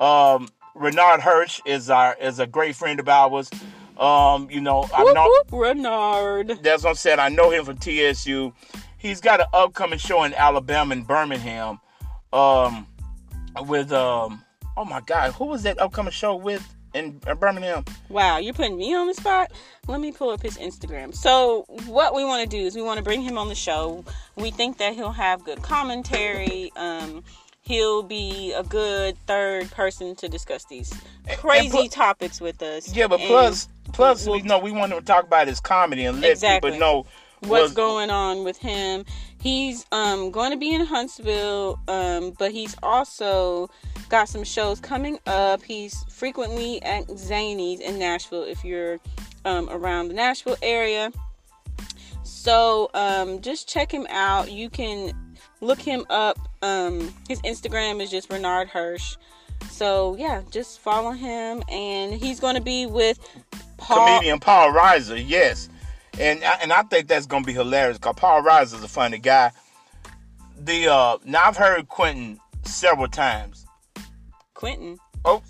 Um, 0.00 0.48
Renard 0.74 1.20
Hirsch 1.20 1.60
is 1.66 1.90
our 1.90 2.16
is 2.20 2.38
a 2.38 2.46
great 2.46 2.76
friend 2.76 3.00
of 3.00 3.08
ours. 3.08 3.50
Um, 3.98 4.48
you 4.50 4.60
know, 4.60 4.88
I 4.94 5.02
know 5.12 5.42
Renard. 5.50 6.60
that's 6.62 6.84
what 6.84 6.90
I'm 6.90 6.96
saying. 6.96 7.18
I 7.18 7.28
know 7.28 7.50
him 7.50 7.64
from 7.64 7.78
TSU. 7.78 8.52
He's 8.96 9.20
got 9.20 9.40
an 9.40 9.46
upcoming 9.52 9.98
show 9.98 10.22
in 10.24 10.34
Alabama 10.34 10.92
and 10.92 11.06
Birmingham. 11.06 11.80
Um, 12.32 12.86
with 13.66 13.92
um, 13.92 14.44
oh 14.76 14.84
my 14.84 15.00
God, 15.00 15.32
who 15.32 15.46
was 15.46 15.62
that 15.64 15.80
upcoming 15.80 16.12
show 16.12 16.36
with 16.36 16.66
in 16.94 17.20
Birmingham? 17.38 17.84
Wow, 18.08 18.38
you're 18.38 18.54
putting 18.54 18.76
me 18.76 18.94
on 18.94 19.06
the 19.06 19.14
spot. 19.14 19.50
Let 19.86 20.00
me 20.00 20.12
pull 20.12 20.30
up 20.30 20.42
his 20.42 20.56
Instagram. 20.58 21.14
So, 21.14 21.64
what 21.86 22.14
we 22.14 22.24
want 22.24 22.48
to 22.48 22.56
do 22.56 22.62
is 22.64 22.74
we 22.74 22.82
want 22.82 22.98
to 22.98 23.04
bring 23.04 23.22
him 23.22 23.38
on 23.38 23.48
the 23.48 23.54
show. 23.54 24.04
We 24.36 24.50
think 24.50 24.78
that 24.78 24.94
he'll 24.94 25.12
have 25.12 25.44
good 25.44 25.62
commentary. 25.62 26.72
Um, 26.76 27.24
he'll 27.62 28.02
be 28.02 28.52
a 28.54 28.62
good 28.62 29.16
third 29.26 29.70
person 29.70 30.14
to 30.16 30.28
discuss 30.28 30.64
these 30.66 30.92
crazy 31.36 31.88
topics 31.88 32.40
with 32.40 32.62
us. 32.62 32.94
Yeah, 32.94 33.08
but 33.08 33.20
plus, 33.20 33.68
plus, 33.92 34.26
we'll- 34.26 34.36
we 34.36 34.42
know 34.42 34.58
we 34.58 34.72
want 34.72 34.92
to 34.92 35.00
talk 35.00 35.24
about 35.24 35.48
his 35.48 35.60
comedy 35.60 36.04
and 36.04 36.20
let 36.20 36.30
Exactly. 36.30 36.70
people 36.72 36.80
know 36.80 37.06
what's 37.40 37.72
going 37.72 38.10
on 38.10 38.44
with 38.44 38.58
him. 38.58 39.04
He's 39.40 39.86
um, 39.92 40.30
going 40.30 40.50
to 40.50 40.56
be 40.56 40.74
in 40.74 40.84
Huntsville, 40.84 41.78
um, 41.88 42.32
but 42.38 42.50
he's 42.50 42.76
also 42.82 43.70
got 44.08 44.28
some 44.28 44.42
shows 44.44 44.80
coming 44.80 45.18
up. 45.26 45.62
He's 45.62 46.04
frequently 46.10 46.82
at 46.82 47.06
Zanies 47.08 47.80
in 47.80 47.98
Nashville 47.98 48.42
if 48.42 48.64
you're 48.64 48.98
um, 49.44 49.68
around 49.70 50.08
the 50.08 50.14
Nashville 50.14 50.56
area. 50.62 51.12
So 52.24 52.90
um, 52.94 53.40
just 53.40 53.68
check 53.68 53.92
him 53.92 54.06
out. 54.10 54.50
You 54.50 54.70
can 54.70 55.12
look 55.60 55.80
him 55.80 56.04
up. 56.10 56.38
Um, 56.62 57.14
his 57.28 57.40
Instagram 57.42 58.02
is 58.02 58.10
just 58.10 58.30
Renard 58.32 58.68
Hirsch. 58.68 59.16
So 59.70 60.16
yeah, 60.16 60.42
just 60.50 60.80
follow 60.80 61.12
him, 61.12 61.62
and 61.70 62.14
he's 62.14 62.40
going 62.40 62.54
to 62.54 62.60
be 62.60 62.86
with 62.86 63.18
Paul. 63.76 64.06
comedian 64.06 64.40
Paul 64.40 64.72
Reiser, 64.72 65.22
yes, 65.24 65.68
and 66.18 66.44
I- 66.44 66.58
and 66.62 66.72
I 66.72 66.82
think 66.82 67.08
that's 67.08 67.26
gonna 67.26 67.44
be 67.44 67.52
hilarious 67.52 67.98
because 67.98 68.14
Paul 68.16 68.42
Reiser 68.42 68.74
is 68.74 68.82
a 68.84 68.88
funny 68.88 69.18
guy. 69.18 69.52
The 70.58 70.88
uh, 70.88 71.18
now 71.24 71.44
I've 71.44 71.56
heard 71.56 71.88
Quentin 71.88 72.40
several 72.64 73.08
times. 73.08 73.64
Quentin. 74.54 74.98
Oh, 75.24 75.42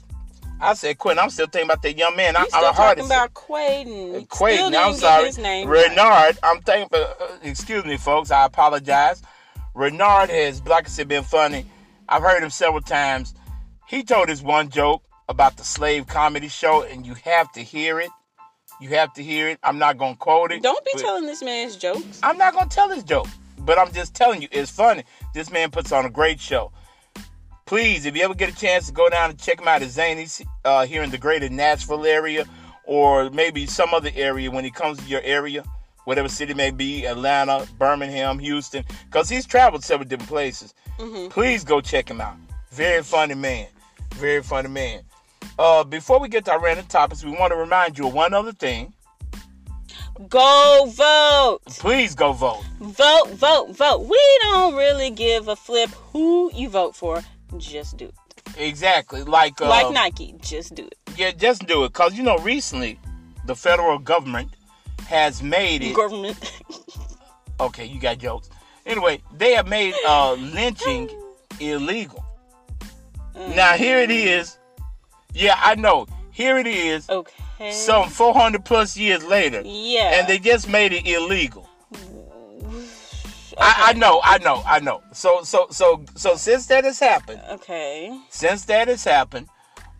I 0.60 0.74
said 0.74 0.98
Quentin. 0.98 1.22
I'm 1.22 1.30
still 1.30 1.46
thinking 1.46 1.68
about 1.70 1.82
that 1.82 1.96
young 1.96 2.16
man. 2.16 2.36
I, 2.36 2.40
You 2.42 2.46
still 2.50 2.60
I 2.64 2.72
heard 2.72 2.74
talking 2.98 3.04
about 3.06 3.32
Quaden. 3.34 4.26
Quaden. 4.28 4.74
I'm 4.76 4.94
sorry. 4.94 5.26
His 5.26 5.38
name 5.38 5.68
right. 5.68 5.88
Renard. 5.88 6.38
I'm 6.42 6.60
thinking. 6.62 6.88
Uh, 6.92 7.14
excuse 7.42 7.84
me, 7.84 7.96
folks. 7.96 8.30
I 8.30 8.44
apologize. 8.44 9.22
Renard 9.74 10.30
has, 10.30 10.64
like 10.66 10.86
I 10.86 10.88
said, 10.90 11.08
been 11.08 11.22
funny. 11.24 11.64
I've 12.08 12.22
heard 12.22 12.42
him 12.42 12.50
several 12.50 12.80
times. 12.82 13.34
He 13.86 14.02
told 14.02 14.28
us 14.28 14.42
one 14.42 14.68
joke 14.68 15.04
about 15.28 15.56
the 15.56 15.64
slave 15.64 16.06
comedy 16.06 16.48
show, 16.48 16.82
and 16.82 17.06
you 17.06 17.14
have 17.24 17.50
to 17.52 17.62
hear 17.62 18.00
it. 18.00 18.10
You 18.80 18.90
have 18.90 19.12
to 19.14 19.22
hear 19.22 19.48
it. 19.48 19.58
I'm 19.62 19.78
not 19.78 19.98
gonna 19.98 20.16
quote 20.16 20.52
it. 20.52 20.62
Don't 20.62 20.84
be 20.84 20.92
telling 21.00 21.26
this 21.26 21.42
man's 21.42 21.76
jokes. 21.76 22.20
I'm 22.22 22.38
not 22.38 22.54
gonna 22.54 22.70
tell 22.70 22.88
his 22.90 23.02
joke, 23.02 23.26
but 23.58 23.78
I'm 23.78 23.92
just 23.92 24.14
telling 24.14 24.40
you, 24.40 24.48
it's 24.52 24.70
funny. 24.70 25.04
This 25.34 25.50
man 25.50 25.70
puts 25.70 25.90
on 25.92 26.04
a 26.04 26.10
great 26.10 26.40
show. 26.40 26.72
Please, 27.66 28.06
if 28.06 28.16
you 28.16 28.22
ever 28.22 28.34
get 28.34 28.48
a 28.48 28.56
chance 28.56 28.86
to 28.86 28.92
go 28.92 29.08
down 29.10 29.30
and 29.30 29.38
check 29.38 29.60
him 29.60 29.68
out 29.68 29.82
at 29.82 29.88
Zanies 29.88 30.46
uh, 30.64 30.86
here 30.86 31.02
in 31.02 31.10
the 31.10 31.18
greater 31.18 31.48
Nashville 31.48 32.06
area, 32.06 32.46
or 32.84 33.28
maybe 33.30 33.66
some 33.66 33.92
other 33.92 34.10
area 34.14 34.50
when 34.50 34.64
he 34.64 34.70
comes 34.70 34.98
to 34.98 35.04
your 35.04 35.20
area, 35.22 35.62
whatever 36.04 36.28
city 36.28 36.54
may 36.54 36.70
be, 36.70 37.04
Atlanta, 37.04 37.66
Birmingham, 37.78 38.38
Houston, 38.38 38.84
because 39.04 39.28
he's 39.28 39.44
traveled 39.44 39.84
several 39.84 40.08
different 40.08 40.30
places. 40.30 40.72
Please 41.28 41.64
go 41.64 41.82
check 41.82 42.08
him 42.08 42.20
out. 42.20 42.36
Very 42.70 43.02
funny 43.02 43.34
man. 43.34 43.66
Very 44.14 44.42
funny 44.42 44.68
man. 44.68 45.02
Uh, 45.58 45.84
before 45.84 46.20
we 46.20 46.28
get 46.28 46.44
to 46.44 46.52
our 46.52 46.60
random 46.60 46.86
topics, 46.86 47.24
we 47.24 47.30
want 47.32 47.52
to 47.52 47.56
remind 47.56 47.98
you 47.98 48.06
of 48.06 48.14
one 48.14 48.32
other 48.32 48.52
thing. 48.52 48.92
Go 50.28 50.86
vote. 50.88 51.60
Please 51.66 52.14
go 52.14 52.32
vote. 52.32 52.64
Vote, 52.80 53.30
vote, 53.30 53.70
vote. 53.76 54.00
We 54.08 54.38
don't 54.42 54.74
really 54.74 55.10
give 55.10 55.48
a 55.48 55.56
flip 55.56 55.90
who 56.12 56.50
you 56.52 56.68
vote 56.68 56.96
for. 56.96 57.22
Just 57.56 57.96
do 57.96 58.06
it. 58.06 58.14
Exactly. 58.56 59.22
Like 59.22 59.60
uh, 59.60 59.68
like 59.68 59.92
Nike, 59.92 60.34
just 60.40 60.74
do 60.74 60.84
it. 60.86 60.98
Yeah, 61.16 61.30
just 61.30 61.66
do 61.66 61.84
it. 61.84 61.92
Cause 61.92 62.14
you 62.14 62.24
know, 62.24 62.38
recently 62.38 62.98
the 63.46 63.54
federal 63.54 63.98
government 63.98 64.50
has 65.06 65.42
made 65.42 65.82
it. 65.82 65.94
Government. 65.94 66.38
Okay, 67.60 67.86
you 67.86 67.98
got 68.00 68.18
jokes. 68.18 68.50
Anyway, 68.86 69.20
they 69.34 69.52
have 69.52 69.66
made 69.66 69.92
uh, 70.06 70.34
lynching 70.34 71.10
illegal. 71.60 72.24
Now 73.34 73.72
here 73.72 73.98
it 73.98 74.12
is. 74.12 74.57
Yeah, 75.38 75.54
I 75.62 75.76
know. 75.76 76.06
Here 76.32 76.58
it 76.58 76.66
is. 76.66 77.08
okay. 77.08 77.72
Some 77.72 78.08
400 78.08 78.64
plus 78.64 78.96
years 78.96 79.24
later, 79.24 79.62
yeah. 79.64 80.18
and 80.18 80.28
they 80.28 80.38
just 80.38 80.68
made 80.68 80.92
it 80.92 81.06
illegal. 81.06 81.68
I, 83.56 83.88
I 83.88 83.92
know, 83.94 84.20
I 84.22 84.38
know, 84.38 84.62
I 84.64 84.78
know. 84.80 85.02
So, 85.12 85.42
so, 85.42 85.66
so, 85.70 86.04
so 86.14 86.36
since 86.36 86.66
that 86.66 86.84
has 86.84 87.00
happened, 87.00 87.40
okay. 87.50 88.16
since 88.30 88.64
that 88.66 88.86
has 88.86 89.02
happened, 89.02 89.48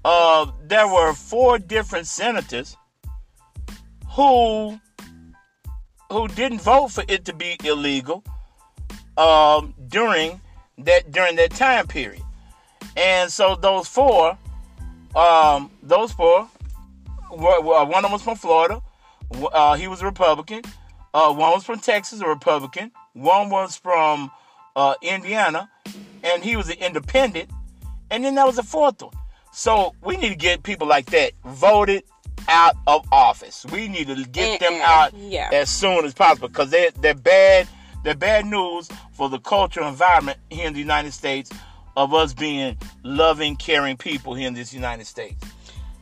uh, 0.05 0.47
there 0.65 0.87
were 0.87 1.13
four 1.15 1.59
different 1.59 2.07
senators 2.07 2.77
who 4.11 4.79
who 6.11 6.29
didn't 6.29 6.61
vote 6.63 6.89
for 6.89 7.05
it 7.09 7.25
to 7.27 7.35
be 7.35 7.57
illegal 7.65 8.25
um, 9.17 9.75
during 9.89 10.41
that 10.79 11.11
during 11.11 11.37
that 11.37 11.51
time 11.51 11.87
period, 11.87 12.23
and 12.97 13.31
so 13.31 13.57
those 13.57 13.89
four, 13.89 14.39
um, 15.15 15.71
those 15.83 16.13
four, 16.13 16.49
were, 17.31 17.61
were- 17.61 17.85
one 17.85 17.97
of 17.97 18.03
them 18.05 18.13
was 18.13 18.23
from 18.23 18.37
Florida, 18.37 18.83
uh, 19.53 19.75
he 19.77 19.89
was 19.89 20.01
a 20.03 20.05
Republican. 20.07 20.63
Uh, 21.15 21.33
one 21.33 21.53
was 21.53 21.65
from 21.65 21.79
Texas, 21.79 22.21
a 22.21 22.27
Republican. 22.27 22.91
One 23.15 23.51
was 23.51 23.77
from 23.77 24.31
uh, 24.77 24.95
Indiana, 25.03 25.69
and 26.23 26.43
he 26.43 26.57
was 26.57 26.69
an 26.69 26.77
independent. 26.79 27.51
And 28.11 28.25
then 28.25 28.35
there 28.35 28.47
was 28.47 28.59
a 28.59 28.63
fourth 28.63 29.03
one. 29.03 29.13
So 29.53 29.95
we 30.03 30.17
need 30.17 30.29
to 30.31 30.37
get 30.37 30.63
people 30.63 30.87
like 30.87 31.07
that 31.07 31.33
voted 31.45 32.05
out 32.49 32.75
of 32.87 33.07
office. 33.13 33.67
We 33.73 33.89
need 33.89 34.07
to 34.09 34.25
get 34.25 34.61
them 34.61 34.81
out 34.83 35.13
Yeah. 35.15 35.51
as 35.53 35.69
soon 35.69 36.05
as 36.05 36.15
possible 36.15 36.49
because 36.49 36.71
they're, 36.71 36.91
they're 36.93 37.15
bad. 37.15 37.67
They're 38.05 38.15
bad 38.15 38.47
news 38.47 38.89
for 39.13 39.29
the 39.29 39.39
cultural 39.41 39.89
environment 39.89 40.39
here 40.49 40.67
in 40.69 40.73
the 40.73 40.79
United 40.79 41.13
States 41.13 41.51
of 41.99 42.15
us 42.15 42.33
being 42.33 42.79
loving, 43.03 43.57
caring 43.57 43.97
people 43.97 44.33
here 44.33 44.47
in 44.47 44.55
this 44.55 44.73
United 44.73 45.05
States. 45.05 45.45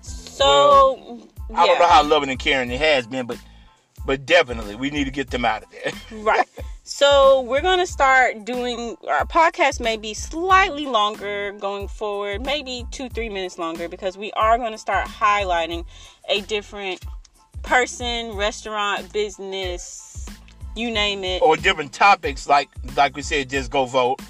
So 0.02 1.18
yeah. 1.48 1.58
I 1.58 1.66
don't 1.66 1.78
know 1.78 1.88
how 1.88 2.04
loving 2.04 2.28
and 2.28 2.38
caring 2.38 2.70
it 2.70 2.78
has 2.78 3.06
been, 3.06 3.26
but 3.26 3.38
but 4.04 4.26
definitely 4.26 4.76
we 4.76 4.90
need 4.90 5.04
to 5.04 5.10
get 5.10 5.30
them 5.30 5.46
out 5.46 5.62
of 5.62 5.70
there. 5.70 5.92
right. 6.22 6.46
So 6.84 7.40
we're 7.40 7.62
gonna 7.62 7.86
start 7.86 8.44
doing 8.44 8.96
our 9.08 9.24
podcast 9.24 9.80
may 9.80 9.96
be 9.96 10.12
slightly 10.12 10.84
longer 10.84 11.52
going 11.52 11.88
forward, 11.88 12.44
maybe 12.44 12.84
two, 12.90 13.08
three 13.08 13.30
minutes 13.30 13.58
longer, 13.58 13.88
because 13.88 14.18
we 14.18 14.30
are 14.32 14.58
gonna 14.58 14.78
start 14.78 15.08
highlighting 15.08 15.86
a 16.28 16.42
different 16.42 17.02
person, 17.62 18.36
restaurant, 18.36 19.10
business, 19.14 20.28
you 20.76 20.90
name 20.90 21.24
it. 21.24 21.40
or 21.40 21.56
different 21.56 21.94
topics 21.94 22.46
like 22.46 22.68
like 22.96 23.16
we 23.16 23.22
said, 23.22 23.48
just 23.48 23.70
go 23.70 23.86
vote. 23.86 24.20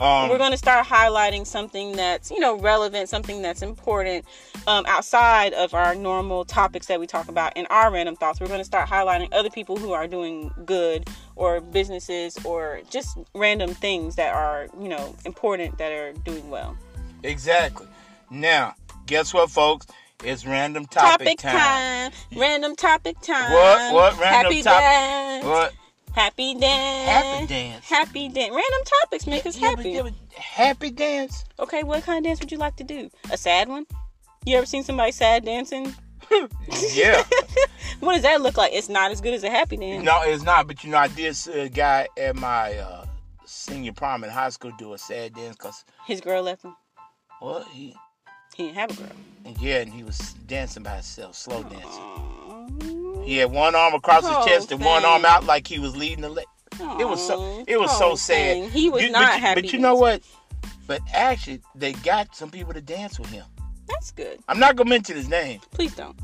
Um, 0.00 0.30
we're 0.30 0.38
going 0.38 0.50
to 0.52 0.56
start 0.56 0.86
highlighting 0.86 1.46
something 1.46 1.92
that's 1.92 2.30
you 2.30 2.40
know 2.40 2.58
relevant 2.58 3.10
something 3.10 3.42
that's 3.42 3.60
important 3.60 4.24
um, 4.66 4.84
outside 4.88 5.52
of 5.52 5.74
our 5.74 5.94
normal 5.94 6.46
topics 6.46 6.86
that 6.86 6.98
we 6.98 7.06
talk 7.06 7.28
about 7.28 7.54
in 7.54 7.66
our 7.66 7.92
random 7.92 8.16
thoughts 8.16 8.40
we're 8.40 8.46
going 8.46 8.60
to 8.60 8.64
start 8.64 8.88
highlighting 8.88 9.28
other 9.32 9.50
people 9.50 9.76
who 9.76 9.92
are 9.92 10.06
doing 10.06 10.50
good 10.64 11.06
or 11.36 11.60
businesses 11.60 12.38
or 12.46 12.80
just 12.88 13.18
random 13.34 13.74
things 13.74 14.16
that 14.16 14.34
are 14.34 14.68
you 14.80 14.88
know 14.88 15.14
important 15.26 15.76
that 15.76 15.92
are 15.92 16.12
doing 16.24 16.48
well 16.48 16.74
exactly. 17.22 17.86
Now, 18.30 18.74
guess 19.06 19.34
what, 19.34 19.50
folks? 19.50 19.86
It's 20.22 20.46
random 20.46 20.86
topic, 20.86 21.26
topic 21.26 21.38
time. 21.38 22.12
random 22.36 22.76
topic 22.76 23.20
time 23.20 23.52
What? 23.52 23.94
What? 23.94 24.20
Random 24.20 24.52
happy 24.52 24.62
topic- 24.62 25.44
What? 25.46 25.72
Happy 26.14 26.54
dance 26.54 27.08
Happy 27.08 27.46
dance. 27.46 27.84
happy 27.88 28.28
dance 28.28 28.50
random 28.50 28.84
topics 29.02 29.26
make 29.26 29.46
us 29.46 29.56
Yeah, 29.58 29.70
but- 29.74 29.78
happy 29.78 29.90
yeah, 29.90 30.02
but 30.02 30.12
happy 30.42 30.90
dance. 30.90 31.44
Okay, 31.58 31.82
what 31.82 32.02
kind 32.04 32.18
of 32.18 32.24
dance 32.28 32.40
would 32.40 32.50
you 32.52 32.58
like 32.58 32.76
to 32.76 32.84
do? 32.84 33.10
A 33.32 33.36
sad 33.36 33.68
one? 33.68 33.86
You 34.46 34.56
ever 34.56 34.66
seen 34.66 34.82
somebody 34.84 35.12
sad 35.12 35.44
dancing? 35.44 35.94
Yeah. 36.92 37.22
What 38.00 38.14
does 38.14 38.22
that 38.22 38.40
look 38.40 38.56
like? 38.56 38.72
It's 38.72 38.88
not 38.88 39.10
as 39.10 39.20
good 39.20 39.34
as 39.34 39.44
a 39.44 39.50
happy 39.50 39.76
dance. 39.76 40.02
no, 40.04 40.22
it's 40.22 40.42
not. 40.44 40.66
But 40.66 40.82
you 40.84 40.90
know, 40.90 40.96
I 40.96 41.08
did 41.08 41.34
see 41.36 41.52
a 41.52 41.68
guy 41.68 42.08
at 42.16 42.34
my 42.36 42.78
uh, 42.78 43.04
senior 43.44 43.92
prom 43.92 44.24
in 44.24 44.30
high 44.30 44.48
school 44.48 44.72
do 44.78 44.94
a 44.94 44.98
sad 44.98 45.34
dance 45.34 45.56
because, 45.56 45.84
His 46.06 46.20
girl 46.22 46.42
left 46.44 46.64
him. 46.64 46.74
well, 47.42 47.62
he, 47.72 47.94
He 48.56 48.62
didn't 48.64 48.76
have 48.76 48.90
a 48.92 48.94
girl. 48.94 49.54
yeah, 49.60 49.78
and 49.80 49.92
he 49.92 50.02
was 50.02 50.18
dancing 50.46 50.82
by 50.82 50.94
himself, 50.94 51.34
slow 51.36 51.62
dancing. 51.64 51.82
Aww. 51.84 52.99
He 53.24 53.36
had 53.36 53.50
one 53.52 53.74
arm 53.74 53.94
across 53.94 54.24
Oh, 54.24 54.38
his 54.38 54.46
chest 54.46 54.72
and 54.72 54.84
one 54.84 55.04
arm 55.04 55.24
out 55.24 55.44
like 55.44 55.66
he 55.66 55.78
was 55.78 55.96
leading 55.96 56.22
the 56.22 56.28
leg. 56.28 56.46
It 56.98 57.06
was 57.08 57.24
so 57.26 57.64
it 57.66 57.78
was 57.78 57.96
so 57.98 58.14
sad. 58.14 58.70
He 58.70 58.88
was 58.88 59.02
You- 59.02 59.10
not 59.10 59.22
but, 59.26 59.34
you- 59.34 59.40
happy. 59.40 59.60
But 59.62 59.72
you 59.72 59.78
know 59.78 59.94
what? 59.96 60.22
But 60.86 61.00
actually, 61.12 61.60
they 61.74 61.92
got 61.92 62.34
some 62.34 62.50
people 62.50 62.72
to 62.74 62.80
dance 62.80 63.18
with 63.18 63.30
him. 63.30 63.44
That's 63.88 64.10
good. 64.12 64.38
I'm 64.48 64.58
not 64.58 64.76
gonna 64.76 64.88
mention 64.90 65.16
his 65.16 65.28
name. 65.28 65.60
Please 65.72 65.94
don't. 65.94 66.18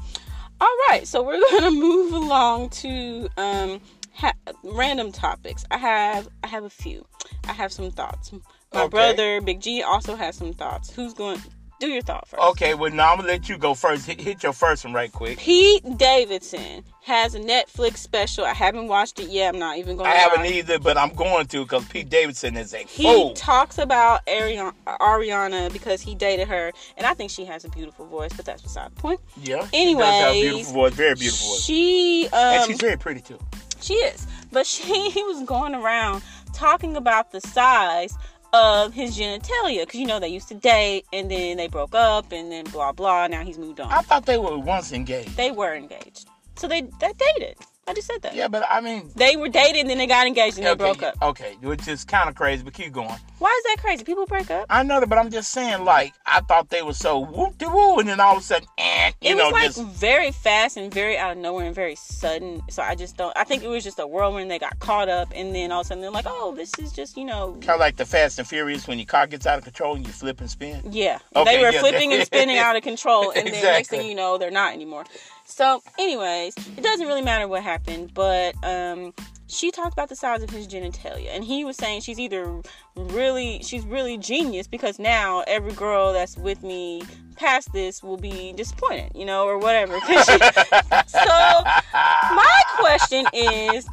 All 0.61 0.77
right, 0.89 1.07
so 1.07 1.23
we're 1.23 1.41
gonna 1.53 1.71
move 1.71 2.13
along 2.15 2.71
to 2.71 3.29
um, 3.37 3.81
ha- 4.15 4.33
random 4.63 5.13
topics. 5.13 5.65
I 5.71 5.77
have 5.79 6.29
I 6.43 6.47
have 6.49 6.65
a 6.65 6.71
few. 6.71 7.07
I 7.49 7.53
have 7.53 7.73
some 7.73 7.91
thoughts. 7.91 8.33
My 8.73 8.83
Okay. 8.83 8.89
brother 8.89 9.41
Big 9.41 9.61
G 9.61 9.83
also 9.83 10.17
has 10.17 10.37
some 10.37 10.53
thoughts. 10.55 10.91
Who's 10.91 11.13
going? 11.15 11.41
Do 11.79 11.89
your 11.89 12.01
thought 12.03 12.27
first. 12.27 12.43
Okay, 12.43 12.73
well 12.75 12.91
now 12.91 13.11
I'm 13.13 13.19
gonna 13.19 13.29
let 13.29 13.49
you 13.51 13.59
go 13.59 13.75
first. 13.75 14.07
Hit, 14.07 14.19
hit 14.21 14.43
your 14.43 14.55
first 14.55 14.85
one 14.85 14.95
right 14.95 15.13
quick. 15.13 15.39
Pete 15.39 15.85
Davidson 15.99 16.83
has 17.05 17.35
a 17.35 17.39
Netflix 17.41 17.99
special. 17.99 18.45
I 18.47 18.55
haven't 18.55 18.89
watched 18.89 19.21
it 19.21 19.29
yet. 19.29 19.53
I'm 19.55 19.61
not 19.61 19.77
even 19.77 19.97
going. 19.97 20.11
To 20.11 20.17
I 20.17 20.19
haven't 20.19 20.47
either, 20.47 20.79
but 20.79 20.97
I'm 20.97 21.15
going 21.15 21.47
to 21.49 21.63
because 21.65 21.85
Pete 21.89 22.09
Davidson 22.09 22.57
is 22.57 22.73
a 22.73 22.79
He 22.79 23.03
fool. 23.05 23.35
talks 23.35 23.77
about 23.79 24.25
Ariana, 24.27 24.73
Ariana 24.87 25.71
because 25.73 26.01
he 26.01 26.15
dated 26.15 26.49
her, 26.49 26.73
and 26.97 27.07
I 27.07 27.13
think 27.13 27.31
she 27.31 27.45
has 27.45 27.65
a 27.67 27.69
beautiful 27.69 28.07
voice, 28.07 28.33
but 28.35 28.47
that's 28.47 28.63
beside 28.63 28.91
the 28.97 29.01
point. 29.01 29.21
yeah. 29.43 29.67
Anyway, 29.75 30.31
beautiful 30.33 30.73
voice, 30.73 30.95
very 30.95 31.15
beautiful 31.15 31.47
voice, 31.49 31.63
She 31.63 32.29
and 32.33 32.63
um 32.63 32.69
she's 32.69 32.81
very 32.81 32.97
pretty 32.97 33.21
too. 33.21 33.39
she 33.83 33.95
is, 33.95 34.27
but 34.51 34.67
she 34.73 35.11
he 35.11 35.23
was 35.25 35.43
going 35.45 35.75
around 35.75 36.23
talking 36.55 36.97
about 36.97 37.33
the 37.33 37.41
size 37.43 38.17
of 38.57 38.93
his 38.95 39.19
genitalia 39.19 39.81
because 39.87 40.01
you 40.01 40.07
know 40.07 40.19
they 40.19 40.29
used 40.29 40.49
to 40.49 40.55
date 40.55 41.05
and 41.13 41.31
then 41.31 41.57
they 41.57 41.69
broke 41.69 41.95
up 41.95 42.33
and 42.33 42.51
then 42.51 42.65
blah 42.67 42.93
blah. 42.93 43.27
Now 43.27 43.43
he's 43.45 43.59
moved 43.59 43.81
on. 43.81 43.91
I 43.93 44.01
thought 44.01 44.27
they 44.27 44.39
were 44.39 44.59
once 44.59 44.93
engaged. 44.93 45.37
they 45.37 45.51
were 45.51 45.75
engaged, 45.75 46.29
so 46.57 46.67
they 46.69 46.83
they 47.01 47.13
dated. 47.27 47.57
I 47.89 47.95
just 47.95 48.09
said 48.09 48.21
that. 48.23 48.35
Yeah, 48.35 48.49
but 48.49 48.65
I 48.69 48.81
mean, 48.81 49.11
They 49.15 49.37
were 49.37 49.49
dating, 49.49 49.83
and 49.83 49.91
then 49.91 49.99
they 49.99 50.07
got 50.09 50.27
engaged, 50.27 50.59
and 50.59 50.67
they 50.67 50.75
broke 50.75 51.03
up. 51.05 51.15
okay, 51.23 51.57
which 51.63 51.87
is 51.87 52.05
kind 52.05 52.29
of 52.29 52.35
crazy, 52.35 52.65
but 52.65 52.73
keep 52.75 52.93
going. 52.93 53.15
Why 53.39 53.55
is 53.59 53.65
that 53.65 53.83
crazy? 53.83 54.03
People 54.03 54.27
break 54.27 54.51
up. 54.51 54.67
I 54.69 54.83
know 54.83 54.99
that, 54.99 55.09
but 55.09 55.19
I'm 55.19 55.31
just 55.31 55.51
saying, 55.51 55.85
like, 55.85 56.15
I 56.25 56.41
thought 56.41 56.71
they 56.71 56.83
were 56.83 56.95
so 56.95 57.21
whoop 57.21 57.59
de 57.59 57.69
woo, 57.69 57.99
and 57.99 58.09
then 58.09 58.19
all 58.19 58.33
of 58.37 58.41
a 58.41 58.45
sudden, 58.45 58.67
eh, 58.79 59.13
you 59.21 59.33
it 59.33 59.37
know, 59.37 59.45
was 59.45 59.53
like 59.53 59.65
just 59.67 59.83
very 59.85 60.33
fast 60.33 60.77
and 60.77 60.93
very 60.93 61.17
out 61.17 61.33
of 61.33 61.39
nowhere 61.39 61.67
and 61.67 61.75
very 61.75 61.95
sudden. 61.95 62.61
So 62.71 62.83
I 62.83 62.95
just 62.97 63.17
don't. 63.17 63.37
I 63.37 63.45
think 63.45 63.63
it 63.63 63.69
was 63.69 63.85
just 63.85 63.99
a 64.01 64.07
whirlwind. 64.07 64.51
They 64.51 64.59
got 64.59 64.79
caught 64.81 65.09
up, 65.09 65.29
and 65.35 65.55
then 65.55 65.71
all 65.71 65.83
of 65.83 65.87
a 65.87 65.89
sudden 65.89 66.01
they're 66.03 66.11
like, 66.11 66.27
"Oh, 66.27 66.55
this 66.57 66.73
is 66.79 66.93
just 66.93 67.17
you 67.17 67.25
know." 67.25 67.53
kind 67.61 67.71
of 67.71 67.81
like 67.81 67.97
the 67.97 68.07
Fast 68.07 68.39
and 68.41 68.49
Furious 68.49 68.89
when 68.89 68.99
your 68.99 69.07
car 69.07 69.27
gets 69.29 69.47
out 69.47 69.59
of 69.59 69.65
control 69.65 69.95
and 69.95 70.05
you 70.07 70.13
flip 70.13 70.41
and 70.41 70.51
spin. 70.51 70.81
Yeah, 70.91 71.19
Okay, 71.37 71.57
they 71.57 71.63
were 71.63 71.71
yeah, 71.73 71.81
flipping 71.81 72.13
and 72.15 72.25
spinning 72.25 72.59
out 72.67 72.75
of 72.75 72.83
control, 72.83 73.31
and 73.31 73.47
then 73.47 73.63
next 73.63 73.89
thing 73.91 74.09
you 74.09 74.15
know, 74.17 74.39
they're 74.39 74.51
not 74.51 74.73
anymore. 74.73 75.05
So, 75.47 75.81
anyways, 75.99 76.55
it 76.77 76.83
doesn't 76.83 77.07
really 77.07 77.23
matter 77.23 77.47
what 77.47 77.63
happened, 77.63 78.13
but 78.15 78.55
um, 78.65 79.15
she 79.47 79.71
talked 79.71 79.93
about 79.93 80.09
the 80.09 80.17
size 80.17 80.43
of 80.43 80.51
his 80.51 80.67
genitalia, 80.67 81.29
and 81.31 81.45
he 81.45 81.65
was 81.65 81.77
saying 81.77 82.01
she's 82.01 82.19
either 82.19 82.61
really, 82.97 83.63
she's 83.63 83.85
really 83.85 84.19
genius 84.19 84.67
because 84.67 84.99
now 84.99 85.45
every 85.47 85.73
girl 85.73 86.13
that's 86.13 86.37
with 86.37 86.63
me 86.63 87.03
past 87.37 87.73
this 87.73 88.03
will 88.03 88.17
be 88.17 88.53
disappointed, 88.55 89.13
you 89.15 89.25
know, 89.25 89.47
or 89.47 89.57
whatever 89.59 89.99
she- 90.01 90.17
so, 91.07 91.63
my 91.93 92.61
question 92.79 93.25
is. 93.33 93.89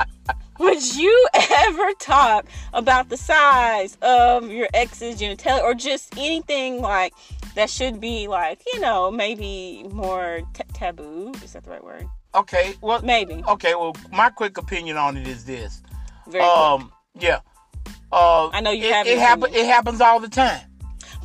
Would 0.60 0.95
you 0.95 1.28
ever 1.34 1.93
talk 1.99 2.45
about 2.74 3.10
the 3.10 3.18
size 3.18 3.97
of 4.04 4.51
your 4.51 4.68
ex's 4.76 5.20
genitalia 5.20 5.64
or 5.64 5.74
just 5.74 6.16
anything 6.16 6.80
like 6.80 7.12
that 7.56 7.70
should 7.70 7.99
be 7.99 8.28
like, 8.28 8.62
you 8.74 8.80
know, 8.80 9.12
maybe 9.12 9.86
more 9.91 10.41
t- 10.54 10.64
taboo? 10.74 11.32
Is 11.43 11.54
that 11.54 11.64
the 11.64 11.72
right 11.72 11.84
word? 11.84 12.08
Okay, 12.36 12.74
well, 12.82 13.01
Maybe. 13.04 13.43
okay, 13.47 13.76
well, 13.76 13.95
my 14.12 14.30
quick 14.30 14.58
opinion 14.58 14.97
on 14.97 15.18
it 15.18 15.28
is 15.28 15.45
this. 15.45 15.82
Very 16.28 16.43
quick. 16.43 16.58
Um, 16.58 16.91
yeah. 17.20 17.39
Uh, 18.12 18.49
I 18.49 18.60
know 18.62 18.72
you 18.72 18.91
have 18.91 19.06
it 19.08 19.14
an 19.14 19.20
happen. 19.20 19.54
It 19.54 19.66
happens 19.68 20.01
all 20.01 20.20
the 20.20 20.30
time. 20.30 20.62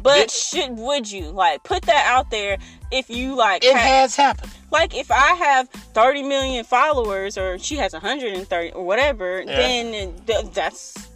But 0.02 0.18
it- 0.18 0.30
should 0.30 0.76
would 0.76 1.10
you 1.10 1.30
like 1.30 1.64
put 1.64 1.82
that 1.84 2.04
out 2.06 2.30
there 2.30 2.58
if 2.92 3.08
you 3.10 3.34
like 3.34 3.64
It 3.64 3.72
ha- 3.74 3.78
has 3.78 4.14
happened. 4.16 4.52
like 4.70 4.94
if 4.94 5.10
I 5.10 5.32
have 5.34 5.68
30 5.70 6.22
million 6.22 6.64
followers 6.64 7.36
or 7.38 7.58
she 7.58 7.76
has 7.76 7.92
130 7.94 8.72
or 8.72 8.84
whatever, 8.84 9.40
Yeah. 9.40 9.56
then 9.56 10.14
th- 10.26 10.46
that's 10.52 11.07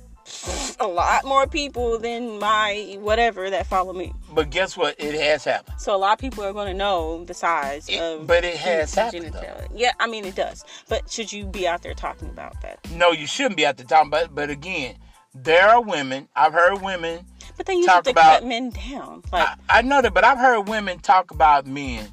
a 0.81 0.87
lot 0.87 1.25
more 1.25 1.47
people 1.47 1.99
than 1.99 2.39
my 2.39 2.97
whatever 3.01 3.51
that 3.51 3.67
follow 3.67 3.93
me. 3.93 4.13
But 4.33 4.51
guess 4.51 4.77
what? 4.77 4.95
It 4.99 5.15
has 5.21 5.45
happened. 5.45 5.79
So 5.81 5.95
a 5.95 5.99
lot 5.99 6.13
of 6.15 6.19
people 6.19 6.43
are 6.45 6.53
going 6.53 6.69
to 6.69 6.75
know 6.75 7.25
the 7.25 7.35
size 7.35 7.89
It- 7.89 8.01
of. 8.01 8.27
but 8.27 8.45
it 8.45 8.57
has 8.57 8.95
happened. 8.95 9.35
Yeah, 9.75 9.93
I 10.01 10.07
mean 10.07 10.25
it 10.25 10.35
does. 10.35 10.65
But 10.89 11.11
should 11.11 11.33
you 11.33 11.45
be 11.45 11.67
out 11.69 11.83
there 11.83 11.95
talking 11.95 12.29
about 12.29 12.61
that? 12.63 12.79
No, 12.93 13.13
you 13.13 13.27
shouldn't 13.27 13.57
be 13.57 13.67
at 13.67 13.77
the 13.77 13.85
top. 13.85 14.11
But 14.11 14.35
but 14.35 14.51
again, 14.51 14.97
there 15.35 15.69
are 15.69 15.81
women. 15.81 16.29
I've 16.35 16.53
heard 16.53 16.81
women. 16.83 17.25
But 17.57 17.67
Talk 17.67 18.01
it 18.01 18.05
to 18.05 18.11
about- 18.11 18.41
cut 18.41 18.47
men 18.47 18.71
down. 18.71 19.23
Like 19.33 19.47
I, 19.69 19.79
I 19.79 19.83
know 19.83 20.01
that, 20.03 20.15
but 20.15 20.25
I've 20.25 20.39
heard 20.39 20.63
women 20.69 20.99
talk 20.99 21.31
about 21.31 21.67
men 21.67 22.09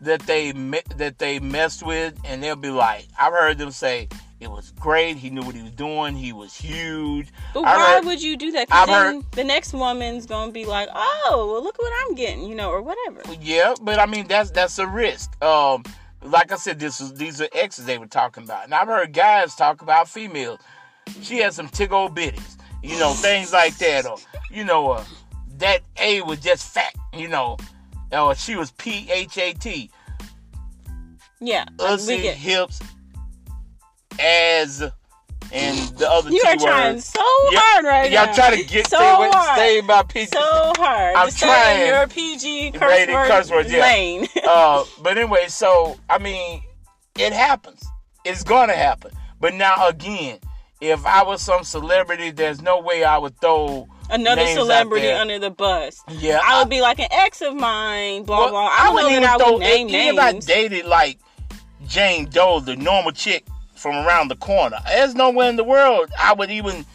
that 0.00 0.20
they 0.22 0.52
that 0.96 1.18
they 1.18 1.38
messed 1.40 1.84
with, 1.84 2.14
and 2.24 2.42
they'll 2.42 2.54
be 2.56 2.70
like, 2.70 3.06
I've 3.18 3.32
heard 3.32 3.56
them 3.58 3.70
say 3.70 4.08
it 4.44 4.50
was 4.50 4.70
great. 4.78 5.16
He 5.16 5.30
knew 5.30 5.42
what 5.42 5.54
he 5.54 5.62
was 5.62 5.72
doing. 5.72 6.14
He 6.14 6.32
was 6.32 6.54
huge. 6.54 7.28
But 7.52 7.64
I've 7.64 7.76
why 7.78 7.92
heard- 7.94 8.04
would 8.04 8.22
you 8.22 8.36
do 8.36 8.52
that? 8.52 8.68
'Cause 8.68 8.78
I've 8.82 8.86
then 8.88 9.14
heard- 9.22 9.32
the 9.32 9.44
next 9.44 9.72
woman's 9.72 10.26
gonna 10.26 10.52
be 10.52 10.64
like, 10.66 10.88
"Oh, 10.94 11.48
well, 11.52 11.62
look 11.62 11.78
what 11.78 11.92
I'm 12.02 12.14
getting," 12.14 12.44
you 12.44 12.54
know, 12.54 12.70
or 12.70 12.82
whatever. 12.82 13.22
Yeah, 13.40 13.74
but 13.80 13.98
I 13.98 14.06
mean 14.06 14.26
that's 14.28 14.50
that's 14.50 14.78
a 14.78 14.86
risk. 14.86 15.42
Um, 15.42 15.82
like 16.22 16.52
I 16.52 16.56
said, 16.56 16.78
this 16.78 17.00
is 17.00 17.14
these 17.14 17.40
are 17.40 17.48
exes 17.52 17.86
they 17.86 17.98
were 17.98 18.06
talking 18.06 18.44
about, 18.44 18.64
and 18.64 18.74
I've 18.74 18.86
heard 18.88 19.12
guys 19.12 19.54
talk 19.54 19.82
about 19.82 20.08
females. 20.08 20.60
She 21.22 21.38
had 21.38 21.52
some 21.54 21.68
tick 21.68 21.92
old 21.92 22.14
bitties, 22.16 22.56
you 22.82 22.98
know, 22.98 23.12
things 23.12 23.52
like 23.52 23.76
that, 23.78 24.06
or 24.06 24.18
you 24.50 24.64
know, 24.64 24.90
uh, 24.92 25.04
that 25.58 25.80
A 25.98 26.22
was 26.22 26.38
just 26.40 26.66
fat, 26.72 26.94
you 27.12 27.28
know, 27.28 27.56
or 28.12 28.34
she 28.34 28.56
was 28.56 28.70
P 28.72 29.10
H 29.10 29.36
A 29.38 29.52
T, 29.54 29.90
Yeah, 31.40 31.64
ussy 31.78 32.22
get. 32.22 32.36
hips, 32.36 32.80
as, 34.20 34.82
and 35.52 35.78
the 35.98 36.10
other 36.10 36.30
You 36.30 36.40
two 36.42 36.48
are 36.48 36.56
trying 36.56 36.94
words. 36.94 37.04
so 37.06 37.20
hard 37.22 37.84
right 37.84 38.10
now. 38.10 38.24
Y'all 38.24 38.26
now. 38.26 38.34
try 38.34 38.56
to 38.56 38.64
get 38.64 38.86
so 38.88 38.96
stay, 38.96 39.16
with, 39.18 39.34
hard. 39.34 39.56
stay 39.56 39.80
by 39.80 40.02
PG. 40.02 40.26
so 40.32 40.72
hard. 40.76 41.16
I'm 41.16 41.30
stay 41.30 41.46
trying. 41.46 41.86
your 41.86 42.06
PG 42.08 42.72
curse 42.72 42.90
Rated 42.90 43.14
word 43.14 43.28
curse 43.30 43.50
words, 43.50 43.72
yeah. 43.72 43.80
lane. 43.80 44.26
uh, 44.48 44.84
but 45.02 45.16
anyway, 45.16 45.46
so 45.48 45.96
I 46.08 46.18
mean, 46.18 46.62
it 47.18 47.32
happens. 47.32 47.84
It's 48.24 48.42
gonna 48.42 48.74
happen. 48.74 49.12
But 49.40 49.54
now 49.54 49.88
again, 49.88 50.38
if 50.80 51.04
I 51.06 51.22
was 51.22 51.42
some 51.42 51.64
celebrity, 51.64 52.30
there's 52.30 52.62
no 52.62 52.80
way 52.80 53.04
I 53.04 53.18
would 53.18 53.38
throw 53.40 53.88
Another 54.10 54.42
names 54.42 54.58
celebrity 54.58 55.08
under 55.08 55.38
the 55.38 55.50
bus. 55.50 56.02
Yeah, 56.08 56.40
I 56.44 56.60
would 56.60 56.68
be 56.68 56.80
like 56.80 56.98
an 56.98 57.08
ex 57.10 57.40
of 57.42 57.54
mine. 57.54 58.24
Blah 58.24 58.38
well, 58.38 58.50
blah. 58.50 58.70
I 58.70 58.90
wouldn't 58.92 59.12
know 59.12 59.20
that 59.20 59.40
I 59.40 59.50
would 59.50 59.60
name 59.60 59.88
If 59.88 60.18
I 60.18 60.32
dated 60.32 60.86
like 60.86 61.18
Jane 61.86 62.26
Doe, 62.26 62.60
the 62.60 62.76
normal 62.76 63.12
chick 63.12 63.46
from 63.84 64.06
around 64.06 64.28
the 64.28 64.36
corner, 64.36 64.78
there's 64.86 65.14
nowhere 65.14 65.50
in 65.50 65.56
the 65.56 65.62
world 65.62 66.10
I 66.18 66.32
would 66.32 66.50
even 66.50 66.86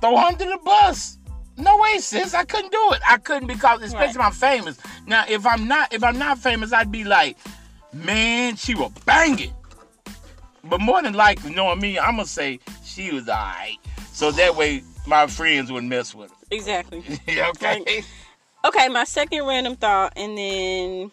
throw 0.00 0.16
her 0.16 0.24
under 0.24 0.46
the 0.46 0.58
bus. 0.64 1.18
No 1.58 1.76
way, 1.76 1.98
sis. 1.98 2.32
I 2.32 2.44
couldn't 2.44 2.72
do 2.72 2.92
it. 2.92 3.02
I 3.06 3.18
couldn't 3.18 3.48
because, 3.48 3.82
especially 3.82 4.20
if 4.20 4.26
I'm 4.26 4.32
famous. 4.32 4.78
Now, 5.06 5.26
if 5.28 5.46
I'm 5.46 5.68
not, 5.68 5.92
if 5.92 6.02
I'm 6.02 6.18
not 6.18 6.38
famous, 6.38 6.72
I'd 6.72 6.90
be 6.90 7.04
like, 7.04 7.36
man, 7.92 8.56
she 8.56 8.74
will 8.74 8.90
bang 9.04 9.38
it. 9.38 9.52
But 10.64 10.80
more 10.80 11.02
than 11.02 11.12
likely, 11.12 11.54
knowing 11.54 11.78
me, 11.78 11.98
I'm 11.98 12.16
gonna 12.16 12.26
say 12.26 12.58
she 12.82 13.12
was 13.12 13.28
alright. 13.28 13.76
So 14.14 14.30
that 14.30 14.56
way, 14.56 14.82
my 15.06 15.26
friends 15.26 15.70
wouldn't 15.70 15.90
mess 15.90 16.14
with 16.14 16.30
her. 16.30 16.36
Exactly. 16.52 17.04
Okay. 17.28 18.02
Okay, 18.64 18.88
my 18.88 19.04
second 19.04 19.46
random 19.46 19.76
thought, 19.76 20.14
and 20.16 20.38
then, 20.38 21.10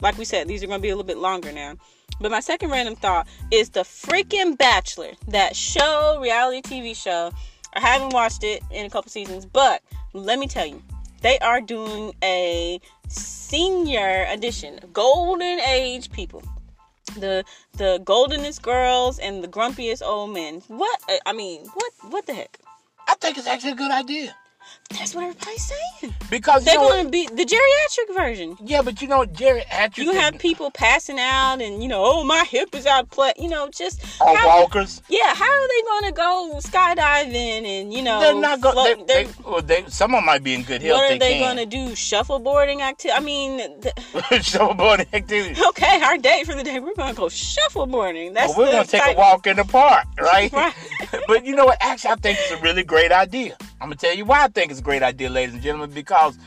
like 0.00 0.16
we 0.16 0.24
said, 0.24 0.48
these 0.48 0.62
are 0.62 0.66
going 0.66 0.78
to 0.78 0.82
be 0.82 0.88
a 0.88 0.96
little 0.96 1.06
bit 1.06 1.18
longer 1.18 1.52
now. 1.52 1.74
But 2.20 2.30
my 2.30 2.40
second 2.40 2.70
random 2.70 2.96
thought 2.96 3.26
is 3.50 3.70
the 3.70 3.80
freaking 3.80 4.56
Bachelor, 4.56 5.12
that 5.28 5.54
show, 5.54 6.18
reality 6.20 6.62
TV 6.62 6.96
show. 6.96 7.30
I 7.74 7.80
haven't 7.80 8.12
watched 8.12 8.42
it 8.42 8.62
in 8.70 8.86
a 8.86 8.90
couple 8.90 9.10
seasons, 9.10 9.44
but 9.44 9.82
let 10.12 10.38
me 10.38 10.46
tell 10.46 10.66
you, 10.66 10.82
they 11.20 11.38
are 11.40 11.60
doing 11.60 12.14
a 12.22 12.80
senior 13.08 14.26
edition, 14.30 14.80
golden 14.92 15.60
age 15.60 16.10
people. 16.10 16.42
The 17.18 17.44
the 17.74 18.00
goldenest 18.04 18.62
girls 18.62 19.18
and 19.18 19.42
the 19.42 19.48
grumpiest 19.48 20.02
old 20.02 20.34
men. 20.34 20.62
What 20.68 21.00
I 21.24 21.32
mean, 21.32 21.66
what 21.66 21.92
what 22.10 22.26
the 22.26 22.34
heck? 22.34 22.58
I 23.08 23.14
think 23.14 23.38
it's 23.38 23.46
actually 23.46 23.72
a 23.72 23.76
good 23.76 23.92
idea 23.92 24.34
That's 24.90 25.14
what 25.14 25.24
everybody's 25.24 25.64
saying. 25.64 26.14
because 26.30 26.64
They're 26.64 26.76
going 26.76 27.04
to 27.06 27.10
be 27.10 27.26
the 27.26 27.44
geriatric 27.44 28.16
version. 28.16 28.56
Yeah, 28.64 28.82
but 28.82 29.02
you 29.02 29.08
know, 29.08 29.24
Jerry 29.26 29.62
Atchison 29.70 30.04
You 30.04 30.18
have 30.18 30.38
people 30.38 30.70
passing 30.70 31.18
out, 31.18 31.60
and 31.60 31.82
you 31.82 31.88
know, 31.88 32.02
oh 32.04 32.24
my 32.24 32.44
hip 32.48 32.74
is 32.74 32.86
out 32.86 33.04
of 33.04 33.10
play. 33.10 33.32
You 33.38 33.48
know, 33.48 33.68
just 33.68 34.02
on 34.20 34.34
how, 34.36 34.46
walkers. 34.60 35.02
yeah. 35.08 35.34
How 35.34 35.44
are 35.50 35.68
they 35.68 35.82
going 35.82 36.04
to 36.04 36.12
go 36.12 36.60
skydiving 36.60 37.64
and 37.66 37.92
you 37.92 38.02
know, 38.02 38.20
they're 38.20 38.34
not 38.40 38.60
going. 38.60 38.74
float- 38.74 39.08
They, 39.08 39.24
they're- 39.24 39.32
well, 39.44 39.62
they, 39.62 39.84
some 39.88 40.14
of 40.14 40.18
them 40.18 40.26
might 40.26 40.42
be 40.42 40.54
in 40.54 40.62
good 40.62 40.82
health. 40.82 40.98
what 40.98 41.12
are 41.12 41.18
they, 41.18 41.38
can. 41.38 41.54
going 41.56 41.68
to 41.68 41.76
do? 41.76 41.92
Shuffleboarding 41.94 42.80
activity? 42.80 43.16
I 43.16 43.20
mean, 43.20 43.56
the, 43.80 43.92
Shuffleboarding 44.40 45.12
activity. 45.12 45.60
okay, 45.68 46.00
our 46.02 46.16
date 46.18 46.46
for 46.46 46.54
the 46.54 46.62
day, 46.62 46.80
we're 46.80 46.94
going 46.94 47.14
to 47.14 47.20
go 47.20 47.26
shuffleboarding. 47.26 48.34
That's 48.34 48.56
Well, 48.56 48.66
we're 48.66 48.72
gonna 48.72 48.84
take 48.86 49.02
a 49.14 49.18
walk 49.18 49.46
in 49.46 49.56
the 49.56 49.64
park, 49.64 50.06
right? 50.20 50.52
Right. 50.56 50.74
but 51.28 51.44
you 51.44 51.54
know 51.54 51.66
what? 51.66 51.76
Actually, 51.80 52.12
I 52.12 52.16
think 52.16 52.38
it's 52.40 52.52
a 52.52 52.62
really 52.62 52.82
great 52.82 53.12
idea. 53.12 53.56
I'm 53.80 53.88
gonna 53.88 53.96
tell 53.96 54.14
you 54.14 54.24
why 54.24 54.44
I 54.44 54.48
think 54.48 54.70
it's 54.70 54.80
a 54.80 54.82
great 54.82 55.02
idea, 55.02 55.28
ladies 55.30 55.54
and 55.54 55.62
gentlemen, 55.62 55.90
because 55.90 56.38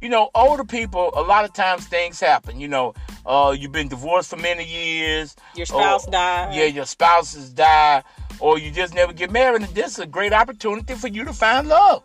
you 0.00 0.08
know, 0.08 0.30
older 0.34 0.64
people, 0.64 1.12
a 1.14 1.22
lot 1.22 1.44
of 1.44 1.52
times 1.52 1.86
things 1.86 2.18
happen. 2.18 2.58
You 2.58 2.66
know, 2.66 2.92
uh, 3.24 3.54
you've 3.56 3.70
been 3.70 3.86
divorced 3.88 4.30
for 4.30 4.36
many 4.36 4.64
years. 4.64 5.36
Your 5.54 5.66
spouse 5.66 6.08
or- 6.08 6.10
died. 6.10 6.54
Yeah, 6.56 6.64
your 6.64 6.86
spouses 6.86 7.50
die, 7.50 8.02
or 8.40 8.58
you 8.58 8.72
just 8.72 8.94
never 8.94 9.12
get 9.12 9.30
married. 9.30 9.62
And 9.62 9.72
this 9.76 9.92
is 9.92 9.98
a 10.00 10.06
great 10.06 10.32
opportunity 10.32 10.94
for 10.94 11.06
you 11.06 11.24
to 11.24 11.32
find 11.32 11.68
love. 11.68 12.02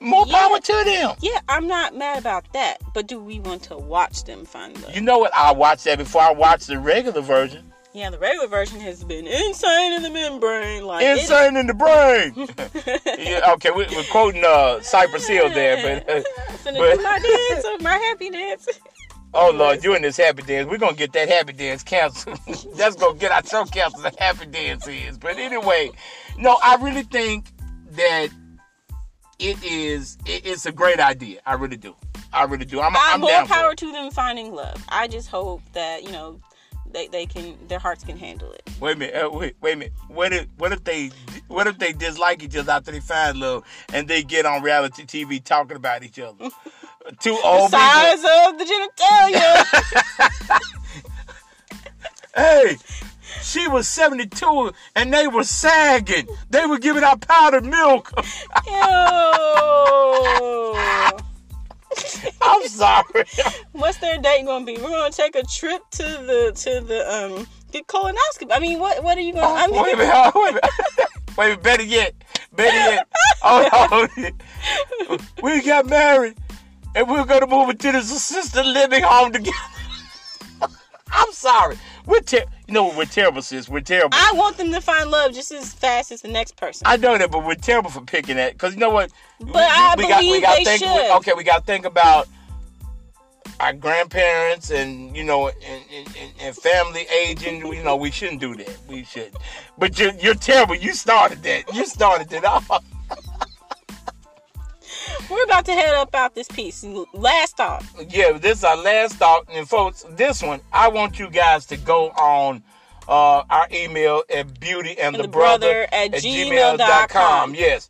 More 0.00 0.24
Yeah. 0.28 0.38
power 0.38 0.60
to 0.60 0.82
them. 0.84 1.16
Yeah, 1.20 1.40
I'm 1.48 1.66
not 1.66 1.96
mad 1.96 2.18
about 2.18 2.44
that. 2.52 2.76
But 2.92 3.08
do 3.08 3.18
we 3.18 3.40
want 3.40 3.62
to 3.64 3.76
watch 3.76 4.22
them 4.24 4.44
find 4.44 4.80
love? 4.82 4.94
You 4.94 5.00
know 5.00 5.18
what? 5.18 5.34
I 5.34 5.50
watched 5.50 5.84
that 5.84 5.98
before 5.98 6.22
I 6.22 6.30
watched 6.30 6.68
the 6.68 6.78
regular 6.78 7.20
version. 7.20 7.72
Yeah, 7.94 8.10
the 8.10 8.18
regular 8.18 8.48
version 8.48 8.80
has 8.80 9.04
been 9.04 9.24
insane 9.28 9.92
in 9.92 10.02
the 10.02 10.10
membrane. 10.10 10.84
Like 10.84 11.06
Insane 11.06 11.56
in 11.56 11.68
the 11.68 11.74
brain. 11.74 12.34
yeah, 13.18 13.52
okay, 13.52 13.70
we, 13.70 13.86
we're 13.94 14.02
quoting 14.10 14.42
uh, 14.44 14.80
Cypress 14.80 15.28
Hill 15.28 15.48
there, 15.50 16.02
but. 16.04 16.24
Uh, 16.66 16.72
but- 16.72 17.02
my 17.02 17.18
dance, 17.18 17.64
uh, 17.64 17.76
my 17.82 17.96
happy 17.96 18.30
dance. 18.30 18.66
Oh 19.36 19.50
Lord, 19.50 19.82
you 19.82 19.96
in 19.96 20.02
this 20.02 20.16
happy 20.16 20.42
dance. 20.42 20.70
We're 20.70 20.78
gonna 20.78 20.96
get 20.96 21.12
that 21.14 21.28
happy 21.28 21.52
dance 21.54 21.82
canceled. 21.82 22.38
That's 22.76 22.94
gonna 22.94 23.18
get 23.18 23.32
our 23.32 23.44
show 23.44 23.64
canceled. 23.64 24.04
The 24.04 24.14
happy 24.16 24.46
dance 24.46 24.86
is. 24.86 25.18
But 25.18 25.38
anyway, 25.38 25.90
no, 26.38 26.56
I 26.62 26.76
really 26.76 27.02
think 27.02 27.46
that 27.90 28.28
it 29.40 29.60
is. 29.64 30.18
It, 30.24 30.46
it's 30.46 30.66
a 30.66 30.72
great 30.72 31.00
idea. 31.00 31.40
I 31.44 31.54
really 31.54 31.76
do. 31.76 31.96
I 32.32 32.44
really 32.44 32.64
do. 32.64 32.80
I'm, 32.80 32.96
I'm 32.96 33.14
I'm 33.14 33.20
more 33.22 33.44
power 33.46 33.74
to 33.74 33.90
them 33.92 34.12
finding 34.12 34.54
love. 34.54 34.84
I 34.88 35.08
just 35.08 35.28
hope 35.28 35.62
that 35.72 36.04
you 36.04 36.12
know 36.12 36.38
they, 36.94 37.08
they 37.08 37.26
can 37.26 37.58
their 37.68 37.78
hearts 37.78 38.04
can 38.04 38.16
handle 38.16 38.50
it. 38.52 38.62
Wait 38.80 38.96
a 38.96 38.98
minute. 38.98 39.14
Uh, 39.14 39.30
wait, 39.30 39.56
wait 39.60 39.72
a 39.72 39.76
minute. 39.76 39.92
What 40.08 40.32
if 40.32 40.46
what 40.56 40.72
if 40.72 40.82
they 40.84 41.10
what 41.48 41.66
if 41.66 41.78
they 41.78 41.92
dislike 41.92 42.42
each 42.42 42.56
other 42.56 42.72
after 42.72 42.90
they 42.92 43.00
find 43.00 43.38
love 43.38 43.64
and 43.92 44.08
they 44.08 44.22
get 44.22 44.46
on 44.46 44.62
reality 44.62 45.04
TV 45.04 45.42
talking 45.42 45.76
about 45.76 46.02
each 46.02 46.18
other? 46.18 46.48
Two 47.20 47.38
old 47.44 47.70
people. 47.70 47.78
Size 47.78 48.24
of 48.24 48.58
the 48.58 48.64
genitalia. 48.64 50.60
Hey, 52.36 52.78
she 53.42 53.68
was 53.68 53.86
72 53.86 54.72
and 54.96 55.14
they 55.14 55.28
were 55.28 55.44
sagging. 55.44 56.26
They 56.50 56.66
were 56.66 56.78
giving 56.78 57.04
out 57.04 57.20
powdered 57.20 57.64
milk. 57.64 58.10
Ew. 58.66 58.72
I'm 62.42 62.66
sorry. 62.68 63.24
What's 63.72 63.98
their 63.98 64.18
date 64.18 64.46
gonna 64.46 64.64
be? 64.64 64.76
We're 64.76 64.90
gonna 64.90 65.10
take 65.10 65.34
a 65.36 65.42
trip 65.42 65.82
to 65.92 66.02
the 66.02 66.52
to 66.56 66.80
the 66.80 67.12
um 67.12 67.46
get 67.72 67.86
colonoscopy. 67.86 68.50
I 68.52 68.58
mean, 68.60 68.78
what 68.78 69.02
what 69.02 69.16
are 69.18 69.22
you 69.22 69.32
gonna? 69.34 69.46
I 69.46 69.66
mean, 69.66 69.82
wait 69.82 69.94
a 69.94 69.96
minute. 69.98 70.12
oh, 70.14 70.42
Wait 70.42 70.50
a 70.50 70.54
minute. 70.54 70.64
Wait 71.36 71.44
a 71.46 71.48
minute. 71.48 71.62
Better 71.62 71.82
yet. 71.82 72.14
Better 72.54 72.76
yet. 72.76 73.08
Oh, 73.42 74.08
no. 74.16 75.18
We 75.42 75.62
got 75.62 75.86
married 75.86 76.36
and 76.94 77.08
we 77.08 77.16
going 77.24 77.40
to 77.40 77.46
move 77.46 77.70
into 77.70 77.92
this 77.92 78.10
assisted 78.14 78.64
living 78.64 79.02
home 79.02 79.32
together. 79.32 79.56
I'm 81.10 81.32
sorry. 81.32 81.76
We're 82.06 82.20
ter- 82.20 82.44
you 82.66 82.74
know 82.74 82.84
what? 82.84 82.96
We're 82.96 83.04
terrible, 83.06 83.40
sis. 83.42 83.68
We're 83.68 83.80
terrible. 83.80 84.10
I 84.12 84.32
want 84.34 84.56
them 84.56 84.70
to 84.72 84.80
find 84.80 85.10
love 85.10 85.32
just 85.32 85.50
as 85.52 85.72
fast 85.72 86.12
as 86.12 86.20
the 86.22 86.28
next 86.28 86.56
person. 86.56 86.86
I 86.86 86.96
know 86.96 87.16
that, 87.16 87.30
but 87.30 87.44
we're 87.46 87.54
terrible 87.54 87.90
for 87.90 88.02
picking 88.02 88.36
that. 88.36 88.52
Because 88.52 88.74
you 88.74 88.80
know 88.80 88.90
what? 88.90 89.10
But 89.40 89.56
I 89.56 89.94
believe 89.96 90.42
gotta 90.42 90.58
they 90.58 90.64
think, 90.64 90.82
should. 90.82 91.16
okay, 91.16 91.32
we 91.36 91.44
got 91.44 91.58
to 91.60 91.64
think 91.64 91.84
about 91.86 92.28
our 93.60 93.72
grandparents 93.72 94.70
and, 94.70 95.16
you 95.16 95.24
know, 95.24 95.48
and, 95.48 95.56
and, 95.94 96.06
and- 96.18 96.32
and 96.40 96.56
family 96.56 97.06
aging. 97.22 97.64
You 97.66 97.82
know, 97.84 97.96
we 97.96 98.10
shouldn't 98.10 98.40
do 98.40 98.54
that. 98.56 98.76
We 98.88 99.04
should. 99.04 99.32
But 99.78 99.98
you're, 99.98 100.12
you're 100.14 100.34
terrible. 100.34 100.74
You 100.74 100.92
started 100.92 101.42
that. 101.44 101.74
You 101.74 101.86
started 101.86 102.32
it 102.32 102.44
off. 102.44 102.70
We're 105.30 105.44
about 105.44 105.64
to 105.66 105.72
head 105.72 105.94
up 105.94 106.14
out 106.14 106.34
this 106.34 106.48
piece. 106.48 106.84
Last 107.12 107.56
thought. 107.56 107.84
Yeah, 108.08 108.32
this 108.32 108.58
is 108.58 108.64
our 108.64 108.76
last 108.76 109.16
thought. 109.16 109.46
And 109.50 109.68
folks, 109.68 110.04
this 110.10 110.42
one, 110.42 110.60
I 110.72 110.88
want 110.88 111.18
you 111.18 111.30
guys 111.30 111.66
to 111.66 111.76
go 111.76 112.10
on 112.10 112.62
uh, 113.08 113.42
our 113.50 113.68
email 113.72 114.22
at 114.34 114.58
beauty 114.60 114.98
and, 114.98 115.14
the 115.14 115.28
brother 115.28 115.86
at 115.92 116.12
gmail.com. 116.12 117.54
Yes. 117.54 117.88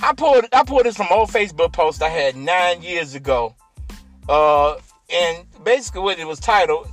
I 0.00 0.12
pulled 0.12 0.44
I 0.52 0.62
pulled 0.62 0.84
this 0.84 0.96
from 0.96 1.08
old 1.10 1.30
Facebook 1.30 1.72
post 1.72 2.02
I 2.02 2.08
had 2.08 2.36
nine 2.36 2.82
years 2.82 3.14
ago. 3.14 3.54
Uh, 4.28 4.76
and 5.10 5.46
basically 5.64 6.02
what 6.02 6.18
it 6.18 6.26
was 6.26 6.38
titled, 6.38 6.86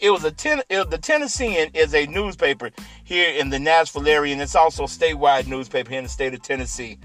it 0.00 0.10
was 0.10 0.24
a 0.24 0.30
ten, 0.30 0.62
it, 0.68 0.90
the 0.90 0.98
Tennessean 0.98 1.70
is 1.74 1.94
a 1.94 2.06
newspaper 2.06 2.70
here 3.04 3.30
in 3.34 3.50
the 3.50 3.58
Nashville 3.58 4.08
area, 4.08 4.32
and 4.32 4.42
it's 4.42 4.56
also 4.56 4.84
a 4.84 4.86
statewide 4.86 5.46
newspaper 5.46 5.90
here 5.90 5.98
in 5.98 6.04
the 6.04 6.10
state 6.10 6.34
of 6.34 6.42
Tennessee. 6.42 6.98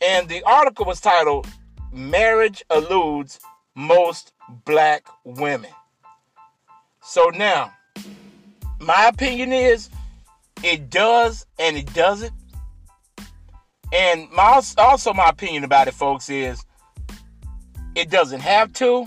And 0.00 0.28
the 0.28 0.42
article 0.44 0.84
was 0.84 1.00
titled 1.00 1.46
Marriage 1.92 2.64
Eludes 2.70 3.40
Most 3.74 4.32
Black 4.64 5.06
Women. 5.24 5.70
So 7.02 7.30
now, 7.34 7.72
my 8.80 9.08
opinion 9.08 9.52
is 9.52 9.88
it 10.62 10.90
does 10.90 11.46
and 11.58 11.76
it 11.76 11.92
doesn't. 11.94 12.32
And 13.92 14.30
my 14.30 14.62
also 14.76 15.14
my 15.14 15.30
opinion 15.30 15.64
about 15.64 15.88
it, 15.88 15.94
folks, 15.94 16.28
is 16.28 16.64
it 17.94 18.10
doesn't 18.10 18.40
have 18.40 18.72
to. 18.74 19.06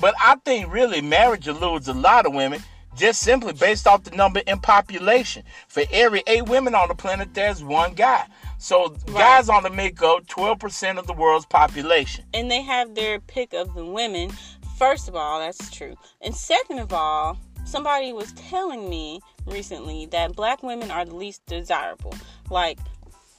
But 0.00 0.14
I 0.20 0.34
think 0.44 0.72
really 0.72 1.00
marriage 1.00 1.46
eludes 1.46 1.88
a 1.88 1.94
lot 1.94 2.26
of 2.26 2.34
women 2.34 2.60
just 2.96 3.22
simply 3.22 3.52
based 3.52 3.86
off 3.86 4.02
the 4.02 4.14
number 4.16 4.40
in 4.46 4.58
population. 4.58 5.44
For 5.68 5.84
every 5.92 6.22
eight 6.26 6.48
women 6.48 6.74
on 6.74 6.88
the 6.88 6.94
planet, 6.94 7.32
there's 7.34 7.62
one 7.62 7.94
guy. 7.94 8.26
So 8.62 8.90
guys 9.12 9.48
on 9.48 9.64
the 9.64 9.70
make 9.70 10.00
up 10.02 10.24
12% 10.28 10.96
of 10.96 11.08
the 11.08 11.12
world's 11.12 11.46
population. 11.46 12.24
and 12.32 12.48
they 12.48 12.62
have 12.62 12.94
their 12.94 13.18
pick 13.18 13.52
of 13.54 13.74
the 13.74 13.84
women. 13.84 14.30
First 14.78 15.08
of 15.08 15.16
all, 15.16 15.40
that's 15.40 15.68
true. 15.70 15.96
And 16.20 16.32
second 16.32 16.78
of 16.78 16.92
all, 16.92 17.36
somebody 17.64 18.12
was 18.12 18.32
telling 18.34 18.88
me 18.88 19.20
recently 19.46 20.06
that 20.06 20.36
black 20.36 20.62
women 20.62 20.92
are 20.92 21.04
the 21.04 21.14
least 21.16 21.44
desirable. 21.46 22.14
Like 22.50 22.78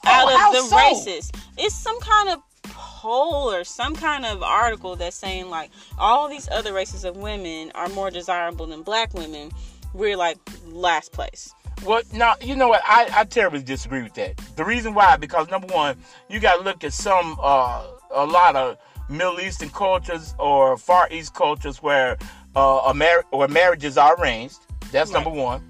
oh, 0.05 0.09
out 0.09 0.31
Oh, 0.33 0.37
how 0.37 0.49
of 0.49 0.55
the 0.55 0.69
so? 0.69 0.77
races. 0.77 1.31
It's 1.57 1.73
some 1.73 1.99
kind 2.01 2.29
of 2.29 2.39
poll 2.63 3.49
or 3.49 3.63
some 3.63 3.95
kind 3.95 4.25
of 4.25 4.43
article 4.43 4.97
that's 4.97 5.15
saying 5.15 5.49
like 5.49 5.71
all 5.97 6.27
these 6.27 6.49
other 6.49 6.73
races 6.73 7.05
of 7.05 7.15
women 7.15 7.71
are 7.75 7.87
more 7.89 8.11
desirable 8.11 8.65
than 8.65 8.83
black 8.83 9.13
women. 9.13 9.51
We're 9.93 10.17
like 10.17 10.37
last 10.67 11.13
place. 11.13 11.53
Well, 11.85 12.01
now 12.13 12.35
you 12.41 12.55
know 12.55 12.69
what? 12.69 12.81
I, 12.85 13.09
I 13.13 13.23
terribly 13.25 13.61
disagree 13.61 14.03
with 14.03 14.13
that. 14.15 14.37
The 14.55 14.63
reason 14.65 14.93
why, 14.93 15.17
because 15.17 15.49
number 15.49 15.67
one, 15.67 15.97
you 16.29 16.39
got 16.39 16.57
to 16.57 16.63
look 16.63 16.83
at 16.83 16.93
some 16.93 17.37
uh, 17.41 17.85
a 18.11 18.25
lot 18.25 18.55
of 18.55 18.77
Middle 19.09 19.39
Eastern 19.41 19.69
cultures 19.69 20.33
or 20.39 20.77
Far 20.77 21.07
East 21.11 21.33
cultures 21.33 21.81
where 21.83 22.17
uh, 22.55 22.81
a 22.87 22.93
mar- 22.93 23.25
where 23.31 23.47
marriages 23.47 23.97
are 23.97 24.15
arranged. 24.19 24.59
That's 24.91 25.11
Right. 25.11 25.23
number 25.23 25.37
one. 25.41 25.61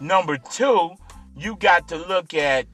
Number 0.00 0.38
two, 0.38 0.92
you 1.36 1.56
got 1.56 1.88
to 1.88 1.96
look 1.96 2.32
at 2.34 2.66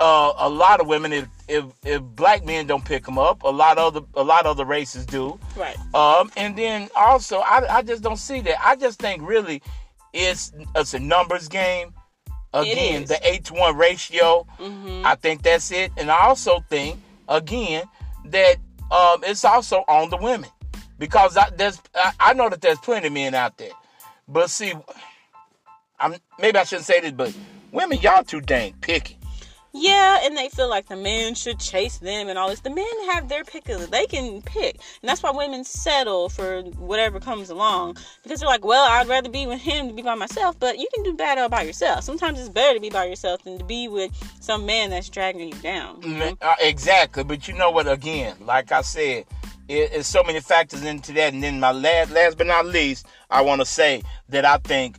uh, 0.00 0.32
a 0.38 0.48
lot 0.48 0.80
of 0.80 0.86
women. 0.86 1.12
If, 1.12 1.26
if 1.48 1.64
if 1.84 2.02
black 2.02 2.44
men 2.44 2.66
don't 2.66 2.84
pick 2.84 3.04
them 3.04 3.18
up, 3.18 3.42
a 3.42 3.48
lot 3.48 3.78
of 3.78 3.96
other 3.96 4.06
a 4.14 4.22
lot 4.22 4.40
of 4.46 4.52
other 4.52 4.64
races 4.64 5.04
do. 5.06 5.38
Right. 5.56 5.76
Um, 5.94 6.30
and 6.36 6.56
then 6.56 6.88
also, 6.94 7.38
I, 7.38 7.78
I 7.78 7.82
just 7.82 8.02
don't 8.02 8.18
see 8.18 8.40
that. 8.42 8.56
I 8.64 8.76
just 8.76 8.98
think 9.00 9.22
really 9.26 9.62
it's 10.16 10.52
it's 10.74 10.94
a 10.94 10.98
numbers 10.98 11.48
game. 11.48 11.92
Again, 12.54 13.04
the 13.04 13.18
eight 13.22 13.44
to 13.46 13.54
one 13.54 13.76
ratio. 13.76 14.46
hmm 14.58 15.02
I 15.04 15.14
think 15.14 15.42
that's 15.42 15.70
it. 15.70 15.92
And 15.98 16.10
I 16.10 16.26
also 16.26 16.60
think 16.70 16.98
again 17.28 17.84
that 18.26 18.56
um, 18.90 19.22
it's 19.24 19.44
also 19.44 19.84
on 19.88 20.10
the 20.10 20.16
women 20.16 20.48
because 20.98 21.36
I, 21.36 21.50
there's 21.50 21.80
I, 21.94 22.12
I 22.20 22.32
know 22.32 22.48
that 22.48 22.60
there's 22.60 22.78
plenty 22.78 23.08
of 23.08 23.12
men 23.12 23.34
out 23.34 23.58
there, 23.58 23.72
but 24.26 24.48
see, 24.50 24.72
I'm 26.00 26.14
maybe 26.38 26.58
I 26.58 26.64
shouldn't 26.64 26.86
say 26.86 27.00
this, 27.00 27.12
but 27.12 27.34
women 27.72 27.98
y'all 28.00 28.24
too 28.24 28.40
dang 28.40 28.74
picky. 28.80 29.18
Yeah, 29.76 30.20
and 30.22 30.36
they 30.36 30.48
feel 30.48 30.70
like 30.70 30.86
the 30.86 30.96
man 30.96 31.34
should 31.34 31.60
chase 31.60 31.98
them 31.98 32.28
and 32.28 32.38
all 32.38 32.48
this. 32.48 32.60
The 32.60 32.70
men 32.70 32.86
have 33.12 33.28
their 33.28 33.44
pick 33.44 33.68
of 33.68 33.90
they 33.90 34.06
can 34.06 34.40
pick. 34.42 34.76
And 35.02 35.08
that's 35.08 35.22
why 35.22 35.30
women 35.30 35.64
settle 35.64 36.30
for 36.30 36.62
whatever 36.78 37.20
comes 37.20 37.50
along. 37.50 37.98
Because 38.22 38.40
they're 38.40 38.48
like, 38.48 38.64
well, 38.64 38.86
I'd 38.90 39.06
rather 39.06 39.28
be 39.28 39.46
with 39.46 39.60
him 39.60 39.88
than 39.88 39.96
be 39.96 40.02
by 40.02 40.14
myself. 40.14 40.58
But 40.58 40.78
you 40.78 40.88
can 40.94 41.04
do 41.04 41.12
bad 41.12 41.38
all 41.38 41.50
by 41.50 41.62
yourself. 41.62 42.04
Sometimes 42.04 42.40
it's 42.40 42.48
better 42.48 42.74
to 42.74 42.80
be 42.80 42.88
by 42.88 43.04
yourself 43.04 43.42
than 43.42 43.58
to 43.58 43.64
be 43.64 43.86
with 43.88 44.12
some 44.40 44.64
man 44.64 44.90
that's 44.90 45.10
dragging 45.10 45.48
you 45.48 45.60
down. 45.60 46.00
you 46.02 46.16
know? 46.16 46.36
Uh, 46.40 46.54
exactly, 46.60 47.24
but 47.24 47.46
you 47.46 47.54
know 47.54 47.70
what? 47.70 47.86
Again, 47.86 48.36
like 48.40 48.72
I 48.72 48.80
said, 48.80 49.24
it, 49.68 49.90
it's 49.92 50.08
so 50.08 50.22
many 50.22 50.40
factors 50.40 50.84
into 50.84 51.12
that. 51.12 51.34
And 51.34 51.42
then 51.42 51.60
my 51.60 51.72
last, 51.72 52.12
last 52.12 52.38
but 52.38 52.46
not 52.46 52.66
least, 52.66 53.06
I 53.30 53.42
want 53.42 53.60
to 53.60 53.66
say 53.66 54.02
that 54.30 54.44
I 54.44 54.58
think 54.58 54.96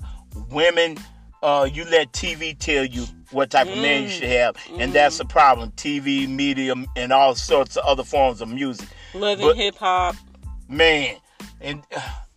women, 0.49 0.97
uh, 1.43 1.67
you 1.71 1.85
let 1.85 2.11
TV 2.13 2.57
tell 2.57 2.85
you 2.85 3.05
what 3.31 3.49
type 3.51 3.67
of 3.67 3.77
man 3.77 4.03
you 4.03 4.09
Mm. 4.09 4.11
should 4.11 4.29
have, 4.29 4.55
and 4.79 4.93
that's 4.93 5.19
a 5.19 5.25
problem. 5.25 5.71
TV, 5.71 6.27
media, 6.27 6.73
and 6.95 7.11
all 7.11 7.35
sorts 7.35 7.75
of 7.77 7.85
other 7.85 8.03
forms 8.03 8.41
of 8.41 8.49
music, 8.49 8.87
Loving 9.13 9.55
hip 9.55 9.75
hop. 9.77 10.15
man, 10.67 11.15
and 11.61 11.83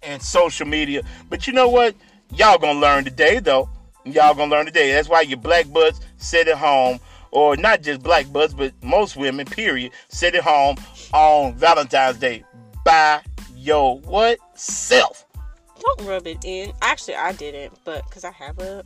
and 0.03 0.21
social 0.23 0.67
media. 0.67 1.03
But 1.29 1.47
you 1.47 1.53
know 1.53 1.69
what? 1.69 1.95
Y'all 2.35 2.59
gonna 2.59 2.79
learn 2.81 3.05
today, 3.05 3.39
though. 3.39 3.69
Y'all 4.05 4.35
gonna 4.35 4.51
learn 4.51 4.67
today. 4.67 4.93
That's 4.93 5.09
why 5.09 5.21
your 5.23 5.39
black 5.39 5.71
butts 5.73 6.01
sit 6.17 6.49
at 6.49 6.57
home 6.57 7.01
or 7.33 7.57
not 7.57 7.83
just 7.83 8.03
black 8.03 8.33
butts, 8.33 8.53
but 8.55 8.73
most 8.83 9.17
women, 9.17 9.47
period, 9.47 9.93
sit 10.09 10.35
at 10.35 10.43
home 10.43 10.77
on 11.13 11.55
Valentine's 11.55 12.17
Day 12.19 12.43
by 12.85 13.21
your 13.55 13.99
what 14.01 14.39
self. 14.55 15.27
Don't 15.81 16.03
rub 16.07 16.27
it 16.27 16.45
in. 16.45 16.73
Actually, 16.83 17.17
I 17.17 17.33
didn't, 17.33 17.73
but 17.85 18.05
because 18.05 18.25
I 18.25 18.33
have 18.33 18.59
a 18.59 18.85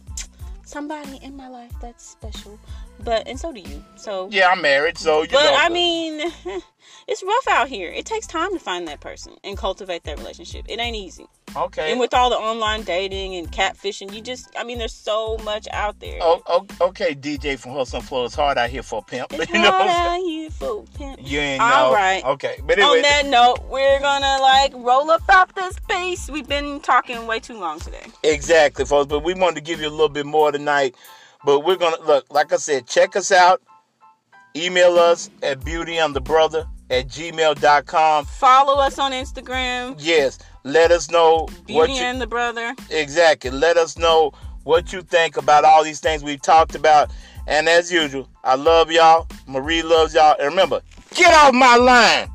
somebody 0.64 1.18
in 1.22 1.36
my 1.36 1.48
life 1.48 1.72
that's 1.80 2.06
special. 2.06 2.58
But 3.02 3.26
and 3.26 3.38
so 3.38 3.52
do 3.52 3.60
you. 3.60 3.84
So 3.96 4.28
Yeah, 4.30 4.48
I'm 4.48 4.62
married, 4.62 4.98
so 4.98 5.22
you 5.22 5.28
But 5.28 5.44
know. 5.44 5.56
I 5.56 5.68
mean, 5.68 6.20
it's 7.08 7.22
rough 7.22 7.48
out 7.48 7.68
here. 7.68 7.90
It 7.90 8.06
takes 8.06 8.26
time 8.26 8.52
to 8.52 8.58
find 8.58 8.86
that 8.88 9.00
person 9.00 9.34
and 9.42 9.56
cultivate 9.58 10.04
that 10.04 10.18
relationship. 10.18 10.66
It 10.68 10.78
ain't 10.78 10.96
easy. 10.96 11.26
okay. 11.56 11.90
And 11.90 12.00
with 12.00 12.14
all 12.14 12.30
the 12.30 12.36
online 12.36 12.82
dating 12.82 13.34
and 13.36 13.50
catfishing, 13.50 14.14
you 14.14 14.20
just, 14.22 14.48
I 14.56 14.64
mean, 14.64 14.78
there's 14.78 14.94
so 14.94 15.36
much 15.44 15.68
out 15.72 16.00
there. 16.00 16.18
Oh, 16.22 16.42
oh, 16.46 16.66
okay, 16.80 17.14
DJ 17.14 17.58
from 17.58 17.76
and 17.76 18.04
Flow. 18.04 18.24
It's 18.24 18.34
hard 18.34 18.58
out 18.58 18.70
here 18.70 18.82
for 18.82 19.00
a 19.00 19.02
pimp. 19.02 19.32
it's 19.32 19.50
you 19.50 19.60
know 19.60 19.70
hard 19.70 19.90
out 19.90 20.24
here 20.26 20.50
for 20.50 20.84
pimp. 20.94 21.18
You 21.22 21.40
ain't 21.40 21.60
All 21.62 21.90
know. 21.90 21.94
right. 21.94 22.24
Okay, 22.24 22.60
but 22.64 22.78
anyway, 22.78 22.96
On 22.96 23.02
that 23.02 23.26
note, 23.26 23.58
we're 23.68 24.00
gonna 24.00 24.38
like 24.40 24.72
roll 24.74 25.10
up 25.10 25.22
out 25.28 25.54
this 25.54 25.78
piece. 25.88 26.30
We've 26.30 26.48
been 26.48 26.80
talking 26.80 27.26
way 27.26 27.40
too 27.40 27.58
long 27.58 27.80
today. 27.80 28.06
Exactly, 28.22 28.84
folks. 28.84 29.08
But 29.08 29.20
we 29.24 29.34
wanted 29.34 29.56
to 29.56 29.60
give 29.60 29.80
you 29.80 29.88
a 29.88 29.90
little 29.90 30.08
bit 30.08 30.26
more 30.26 30.52
tonight. 30.52 30.94
But 31.44 31.60
we're 31.60 31.76
gonna 31.76 32.00
look, 32.06 32.26
like 32.30 32.52
I 32.52 32.56
said, 32.56 32.86
check 32.86 33.16
us 33.16 33.30
out. 33.32 33.60
Email 34.56 34.98
us 34.98 35.30
at 35.42 35.60
beautyandthebrother 35.60 36.66
at 36.90 37.08
gmail.com. 37.08 38.24
Follow 38.26 38.80
us 38.80 38.98
on 38.98 39.12
Instagram, 39.12 39.96
Yes, 39.98 40.38
let 40.64 40.90
us 40.92 41.10
know 41.10 41.40
what 41.46 41.66
Beauty 41.66 41.92
you 41.94 42.00
and 42.00 42.20
the 42.20 42.26
Brother. 42.26 42.74
exactly. 42.90 43.50
Let 43.50 43.76
us 43.76 43.98
know 43.98 44.32
what 44.64 44.92
you 44.92 45.02
think 45.02 45.36
about 45.36 45.64
all 45.64 45.82
these 45.82 46.00
things 46.00 46.22
we've 46.22 46.40
talked 46.40 46.74
about. 46.74 47.10
And 47.46 47.68
as 47.68 47.92
usual, 47.92 48.28
I 48.44 48.54
love 48.54 48.90
y'all. 48.90 49.26
Marie 49.46 49.82
loves 49.82 50.14
y'all. 50.14 50.36
And 50.38 50.48
remember, 50.50 50.80
get 51.14 51.34
off 51.34 51.52
my 51.52 51.76
line. 51.76 52.30